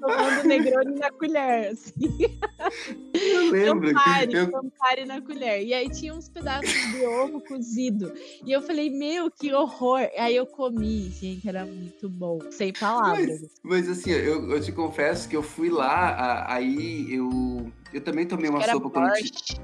tomando 0.00 0.44
negrone 0.44 0.98
na 0.98 1.10
colher, 1.10 1.72
assim. 1.72 2.38
Eu 3.12 3.50
lembro. 3.50 3.92
Campari, 3.92 4.34
eu... 4.34 4.50
Campari 4.50 5.04
na 5.04 5.20
colher. 5.20 5.62
E 5.64 5.74
aí 5.74 5.90
tinha 5.90 6.14
uns 6.14 6.28
pedaços 6.28 6.72
de 6.92 7.04
ovo 7.04 7.40
cozido. 7.40 8.12
E 8.44 8.52
eu 8.52 8.62
falei, 8.62 8.90
meu, 8.90 9.30
que 9.30 9.52
horror. 9.52 10.08
Aí 10.16 10.36
eu 10.36 10.46
comi, 10.46 11.10
gente, 11.10 11.48
era 11.48 11.66
muito 11.66 12.08
bom. 12.08 12.38
Sem 12.50 12.72
palavras. 12.72 13.40
Mas, 13.62 13.86
mas 13.86 13.88
assim, 13.88 14.10
eu, 14.10 14.50
eu 14.50 14.60
te 14.60 14.70
confesso 14.72 15.28
que 15.28 15.36
eu 15.36 15.42
fui 15.42 15.68
lá, 15.68 16.46
aí 16.48 17.12
eu 17.12 17.70
eu 17.92 18.00
também 18.00 18.26
tomei 18.26 18.50
uma 18.50 18.62
sopa 18.62 18.90
quando 18.90 19.12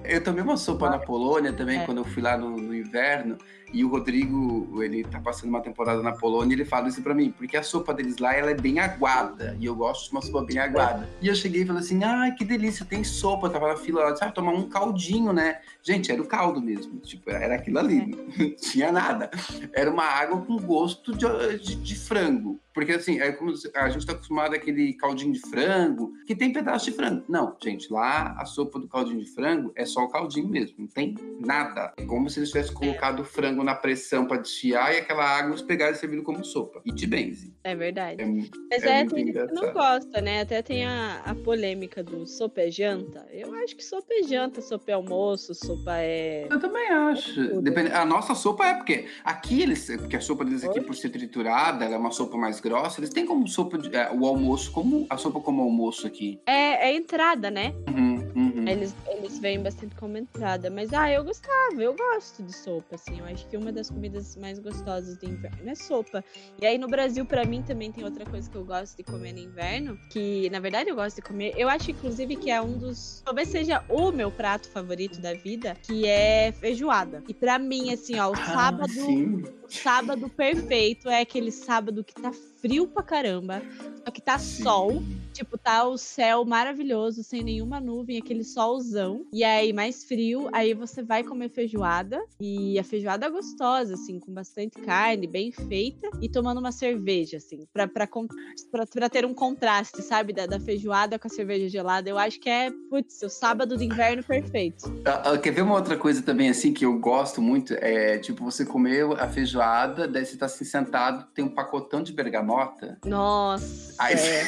eu 0.05 0.25
tomei 0.25 0.43
uma 0.43 0.57
sopa 0.57 0.91
na 0.91 0.99
Polônia 0.99 1.53
também 1.53 1.81
é. 1.81 1.85
quando 1.85 1.99
eu 1.99 2.05
fui 2.05 2.23
lá 2.23 2.37
no, 2.37 2.57
no, 2.57 2.75
inverno 2.75 3.37
e 3.73 3.85
o 3.85 3.89
Rodrigo 3.89 4.83
ele 4.83 5.05
tá 5.05 5.21
passando 5.21 5.51
uma 5.51 5.61
temporada 5.61 6.03
na 6.03 6.13
Polônia 6.13 6.55
e 6.55 6.57
ele 6.57 6.65
fala 6.65 6.89
isso 6.89 7.03
para 7.03 7.15
mim 7.15 7.33
porque 7.37 7.57
a 7.57 7.63
sopa 7.63 7.93
deles 7.93 8.19
lá 8.19 8.35
ela 8.35 8.51
é 8.51 8.55
bem 8.55 8.79
aguada 8.79 9.57
e 9.61 9.65
eu 9.65 9.75
gosto 9.75 10.07
de 10.07 10.13
uma 10.13 10.23
sopa 10.23 10.43
bem 10.43 10.59
aguada 10.59 11.09
e 11.21 11.29
eu 11.29 11.35
cheguei 11.35 11.63
e 11.63 11.67
falei 11.67 11.83
assim 11.83 12.03
ai 12.03 12.35
que 12.35 12.45
delícia 12.45 12.85
tem 12.85 13.03
sopa 13.03 13.47
eu 13.47 13.51
tava 13.51 13.69
na 13.69 13.77
fila 13.77 14.05
lá 14.05 14.13
disse, 14.13 14.25
ah, 14.25 14.31
tomar 14.31 14.53
um 14.53 14.69
caldinho 14.69 15.33
né 15.33 15.61
gente 15.83 16.11
era 16.11 16.21
o 16.21 16.27
caldo 16.27 16.61
mesmo 16.61 16.99
tipo 17.01 17.31
era 17.31 17.57
aquilo 17.57 17.79
ali 17.79 17.99
é. 17.99 18.39
não 18.43 18.57
tinha 18.57 18.93
nada 18.93 19.31
era 19.73 19.91
uma 19.91 20.05
água 20.05 20.41
com 20.43 20.57
gosto 20.57 21.15
de, 21.17 21.27
de, 21.59 21.77
de 21.77 21.95
frango 21.97 22.61
porque 22.75 22.91
assim, 22.91 23.21
é 23.21 23.31
como 23.31 23.53
a 23.77 23.89
gente 23.89 24.01
está 24.01 24.13
acostumado 24.13 24.53
àquele 24.53 24.95
caldinho 24.95 25.33
de 25.33 25.39
frango, 25.39 26.13
que 26.27 26.35
tem 26.35 26.53
pedaço 26.53 26.87
de 26.87 26.97
frango. 26.97 27.25
Não, 27.29 27.57
gente, 27.63 27.91
lá 27.91 28.35
a 28.37 28.45
sopa 28.45 28.81
do 28.81 28.89
caldinho 28.89 29.23
de 29.23 29.31
frango 29.31 29.73
é 29.77 29.87
só 29.87 30.03
o 30.03 30.09
caldinho 30.09 30.49
mesmo, 30.49 30.75
não 30.81 30.89
tem 30.89 31.15
nada. 31.39 31.95
É 31.97 32.05
como 32.05 32.29
se 32.29 32.41
eles 32.41 32.51
tivessem 32.51 32.75
colocado 32.75 33.21
o 33.21 33.25
frango 33.55 33.63
na 33.63 33.75
pressão 33.75 34.27
para 34.27 34.39
desfiar 34.39 34.93
e 34.93 34.99
aquela 34.99 35.25
água 35.25 35.51
eles 35.51 35.63
pegaram 35.63 35.95
e 35.95 35.97
serviram 35.97 36.25
como 36.25 36.45
sopa. 36.45 36.83
E 36.85 36.93
de 36.93 37.07
benze. 37.07 37.55
É 37.63 37.75
verdade. 37.75 38.21
É, 38.21 38.27
Mas 38.27 38.83
é, 38.83 39.01
é 39.01 39.07
tem 39.07 39.27
gente 39.27 39.33
que 39.33 39.55
não 39.55 39.73
gosta, 39.73 40.21
né? 40.21 40.41
Até 40.41 40.61
tem 40.61 40.85
a, 40.85 41.23
a 41.25 41.35
polêmica 41.35 42.03
do 42.03 42.27
sopa 42.27 42.63
é 42.63 42.71
janta. 42.71 43.27
Eu 43.31 43.55
acho 43.55 43.77
que 43.77 43.85
sopa 43.85 44.09
é 44.13 44.23
janta, 44.25 44.61
sopa 44.61 44.91
é 44.91 44.95
almoço, 44.95 45.55
sopa 45.55 45.97
é. 45.99 46.47
Eu 46.51 46.61
também 46.61 46.87
acho. 46.89 47.41
É 47.41 47.61
Depende... 47.61 47.93
A 47.93 48.05
nossa 48.05 48.35
sopa 48.35 48.67
é 48.67 48.75
porque 48.75 49.07
aqui 49.25 49.63
eles. 49.63 49.87
Porque 49.97 50.17
a 50.17 50.21
sopa 50.21 50.45
deles 50.45 50.65
aqui, 50.65 50.81
por 50.81 50.95
ser 50.95 51.11
triturada, 51.11 51.85
ela 51.85 51.95
é 51.95 51.99
uma 51.99 52.11
sopa 52.11 52.37
mais 52.37 52.61
grossa, 52.61 53.01
eles 53.01 53.11
têm 53.11 53.25
como 53.25 53.47
sopa 53.47 53.79
de, 53.79 53.95
é, 53.95 54.11
o 54.13 54.27
almoço, 54.27 54.73
como 54.73 55.07
a 55.09 55.17
sopa 55.17 55.41
como 55.41 55.63
almoço 55.63 56.07
aqui. 56.07 56.41
É, 56.47 56.89
é 56.89 56.97
entrada, 56.97 57.51
né? 57.51 57.75
Uhum, 57.89 58.33
uhum. 58.35 58.69
Eles, 58.69 58.95
vêm 59.39 59.63
bastante 59.63 59.95
como 59.95 60.17
entrada. 60.17 60.71
Mas, 60.71 60.93
ah, 60.93 61.11
eu 61.11 61.25
gostava, 61.25 61.83
eu 61.83 61.95
gosto 61.95 62.43
de 62.43 62.55
sopa, 62.55 62.95
assim. 62.95 63.19
Eu 63.19 63.25
acho 63.27 63.47
que 63.49 63.57
uma 63.57 63.73
das 63.73 63.91
comidas 63.91 64.37
mais 64.37 64.59
gostosas 64.59 65.17
do 65.17 65.27
inverno 65.27 65.69
é 65.69 65.75
sopa. 65.75 66.25
E 66.61 66.67
aí, 66.67 66.79
no 66.79 66.89
Brasil, 66.89 67.25
para 67.25 67.45
mim, 67.45 67.63
também 67.63 67.91
tem 67.91 68.05
outra 68.05 68.25
coisa 68.25 68.49
que 68.49 68.57
eu 68.57 68.65
gosto 68.65 68.97
de 68.97 69.05
comer 69.05 69.33
no 69.33 69.39
inverno, 69.39 69.99
que, 70.11 70.49
na 70.51 70.61
verdade, 70.61 70.91
eu 70.91 70.97
gosto 70.97 71.17
de 71.17 71.23
comer. 71.23 71.55
Eu 71.57 71.69
acho, 71.69 71.91
inclusive, 71.91 72.37
que 72.37 72.51
é 72.51 72.61
um 72.61 72.79
dos. 72.79 73.23
Talvez 73.25 73.49
seja 73.49 73.83
o 73.89 74.11
meu 74.13 74.31
prato 74.31 74.69
favorito 74.69 75.21
da 75.21 75.35
vida, 75.35 75.77
que 75.83 76.07
é 76.07 76.53
feijoada. 76.53 77.23
E 77.29 77.35
para 77.35 77.59
mim, 77.59 77.93
assim, 77.93 78.19
ó, 78.19 78.31
o 78.31 78.33
ah, 78.33 78.45
sábado. 78.45 78.93
Sim. 78.93 79.43
O 79.65 79.73
sábado 79.73 80.29
perfeito 80.29 81.09
é 81.09 81.21
aquele 81.21 81.51
sábado 81.51 82.05
que 82.05 82.15
tá 82.15 82.33
frio 82.61 82.87
pra 82.87 83.03
caramba, 83.03 83.63
só 84.05 84.11
que 84.11 84.21
tá 84.21 84.39
Sim. 84.39 84.63
sol, 84.63 85.03
tipo, 85.33 85.59
tá 85.59 85.85
o 85.87 85.99
céu 85.99 86.45
maravilhoso, 86.45 87.23
sem 87.23 87.43
nenhuma 87.43 87.81
nuvem, 87.81 88.19
aquele 88.19 88.45
solzão, 88.45 89.14
e 89.33 89.45
aí 89.45 89.73
mais 89.73 90.05
frio, 90.05 90.49
aí 90.53 90.75
você 90.75 91.03
vai 91.03 91.23
comer 91.23 91.49
feijoada, 91.49 92.23
e 92.41 92.79
a 92.79 92.85
feijoada 92.85 93.27
é 93.27 93.31
gostosa, 93.31 93.95
assim, 93.95 94.19
com 94.19 94.33
bastante 94.33 94.81
carne, 94.81 95.27
bem 95.27 95.53
feita, 95.53 96.09
e 96.21 96.29
tomando 96.29 96.59
uma 96.59 96.73
cerveja, 96.73 97.37
assim, 97.37 97.67
pra, 97.73 97.87
pra, 97.87 98.07
pra, 98.07 98.87
pra 98.87 99.09
ter 99.09 99.25
um 99.25 99.35
contraste, 99.35 100.03
sabe, 100.03 100.33
da, 100.33 100.47
da, 100.47 100.61
feijoada 100.61 101.19
com 101.19 101.29
a 101.29 101.31
cerveja 101.31 101.69
gelada, 101.69 102.09
eu 102.09 102.19
acho 102.19 102.41
que 102.41 102.49
é, 102.49 102.71
putz, 102.91 103.23
o 103.23 103.29
sábado 103.29 103.77
de 103.77 103.85
inverno 103.85 104.23
perfeito. 104.23 104.89
Uh, 104.89 105.35
uh, 105.35 105.41
quer 105.41 105.53
ver 105.53 105.63
uma 105.63 105.75
outra 105.75 105.97
coisa 105.97 106.23
também, 106.23 106.49
assim, 106.49 106.73
que 106.73 106.85
eu 106.85 106.99
gosto 106.99 107.43
muito? 107.43 107.75
É, 107.75 108.19
tipo, 108.19 108.45
você 108.45 108.65
comeu 108.65 109.13
a 109.13 109.29
feijoada, 109.29 110.09
daí 110.09 110.25
você 110.25 110.37
tá 110.37 110.47
assim, 110.47 110.65
sentado, 110.65 111.27
tem 111.35 111.45
um 111.45 111.49
pacotão 111.49 112.03
de 112.03 112.13
bergamota. 112.13 112.99
Nossa. 113.05 113.95
Aí, 113.99 114.15
é. 114.15 114.45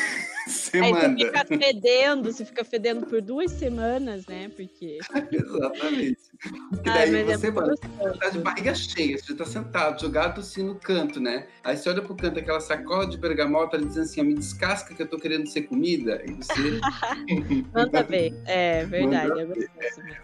Você 0.67 0.79
Aí 0.81 0.93
manda. 0.93 1.09
você 1.09 1.27
fica 1.27 1.45
fedendo, 1.47 2.33
você 2.33 2.45
fica 2.45 2.65
fedendo 2.65 3.07
por 3.07 3.23
duas 3.23 3.53
semanas, 3.53 4.27
né? 4.27 4.49
Porque. 4.49 4.99
Exatamente. 5.33 6.19
Porque 6.71 6.91
daí 6.91 7.15
Ai, 7.15 7.25
você, 7.25 7.47
é 7.47 7.51
mano, 7.51 7.75
tá 8.21 8.29
de 8.29 8.39
barriga 8.41 8.75
cheia, 8.75 9.17
você 9.17 9.35
tá 9.35 9.45
sentado, 9.45 10.01
jogado 10.01 10.41
assim 10.41 10.63
no 10.63 10.75
canto, 10.75 11.21
né? 11.21 11.47
Aí 11.65 11.77
você 11.77 11.89
olha 11.89 12.03
pro 12.03 12.15
canto, 12.15 12.39
aquela 12.39 12.61
sacola 12.61 13.07
de 13.07 13.17
bergamota, 13.17 13.77
ele 13.77 13.87
diz 13.87 13.97
assim: 13.97 14.23
me 14.23 14.35
descasca 14.35 14.95
que 14.95 15.03
eu 15.03 15.07
tô 15.07 15.19
querendo 15.19 15.47
ser 15.47 15.63
comida. 15.63 16.23
E 16.27 16.33
você. 16.33 16.53
Manda 17.73 18.03
ver. 18.03 18.35
É 18.45 18.85
verdade, 18.85 19.41
é 19.41 19.47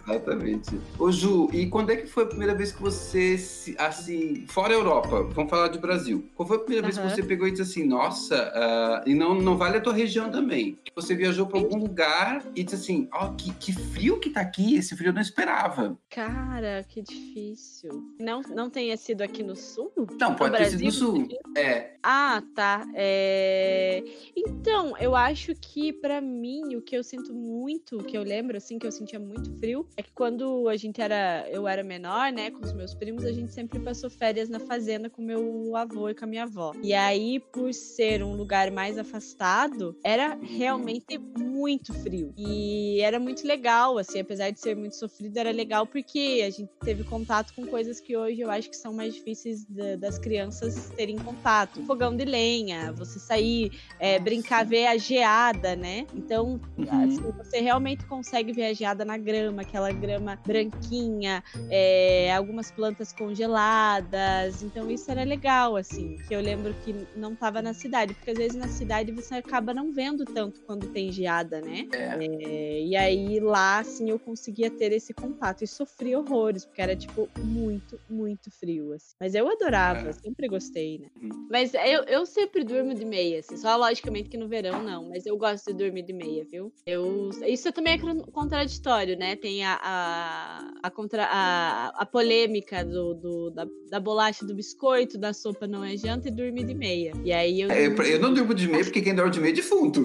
Exatamente. 0.08 0.78
Ô, 0.98 1.10
Ju, 1.10 1.48
e 1.52 1.66
quando 1.66 1.90
é 1.90 1.96
que 1.96 2.06
foi 2.06 2.24
a 2.24 2.26
primeira 2.26 2.54
vez 2.54 2.72
que 2.72 2.82
você, 2.82 3.36
assim, 3.78 4.44
fora 4.48 4.74
a 4.74 4.76
Europa, 4.76 5.22
vamos 5.32 5.50
falar 5.50 5.68
de 5.68 5.78
Brasil, 5.78 6.28
qual 6.34 6.46
foi 6.46 6.56
a 6.56 6.60
primeira 6.60 6.86
uhum. 6.86 6.92
vez 6.92 7.02
que 7.02 7.14
você 7.14 7.26
pegou 7.26 7.46
e 7.46 7.52
disse 7.52 7.62
assim: 7.62 7.86
nossa, 7.86 8.52
uh, 8.54 9.08
e 9.08 9.14
não, 9.14 9.34
não 9.34 9.56
vale 9.56 9.78
a 9.78 9.80
tua 9.80 9.92
região? 9.92 10.31
Também. 10.32 10.78
Você 10.94 11.14
viajou 11.14 11.46
para 11.46 11.58
algum 11.58 11.76
lugar 11.76 12.44
e 12.54 12.64
disse 12.64 12.76
assim: 12.76 13.08
ó, 13.12 13.26
oh, 13.26 13.34
que, 13.34 13.52
que 13.54 13.72
frio 13.72 14.18
que 14.18 14.30
tá 14.30 14.40
aqui, 14.40 14.76
esse 14.76 14.96
frio 14.96 15.10
eu 15.10 15.14
não 15.14 15.20
esperava. 15.20 15.98
Cara, 16.10 16.84
que 16.88 17.02
difícil. 17.02 17.90
Não, 18.18 18.40
não 18.42 18.68
tenha 18.68 18.96
sido 18.96 19.22
aqui 19.22 19.42
no 19.42 19.54
sul? 19.54 19.92
Não, 20.18 20.34
pode 20.34 20.56
ter 20.56 20.70
sido 20.70 20.84
no 20.84 20.92
sul. 20.92 21.28
É. 21.56 21.92
Ah, 22.02 22.42
tá. 22.54 22.86
É... 22.94 24.02
Então, 24.36 24.96
eu 24.98 25.14
acho 25.14 25.54
que 25.54 25.92
para 25.92 26.20
mim, 26.20 26.74
o 26.74 26.82
que 26.82 26.96
eu 26.96 27.04
sinto 27.04 27.32
muito, 27.32 27.98
o 27.98 28.04
que 28.04 28.16
eu 28.16 28.22
lembro, 28.22 28.56
assim, 28.56 28.78
que 28.78 28.86
eu 28.86 28.92
sentia 28.92 29.20
muito 29.20 29.52
frio, 29.58 29.86
é 29.96 30.02
que 30.02 30.10
quando 30.12 30.68
a 30.68 30.76
gente 30.76 31.00
era, 31.00 31.46
eu 31.50 31.68
era 31.68 31.84
menor, 31.84 32.32
né, 32.32 32.50
com 32.50 32.64
os 32.64 32.72
meus 32.72 32.94
primos, 32.94 33.24
a 33.24 33.32
gente 33.32 33.52
sempre 33.52 33.78
passou 33.78 34.10
férias 34.10 34.48
na 34.48 34.58
fazenda 34.58 35.08
com 35.08 35.22
meu 35.22 35.76
avô 35.76 36.08
e 36.08 36.14
com 36.14 36.24
a 36.24 36.28
minha 36.28 36.44
avó. 36.44 36.72
E 36.82 36.92
aí, 36.92 37.38
por 37.52 37.72
ser 37.72 38.22
um 38.22 38.34
lugar 38.34 38.70
mais 38.70 38.98
afastado, 38.98 39.96
era 40.04 40.21
realmente 40.42 41.18
muito 41.18 41.92
frio. 41.94 42.32
E 42.36 43.00
era 43.00 43.18
muito 43.18 43.46
legal, 43.46 43.98
assim, 43.98 44.20
apesar 44.20 44.50
de 44.50 44.60
ser 44.60 44.76
muito 44.76 44.96
sofrido, 44.96 45.36
era 45.36 45.50
legal 45.50 45.86
porque 45.86 46.42
a 46.46 46.50
gente 46.50 46.70
teve 46.80 47.04
contato 47.04 47.54
com 47.54 47.66
coisas 47.66 48.00
que 48.00 48.16
hoje 48.16 48.40
eu 48.40 48.50
acho 48.50 48.68
que 48.68 48.76
são 48.76 48.92
mais 48.92 49.14
difíceis 49.14 49.64
da, 49.64 49.96
das 49.96 50.18
crianças 50.18 50.90
terem 50.90 51.18
contato. 51.18 51.82
Fogão 51.84 52.16
de 52.16 52.24
lenha, 52.24 52.92
você 52.92 53.18
sair, 53.18 53.72
é, 53.98 54.18
brincar, 54.18 54.64
ver 54.64 54.86
a 54.86 54.96
geada, 54.96 55.76
né? 55.76 56.06
Então, 56.14 56.60
uhum. 56.78 57.04
assim, 57.04 57.32
você 57.36 57.60
realmente 57.60 58.04
consegue 58.06 58.52
ver 58.52 58.66
a 58.66 58.72
geada 58.72 59.04
na 59.04 59.16
grama, 59.16 59.62
aquela 59.62 59.92
grama 59.92 60.38
branquinha, 60.46 61.42
é, 61.70 62.32
algumas 62.34 62.70
plantas 62.70 63.12
congeladas. 63.12 64.62
Então, 64.62 64.90
isso 64.90 65.10
era 65.10 65.24
legal, 65.24 65.76
assim, 65.76 66.16
que 66.28 66.34
eu 66.34 66.40
lembro 66.40 66.74
que 66.84 66.94
não 67.16 67.32
estava 67.32 67.62
na 67.62 67.74
cidade, 67.74 68.14
porque 68.14 68.30
às 68.30 68.38
vezes 68.38 68.56
na 68.56 68.68
cidade 68.68 69.12
você 69.12 69.36
acaba 69.36 69.72
não 69.72 69.92
vendo 69.92 70.11
tanto 70.24 70.60
quando 70.62 70.88
tem 70.88 71.10
geada, 71.10 71.60
né? 71.60 71.88
É. 71.92 72.12
É, 72.42 72.80
e 72.82 72.96
aí 72.96 73.40
lá, 73.40 73.78
assim, 73.78 74.10
eu 74.10 74.18
conseguia 74.18 74.70
ter 74.70 74.92
esse 74.92 75.12
contato 75.12 75.62
e 75.62 75.66
sofri 75.66 76.14
horrores, 76.14 76.64
porque 76.64 76.82
era, 76.82 76.96
tipo, 76.96 77.28
muito, 77.38 77.98
muito 78.08 78.50
frio, 78.50 78.92
assim. 78.92 79.14
Mas 79.20 79.34
eu 79.34 79.48
adorava, 79.48 80.08
é. 80.08 80.12
sempre 80.12 80.48
gostei, 80.48 80.98
né? 80.98 81.08
Uhum. 81.20 81.48
Mas 81.50 81.74
eu, 81.74 82.04
eu 82.04 82.26
sempre 82.26 82.64
durmo 82.64 82.94
de 82.94 83.04
meia, 83.04 83.40
assim, 83.40 83.56
só 83.56 83.76
logicamente 83.76 84.28
que 84.28 84.36
no 84.36 84.48
verão 84.48 84.82
não, 84.82 85.08
mas 85.08 85.26
eu 85.26 85.36
gosto 85.36 85.72
de 85.72 85.78
dormir 85.78 86.02
de 86.02 86.12
meia, 86.12 86.44
viu? 86.44 86.72
Eu, 86.86 87.30
isso 87.46 87.72
também 87.72 87.94
é 87.94 87.98
contraditório, 88.32 89.16
né? 89.16 89.36
Tem 89.36 89.64
a, 89.64 89.78
a, 89.82 90.72
a, 90.82 90.90
contra, 90.90 91.24
a, 91.24 91.88
a 91.88 92.06
polêmica 92.06 92.84
do, 92.84 93.14
do 93.14 93.50
da, 93.50 93.66
da 93.90 94.00
bolacha 94.00 94.44
do 94.44 94.54
biscoito, 94.54 95.18
da 95.18 95.32
sopa 95.32 95.66
não 95.66 95.84
é 95.84 95.96
janta 95.96 96.28
e 96.28 96.30
dormir 96.30 96.64
de 96.64 96.74
meia. 96.74 97.12
E 97.24 97.32
aí 97.32 97.60
eu. 97.60 97.70
É, 97.70 97.86
eu 97.86 98.20
não 98.20 98.32
durmo 98.32 98.54
de 98.54 98.68
meia 98.68 98.84
porque 98.84 99.00
quem 99.00 99.14
dorme 99.14 99.30
de 99.30 99.40
meia 99.40 99.52
é 99.52 99.56
defunto. 99.56 100.01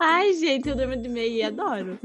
Ai, 0.00 0.32
gente, 0.34 0.68
eu 0.68 0.76
durmo 0.76 0.96
de 0.96 1.08
meia 1.08 1.28
e 1.28 1.42
adoro. 1.42 1.98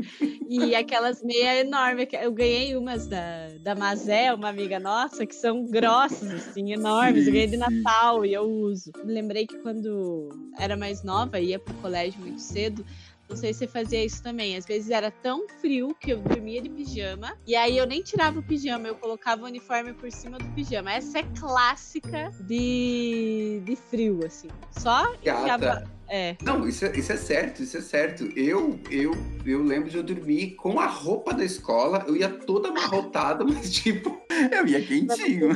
E 0.47 0.75
aquelas 0.75 1.21
meias 1.23 1.65
enormes, 1.65 2.07
eu 2.21 2.31
ganhei 2.31 2.75
umas 2.75 3.07
da, 3.07 3.49
da 3.59 3.75
Mazé, 3.75 4.33
uma 4.33 4.49
amiga 4.49 4.79
nossa, 4.79 5.25
que 5.25 5.35
são 5.35 5.65
grossas, 5.65 6.31
assim, 6.31 6.73
enormes. 6.73 7.23
Sim, 7.23 7.29
eu 7.29 7.33
ganhei 7.33 7.47
de 7.47 7.57
Natal 7.57 8.25
e 8.25 8.33
eu 8.33 8.43
uso. 8.43 8.91
lembrei 9.03 9.47
que 9.47 9.57
quando 9.57 10.29
era 10.57 10.75
mais 10.75 11.03
nova, 11.03 11.39
ia 11.39 11.59
pro 11.59 11.73
colégio 11.75 12.21
muito 12.21 12.41
cedo, 12.41 12.85
não 13.29 13.37
sei 13.37 13.53
se 13.53 13.59
você 13.59 13.67
fazia 13.67 14.03
isso 14.03 14.21
também. 14.21 14.57
Às 14.57 14.65
vezes 14.65 14.89
era 14.89 15.09
tão 15.09 15.47
frio 15.61 15.95
que 15.95 16.11
eu 16.11 16.21
dormia 16.21 16.61
de 16.61 16.69
pijama. 16.69 17.33
E 17.47 17.55
aí 17.55 17.77
eu 17.77 17.87
nem 17.87 18.03
tirava 18.03 18.39
o 18.39 18.43
pijama, 18.43 18.89
eu 18.89 18.95
colocava 18.95 19.43
o 19.43 19.45
uniforme 19.45 19.93
por 19.93 20.11
cima 20.11 20.37
do 20.37 20.47
pijama. 20.49 20.91
Essa 20.91 21.19
é 21.19 21.23
clássica 21.23 22.29
de, 22.41 23.61
de 23.63 23.75
frio, 23.77 24.19
assim. 24.25 24.49
Só 24.69 25.01
enfiava 25.15 25.81
é. 26.11 26.35
Não, 26.43 26.67
isso 26.67 26.83
é, 26.83 26.91
isso 26.97 27.13
é 27.13 27.15
certo, 27.15 27.63
isso 27.63 27.77
é 27.77 27.81
certo. 27.81 28.25
Eu, 28.35 28.77
eu, 28.91 29.13
eu 29.45 29.63
lembro 29.63 29.89
de 29.89 29.95
eu 29.95 30.03
dormir 30.03 30.55
com 30.55 30.77
a 30.77 30.85
roupa 30.85 31.33
da 31.33 31.45
escola, 31.45 32.03
eu 32.05 32.17
ia 32.17 32.27
toda 32.27 32.67
amarrotada, 32.67 33.45
mas 33.47 33.71
tipo, 33.71 34.21
eu 34.51 34.67
ia 34.67 34.81
quentinho. 34.81 35.51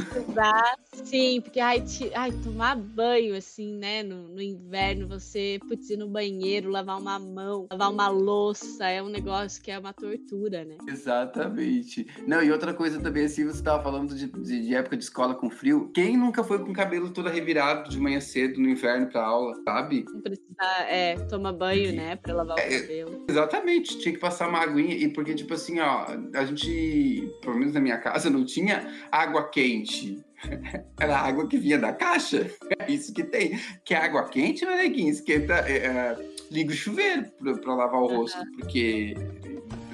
Sim, 0.93 1.41
porque 1.41 1.59
ai, 1.59 1.81
te, 1.81 2.09
ai, 2.15 2.31
tomar 2.31 2.77
banho, 2.77 3.35
assim, 3.35 3.75
né, 3.75 4.01
no, 4.01 4.29
no 4.29 4.41
inverno, 4.41 5.09
você 5.09 5.59
putz, 5.67 5.89
ir 5.89 5.97
no 5.97 6.07
banheiro, 6.07 6.69
lavar 6.69 6.99
uma 6.99 7.19
mão, 7.19 7.67
lavar 7.69 7.91
uma 7.91 8.07
louça, 8.07 8.87
é 8.87 9.03
um 9.03 9.09
negócio 9.09 9.61
que 9.61 9.69
é 9.69 9.77
uma 9.77 9.91
tortura, 9.91 10.63
né? 10.63 10.77
Exatamente. 10.87 12.07
Não, 12.25 12.41
e 12.41 12.49
outra 12.49 12.73
coisa 12.73 13.01
também, 13.01 13.25
assim, 13.25 13.43
você 13.43 13.61
tava 13.61 13.83
falando 13.83 14.15
de, 14.15 14.27
de, 14.27 14.61
de 14.61 14.73
época 14.73 14.95
de 14.95 15.03
escola 15.03 15.35
com 15.35 15.49
frio, 15.49 15.91
quem 15.93 16.15
nunca 16.15 16.45
foi 16.45 16.59
com 16.59 16.71
o 16.71 16.73
cabelo 16.73 17.09
todo 17.09 17.27
revirado 17.27 17.89
de 17.89 17.99
manhã 17.99 18.21
cedo 18.21 18.57
no 18.61 18.69
inverno 18.69 19.07
pra 19.07 19.21
aula, 19.21 19.53
sabe? 19.65 20.05
Precisa 20.45 20.84
é, 20.89 21.15
toma 21.29 21.51
banho, 21.51 21.93
né, 21.93 22.15
pra 22.15 22.34
lavar 22.34 22.58
o 22.58 22.60
é, 22.60 22.79
cabelo. 22.79 23.25
Exatamente, 23.27 23.99
tinha 23.99 24.13
que 24.13 24.19
passar 24.19 24.47
uma 24.49 24.60
aguinha, 24.60 24.95
e 24.95 25.10
porque, 25.10 25.34
tipo 25.34 25.53
assim, 25.53 25.79
ó, 25.79 26.05
a 26.34 26.45
gente, 26.45 27.29
pelo 27.41 27.58
menos 27.58 27.73
na 27.73 27.79
minha 27.79 27.97
casa, 27.97 28.29
não 28.29 28.45
tinha 28.45 28.88
água 29.12 29.49
quente. 29.49 30.23
Era 30.99 31.17
água 31.17 31.47
que 31.47 31.58
vinha 31.58 31.79
da 31.79 31.93
caixa. 31.93 32.49
É 32.79 32.86
isso 32.91 33.13
que 33.13 33.23
tem. 33.23 33.60
Que 33.84 33.93
é 33.93 33.97
água 33.97 34.27
quente, 34.29 34.65
né, 34.65 34.77
neguinho? 34.77 35.10
Esquenta, 35.10 35.53
é, 35.67 35.77
é, 35.77 36.17
liga 36.51 36.71
o 36.71 36.75
chuveiro 36.75 37.25
pra, 37.39 37.53
pra 37.58 37.75
lavar 37.75 38.01
o 38.01 38.08
rosto, 38.08 38.38
uhum. 38.39 38.58
porque 38.60 39.15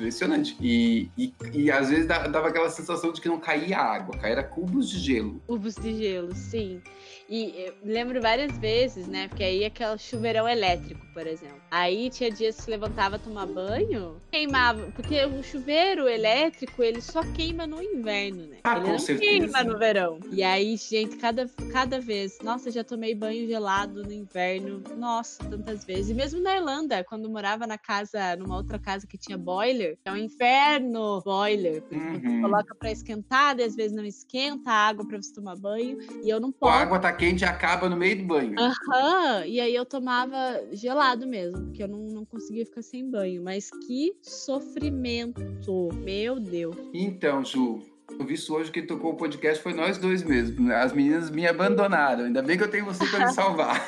impressionante. 0.01 0.57
E, 0.59 1.09
e, 1.17 1.33
e 1.53 1.71
às 1.71 1.89
vezes 1.89 2.07
dava 2.07 2.47
aquela 2.47 2.69
sensação 2.69 3.13
de 3.13 3.21
que 3.21 3.29
não 3.29 3.39
caía 3.39 3.77
água, 3.77 4.17
caía 4.17 4.43
cubos 4.43 4.89
de 4.89 4.99
gelo. 4.99 5.41
Cubos 5.47 5.75
de 5.75 5.95
gelo, 5.95 6.33
sim. 6.33 6.81
E 7.33 7.71
lembro 7.81 8.21
várias 8.21 8.57
vezes, 8.57 9.07
né? 9.07 9.29
Porque 9.29 9.41
aí 9.41 9.63
aquele 9.63 9.97
chuveirão 9.97 10.49
elétrico, 10.49 10.99
por 11.13 11.25
exemplo. 11.25 11.61
Aí 11.71 12.09
tinha 12.09 12.29
dias 12.29 12.57
que 12.57 12.63
se 12.63 12.69
levantava 12.69 13.17
tomar 13.17 13.45
banho, 13.45 14.17
queimava. 14.29 14.91
Porque 14.93 15.23
o 15.23 15.41
chuveiro 15.41 16.09
elétrico, 16.09 16.83
ele 16.83 16.99
só 16.99 17.23
queima 17.33 17.65
no 17.65 17.81
inverno, 17.81 18.47
né? 18.47 18.57
Ah, 18.65 18.75
ele 18.75 18.81
com 18.81 18.91
não 18.91 18.99
certeza. 18.99 19.31
queima 19.31 19.63
no 19.63 19.79
verão. 19.79 20.19
E 20.29 20.43
aí, 20.43 20.75
gente, 20.75 21.15
cada, 21.15 21.49
cada 21.71 22.01
vez. 22.01 22.37
Nossa, 22.43 22.69
já 22.69 22.83
tomei 22.83 23.15
banho 23.15 23.47
gelado 23.47 24.03
no 24.03 24.11
inverno. 24.11 24.83
Nossa, 24.97 25.41
tantas 25.45 25.85
vezes. 25.85 26.09
E 26.09 26.13
mesmo 26.13 26.41
na 26.41 26.57
Irlanda, 26.57 27.01
quando 27.05 27.29
morava 27.29 27.65
na 27.65 27.77
casa, 27.77 28.35
numa 28.35 28.57
outra 28.57 28.77
casa 28.77 29.07
que 29.07 29.17
tinha 29.17 29.37
boiler, 29.37 29.97
é 30.03 30.11
um 30.11 30.17
inferno 30.17 31.21
boiler. 31.23 31.81
Porque 31.83 31.95
uhum. 31.95 32.19
você 32.19 32.41
coloca 32.41 32.75
pra 32.75 32.91
esquentar, 32.91 33.57
e 33.57 33.63
às 33.63 33.73
vezes 33.73 33.95
não 33.95 34.03
esquenta 34.03 34.69
a 34.69 34.87
água 34.89 35.07
pra 35.07 35.15
você 35.15 35.33
tomar 35.33 35.55
banho. 35.55 35.97
E 36.21 36.29
eu 36.29 36.41
não 36.41 36.51
posso. 36.51 36.73
A 36.73 36.81
água 36.81 36.99
tá 36.99 37.20
quente 37.21 37.45
acaba 37.45 37.87
no 37.87 37.95
meio 37.95 38.17
do 38.17 38.23
banho. 38.23 38.55
Aham, 38.57 39.45
e 39.45 39.59
aí 39.59 39.75
eu 39.75 39.85
tomava 39.85 40.59
gelado 40.71 41.27
mesmo, 41.27 41.65
porque 41.65 41.83
eu 41.83 41.87
não, 41.87 41.99
não 42.07 42.25
conseguia 42.25 42.65
ficar 42.65 42.81
sem 42.81 43.07
banho. 43.07 43.43
Mas 43.43 43.69
que 43.69 44.15
sofrimento, 44.23 45.39
meu 45.93 46.39
Deus. 46.39 46.75
Então, 46.91 47.45
Ju, 47.45 47.79
eu 48.19 48.25
vi 48.25 48.33
isso 48.35 48.53
hoje 48.53 48.71
que 48.71 48.81
tocou 48.81 49.11
o 49.11 49.15
podcast 49.15 49.61
foi 49.61 49.73
nós 49.73 49.97
dois 49.97 50.23
mesmo. 50.23 50.67
Né? 50.67 50.75
As 50.75 50.93
meninas 50.93 51.29
me 51.29 51.47
abandonaram. 51.47 52.25
Ainda 52.25 52.41
bem 52.41 52.57
que 52.57 52.63
eu 52.63 52.69
tenho 52.69 52.85
você 52.85 53.05
para 53.07 53.27
me 53.27 53.33
salvar. 53.33 53.81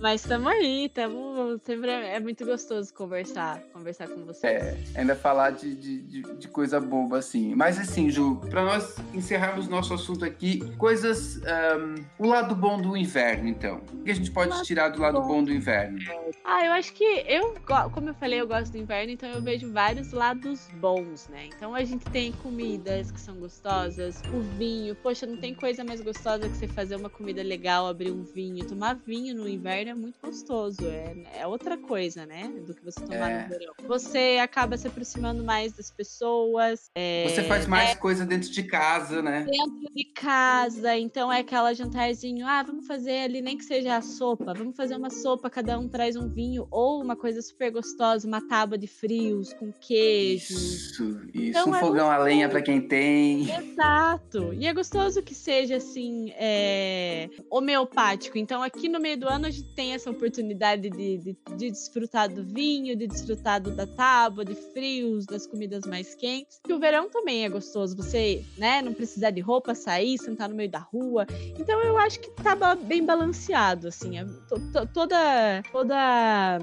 Mas 0.00 0.22
estamos 0.22 0.50
aí, 0.50 0.90
tamo, 0.92 1.60
sempre 1.64 1.90
é, 1.90 2.16
é, 2.16 2.20
muito 2.20 2.44
gostoso 2.44 2.92
conversar, 2.94 3.60
conversar 3.72 4.08
com 4.08 4.24
você. 4.24 4.46
É, 4.46 4.78
ainda 4.94 5.14
falar 5.16 5.50
de, 5.50 5.74
de, 5.74 6.22
de, 6.22 6.48
coisa 6.48 6.80
boba 6.80 7.18
assim. 7.18 7.54
Mas 7.54 7.78
assim, 7.78 8.10
Ju, 8.10 8.36
para 8.50 8.64
nós 8.64 8.96
encerrarmos 9.14 9.68
nosso 9.68 9.94
assunto 9.94 10.24
aqui, 10.24 10.60
coisas. 10.76 11.38
Um, 11.38 12.02
o 12.18 12.26
lado 12.26 12.54
bom 12.54 12.80
do 12.80 12.96
inverno, 12.96 13.48
então. 13.48 13.80
O 13.92 14.02
que 14.02 14.10
a 14.10 14.14
gente 14.14 14.30
pode 14.30 14.62
tirar 14.62 14.90
do 14.90 15.00
lado 15.00 15.20
bom. 15.20 15.28
bom 15.28 15.44
do 15.44 15.52
inverno? 15.52 15.98
Ah, 16.44 16.64
eu 16.64 16.72
acho 16.72 16.92
que 16.92 17.04
eu, 17.26 17.56
como 17.92 18.08
eu 18.08 18.14
falei, 18.14 18.40
eu 18.40 18.46
gosto 18.46 18.72
do 18.72 18.78
inverno, 18.78 19.12
então 19.12 19.28
eu 19.30 19.40
vejo 19.40 19.72
vários 19.72 20.12
lados 20.12 20.68
bons, 20.74 21.28
né? 21.28 21.48
Então 21.56 21.74
a 21.74 21.84
gente 21.84 22.04
tem 22.06 22.32
comidas 22.32 23.10
que 23.10 23.20
são 23.20 23.36
gostosas 23.36 23.61
gostosas, 23.62 24.20
o 24.34 24.40
vinho. 24.40 24.94
Poxa, 24.96 25.24
não 25.24 25.36
tem 25.36 25.54
coisa 25.54 25.84
mais 25.84 26.00
gostosa 26.00 26.48
que 26.48 26.56
você 26.56 26.66
fazer 26.66 26.96
uma 26.96 27.08
comida 27.08 27.42
legal, 27.42 27.86
abrir 27.86 28.10
um 28.10 28.24
vinho. 28.24 28.66
Tomar 28.66 28.94
vinho 28.94 29.34
no 29.36 29.48
inverno 29.48 29.92
é 29.92 29.94
muito 29.94 30.18
gostoso. 30.20 30.78
É, 30.84 31.40
é 31.40 31.46
outra 31.46 31.78
coisa, 31.78 32.26
né? 32.26 32.52
Do 32.66 32.74
que 32.74 32.84
você 32.84 33.00
tomar 33.00 33.30
é. 33.30 33.42
no 33.42 33.48
verão. 33.48 33.74
Você 33.86 34.38
acaba 34.42 34.76
se 34.76 34.88
aproximando 34.88 35.44
mais 35.44 35.72
das 35.72 35.90
pessoas. 35.90 36.90
É, 36.94 37.28
você 37.28 37.44
faz 37.44 37.66
mais 37.66 37.90
é, 37.90 37.94
coisa 37.94 38.26
dentro 38.26 38.50
de 38.50 38.62
casa, 38.64 39.22
né? 39.22 39.44
Dentro 39.44 39.94
de 39.94 40.04
casa. 40.12 40.96
Então 40.96 41.32
é 41.32 41.40
aquela 41.40 41.72
jantarzinho. 41.72 42.46
Ah, 42.46 42.62
vamos 42.62 42.86
fazer 42.86 43.20
ali, 43.24 43.40
nem 43.40 43.56
que 43.56 43.64
seja 43.64 43.96
a 43.96 44.02
sopa. 44.02 44.52
Vamos 44.54 44.76
fazer 44.76 44.96
uma 44.96 45.10
sopa, 45.10 45.48
cada 45.48 45.78
um 45.78 45.88
traz 45.88 46.16
um 46.16 46.28
vinho. 46.28 46.66
Ou 46.70 47.00
uma 47.00 47.14
coisa 47.14 47.40
super 47.40 47.70
gostosa, 47.70 48.26
uma 48.26 48.40
tábua 48.40 48.76
de 48.76 48.88
frios 48.88 49.52
com 49.52 49.72
queijo. 49.72 50.54
Isso, 50.54 51.20
isso. 51.32 51.32
Então, 51.32 51.68
um 51.68 51.76
é 51.76 51.80
fogão 51.80 52.10
a 52.10 52.18
lenha 52.18 52.48
para 52.48 52.60
quem 52.60 52.80
tem. 52.80 53.51
Exato. 53.58 54.52
E 54.54 54.66
é 54.66 54.72
gostoso 54.72 55.22
que 55.22 55.34
seja 55.34 55.76
assim, 55.76 56.32
é, 56.36 57.28
homeopático. 57.50 58.38
Então, 58.38 58.62
aqui 58.62 58.88
no 58.88 59.00
meio 59.00 59.18
do 59.18 59.28
ano, 59.28 59.46
a 59.46 59.50
gente 59.50 59.68
tem 59.74 59.92
essa 59.92 60.10
oportunidade 60.10 60.90
de, 60.90 61.18
de, 61.18 61.36
de 61.56 61.70
desfrutar 61.70 62.28
do 62.28 62.44
vinho, 62.44 62.96
de 62.96 63.06
desfrutar 63.06 63.60
do, 63.60 63.70
da 63.70 63.86
tábua, 63.86 64.44
de 64.44 64.54
frios, 64.54 65.26
das 65.26 65.46
comidas 65.46 65.84
mais 65.86 66.14
quentes. 66.14 66.60
E 66.68 66.72
o 66.72 66.78
verão 66.78 67.10
também 67.10 67.44
é 67.44 67.48
gostoso. 67.48 67.96
Você, 67.96 68.44
né, 68.56 68.82
não 68.82 68.92
precisar 68.92 69.30
de 69.30 69.40
roupa, 69.40 69.74
sair, 69.74 70.18
sentar 70.18 70.48
no 70.48 70.54
meio 70.54 70.70
da 70.70 70.78
rua. 70.78 71.26
Então, 71.58 71.80
eu 71.82 71.98
acho 71.98 72.20
que 72.20 72.30
tá 72.42 72.74
bem 72.74 73.04
balanceado, 73.04 73.88
assim. 73.88 74.18
É, 74.18 74.26
toda, 74.92 75.62
toda 75.72 76.58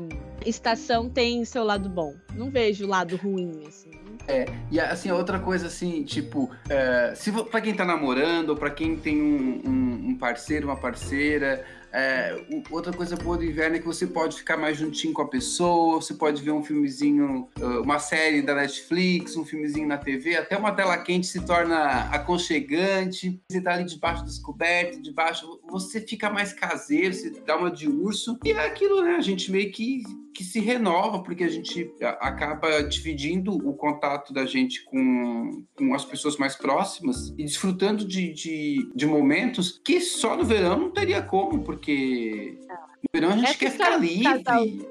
estação 0.45 1.09
tem 1.09 1.43
seu 1.45 1.63
lado 1.63 1.89
bom. 1.89 2.15
Não 2.35 2.49
vejo 2.49 2.85
o 2.85 2.87
lado 2.87 3.15
ruim, 3.15 3.63
assim. 3.67 3.91
É, 4.27 4.45
e 4.69 4.79
assim, 4.79 5.09
outra 5.09 5.39
coisa 5.39 5.65
assim, 5.65 6.03
tipo, 6.03 6.51
é, 6.69 6.78
se 7.15 7.31
para 7.31 7.61
quem 7.61 7.73
tá 7.73 7.85
namorando, 7.85 8.55
pra 8.55 8.69
quem 8.69 8.95
tem 8.95 9.21
um, 9.21 9.61
um, 9.65 10.09
um, 10.09 10.17
parceiro, 10.17 10.67
uma 10.67 10.77
parceira, 10.77 11.65
É, 11.91 12.39
outra 12.69 12.93
coisa 12.93 13.15
boa 13.15 13.37
do 13.37 13.43
inverno 13.43 13.75
é 13.75 13.79
que 13.79 13.85
você 13.85 14.05
pode 14.05 14.37
ficar 14.37 14.57
mais 14.57 14.77
juntinho 14.77 15.13
com 15.13 15.21
a 15.21 15.27
pessoa, 15.27 16.01
você 16.01 16.13
pode 16.13 16.41
ver 16.41 16.51
um 16.51 16.63
filmezinho, 16.63 17.49
uma 17.83 17.99
série 17.99 18.41
da 18.41 18.53
Netflix, 18.53 19.35
um 19.35 19.45
filmezinho 19.45 19.87
na 19.87 19.97
TV, 19.97 20.35
até 20.35 20.57
uma 20.57 20.71
tela 20.71 20.97
quente 20.97 21.27
se 21.27 21.41
torna 21.41 22.09
aconchegante, 22.11 23.41
você 23.49 23.61
tá 23.61 23.73
ali 23.73 23.85
debaixo 23.85 24.23
das 24.23 24.37
cobertas, 24.37 25.01
debaixo, 25.01 25.59
você 25.67 25.99
fica 26.01 26.29
mais 26.29 26.53
caseiro, 26.53 27.13
você 27.13 27.31
dá 27.45 27.57
uma 27.57 27.71
de 27.71 27.87
urso, 27.87 28.37
e 28.45 28.51
é 28.51 28.65
aquilo, 28.65 29.01
né? 29.01 29.15
A 29.15 29.21
gente 29.21 29.51
meio 29.51 29.71
que 29.71 30.03
que 30.39 30.43
se 30.45 30.61
renova, 30.61 31.21
porque 31.21 31.43
a 31.43 31.49
gente 31.49 31.91
acaba 32.01 32.81
dividindo 32.81 33.51
o 33.51 33.73
contato 33.73 34.31
da 34.31 34.45
gente 34.45 34.85
com, 34.85 35.65
com 35.75 35.93
as 35.93 36.05
pessoas 36.05 36.37
mais 36.37 36.55
próximas 36.55 37.33
e 37.37 37.43
desfrutando 37.43 38.05
de, 38.05 38.31
de, 38.31 38.89
de 38.95 39.05
momentos 39.05 39.81
que 39.83 39.99
só 39.99 40.37
no 40.37 40.45
verão 40.45 40.79
não 40.79 40.91
teria 40.91 41.21
como, 41.21 41.61
porque 41.61 41.78
no 41.87 43.09
verão 43.13 43.29
a 43.29 43.37
gente 43.37 43.49
Essa 43.49 43.57
quer 43.57 43.71
ficar 43.71 43.97
livre. 43.97 44.89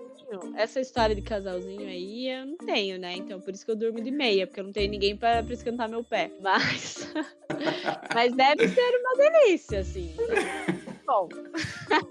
Essa 0.57 0.81
história 0.81 1.15
de 1.15 1.23
casalzinho 1.23 1.87
aí 1.87 2.29
eu 2.29 2.47
não 2.47 2.57
tenho, 2.59 2.99
né? 2.99 3.15
Então 3.15 3.41
por 3.41 3.55
isso 3.55 3.65
que 3.65 3.71
eu 3.71 3.77
durmo 3.77 4.01
de 4.01 4.11
meia, 4.11 4.47
porque 4.47 4.61
eu 4.61 4.65
não 4.65 4.73
tenho 4.73 4.91
ninguém 4.91 5.17
para 5.17 5.41
esquentar 5.51 5.89
meu 5.89 6.05
pé. 6.05 6.31
Mas, 6.41 7.13
mas 8.15 8.33
deve 8.35 8.69
ser 8.69 9.01
uma 9.01 9.17
delícia, 9.17 9.81
assim 9.81 10.15
bom. 11.09 11.29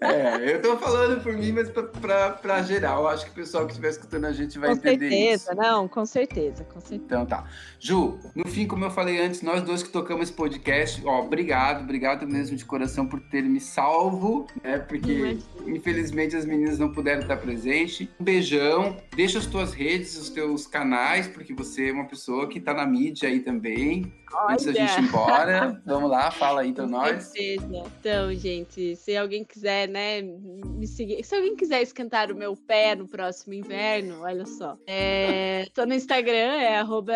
É, 0.01 0.55
eu 0.55 0.61
tô 0.61 0.75
falando 0.77 1.21
por 1.21 1.33
mim, 1.33 1.51
mas 1.51 1.69
pra, 1.69 1.83
pra, 1.83 2.31
pra 2.31 2.63
geral. 2.63 3.07
Acho 3.07 3.25
que 3.25 3.31
o 3.31 3.35
pessoal 3.35 3.65
que 3.65 3.71
estiver 3.71 3.89
escutando 3.89 4.25
a 4.25 4.33
gente 4.33 4.57
vai 4.57 4.69
com 4.69 4.75
entender 4.75 5.09
certeza, 5.09 5.51
isso. 5.51 5.55
Não, 5.55 5.87
com 5.87 6.05
certeza, 6.05 6.63
com 6.63 6.79
certeza. 6.79 7.05
Então 7.05 7.25
tá. 7.25 7.47
Ju, 7.79 8.19
no 8.35 8.47
fim, 8.47 8.65
como 8.65 8.85
eu 8.85 8.89
falei 8.89 9.23
antes, 9.23 9.43
nós 9.43 9.61
dois 9.61 9.83
que 9.83 9.89
tocamos 9.89 10.23
esse 10.23 10.33
podcast, 10.33 11.01
ó, 11.05 11.21
obrigado, 11.21 11.83
obrigado 11.83 12.27
mesmo 12.27 12.57
de 12.57 12.65
coração 12.65 13.05
por 13.05 13.19
ter 13.19 13.43
me 13.43 13.59
salvo, 13.59 14.47
né? 14.63 14.79
Porque 14.79 15.37
infelizmente 15.65 16.35
as 16.35 16.45
meninas 16.45 16.79
não 16.79 16.91
puderam 16.91 17.21
estar 17.21 17.37
presentes. 17.37 18.07
Um 18.19 18.23
beijão. 18.23 18.97
Deixa 19.15 19.37
as 19.37 19.45
tuas 19.45 19.73
redes, 19.73 20.17
os 20.17 20.29
teus 20.29 20.65
canais, 20.65 21.27
porque 21.27 21.53
você 21.53 21.89
é 21.89 21.91
uma 21.91 22.05
pessoa 22.05 22.47
que 22.47 22.59
tá 22.59 22.73
na 22.73 22.85
mídia 22.85 23.29
aí 23.29 23.41
também. 23.41 24.11
Olha. 24.33 24.53
Antes 24.53 24.65
da 24.65 24.73
gente 24.73 24.99
ir 24.99 25.03
embora, 25.03 25.81
vamos 25.85 26.09
lá, 26.09 26.29
fala 26.29 26.61
aí 26.61 26.69
então 26.69 26.85
nós. 26.87 27.23
Certeza. 27.23 27.83
Então, 27.99 28.33
gente, 28.33 28.95
se 28.95 29.15
alguém 29.15 29.43
quiser, 29.43 29.87
né, 29.87 30.21
me 30.21 30.85
seguir, 30.85 31.23
se 31.23 31.35
alguém 31.35 31.55
quiser 31.55 31.81
esquentar 31.81 32.31
o 32.31 32.35
meu 32.35 32.55
pé 32.55 32.95
no 32.95 33.07
próximo 33.07 33.53
inverno, 33.53 34.21
olha 34.21 34.45
só. 34.45 34.77
É, 34.85 35.65
tô 35.73 35.85
no 35.85 35.93
Instagram, 35.93 36.31
é 36.31 36.77
arroba 36.77 37.13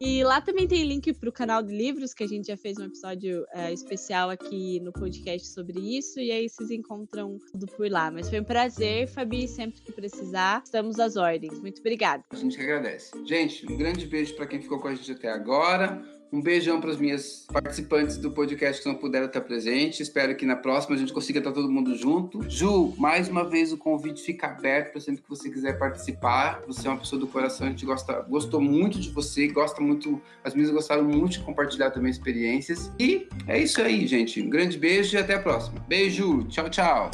e 0.00 0.24
lá 0.24 0.40
também 0.40 0.66
tem 0.66 0.84
link 0.84 1.12
pro 1.14 1.32
canal 1.32 1.62
de 1.62 1.76
livros, 1.76 2.14
que 2.14 2.24
a 2.24 2.28
gente 2.28 2.46
já 2.46 2.56
fez 2.56 2.78
um 2.78 2.84
episódio 2.84 3.44
é, 3.52 3.72
especial 3.72 4.30
aqui 4.30 4.80
no 4.80 4.92
podcast 4.92 5.48
sobre 5.48 5.78
isso, 5.98 6.20
e 6.20 6.30
aí 6.30 6.48
vocês 6.48 6.70
encontram 6.70 7.38
tudo 7.52 7.66
por 7.66 7.90
lá. 7.90 8.10
Mas 8.10 8.28
foi 8.28 8.40
um 8.40 8.44
prazer, 8.44 9.08
Fabi, 9.08 9.46
sempre 9.48 9.80
que 9.80 9.92
precisar, 9.92 10.62
estamos 10.64 10.98
às 10.98 11.16
ordens. 11.16 11.58
Muito 11.60 11.80
obrigada. 11.80 12.24
A 12.30 12.36
gente 12.36 12.56
que 12.56 12.62
agradece. 12.62 13.10
Gente, 13.26 13.70
um 13.70 13.76
grande 13.76 14.06
beijo 14.06 14.34
para 14.36 14.46
quem 14.46 14.60
ficou 14.60 14.78
com 14.78 14.88
a 14.88 14.94
gente 14.94 15.12
até 15.12 15.28
agora 15.28 15.39
agora. 15.40 16.02
Um 16.32 16.40
beijão 16.40 16.80
para 16.80 16.90
os 16.90 16.96
minhas 16.96 17.44
participantes 17.52 18.16
do 18.16 18.30
podcast 18.30 18.80
que 18.80 18.88
não 18.88 18.94
puderam 18.94 19.26
estar 19.26 19.40
presentes. 19.40 19.98
Espero 19.98 20.36
que 20.36 20.46
na 20.46 20.54
próxima 20.54 20.94
a 20.94 20.98
gente 20.98 21.12
consiga 21.12 21.40
estar 21.40 21.50
todo 21.50 21.68
mundo 21.68 21.96
junto. 21.96 22.48
Ju, 22.48 22.94
mais 22.96 23.28
uma 23.28 23.42
vez 23.42 23.72
o 23.72 23.76
convite 23.76 24.22
fica 24.22 24.46
aberto 24.46 24.92
para 24.92 25.00
sempre 25.00 25.22
que 25.22 25.28
você 25.28 25.50
quiser 25.50 25.76
participar. 25.76 26.62
Você 26.68 26.86
é 26.86 26.90
uma 26.90 27.00
pessoa 27.00 27.18
do 27.18 27.26
coração, 27.26 27.66
a 27.66 27.70
gente 27.70 27.84
gosta, 27.84 28.20
gostou 28.28 28.60
muito 28.60 29.00
de 29.00 29.10
você, 29.10 29.48
gosta 29.48 29.80
muito, 29.80 30.22
as 30.44 30.54
meninas 30.54 30.72
gostaram 30.72 31.02
muito 31.02 31.32
de 31.32 31.40
compartilhar 31.40 31.90
também 31.90 32.12
experiências. 32.12 32.92
E 32.96 33.26
é 33.48 33.58
isso 33.58 33.82
aí, 33.82 34.06
gente. 34.06 34.40
Um 34.40 34.48
grande 34.48 34.78
beijo 34.78 35.16
e 35.16 35.18
até 35.18 35.34
a 35.34 35.40
próxima. 35.40 35.84
Beijo, 35.88 36.44
tchau, 36.44 36.70
tchau. 36.70 37.10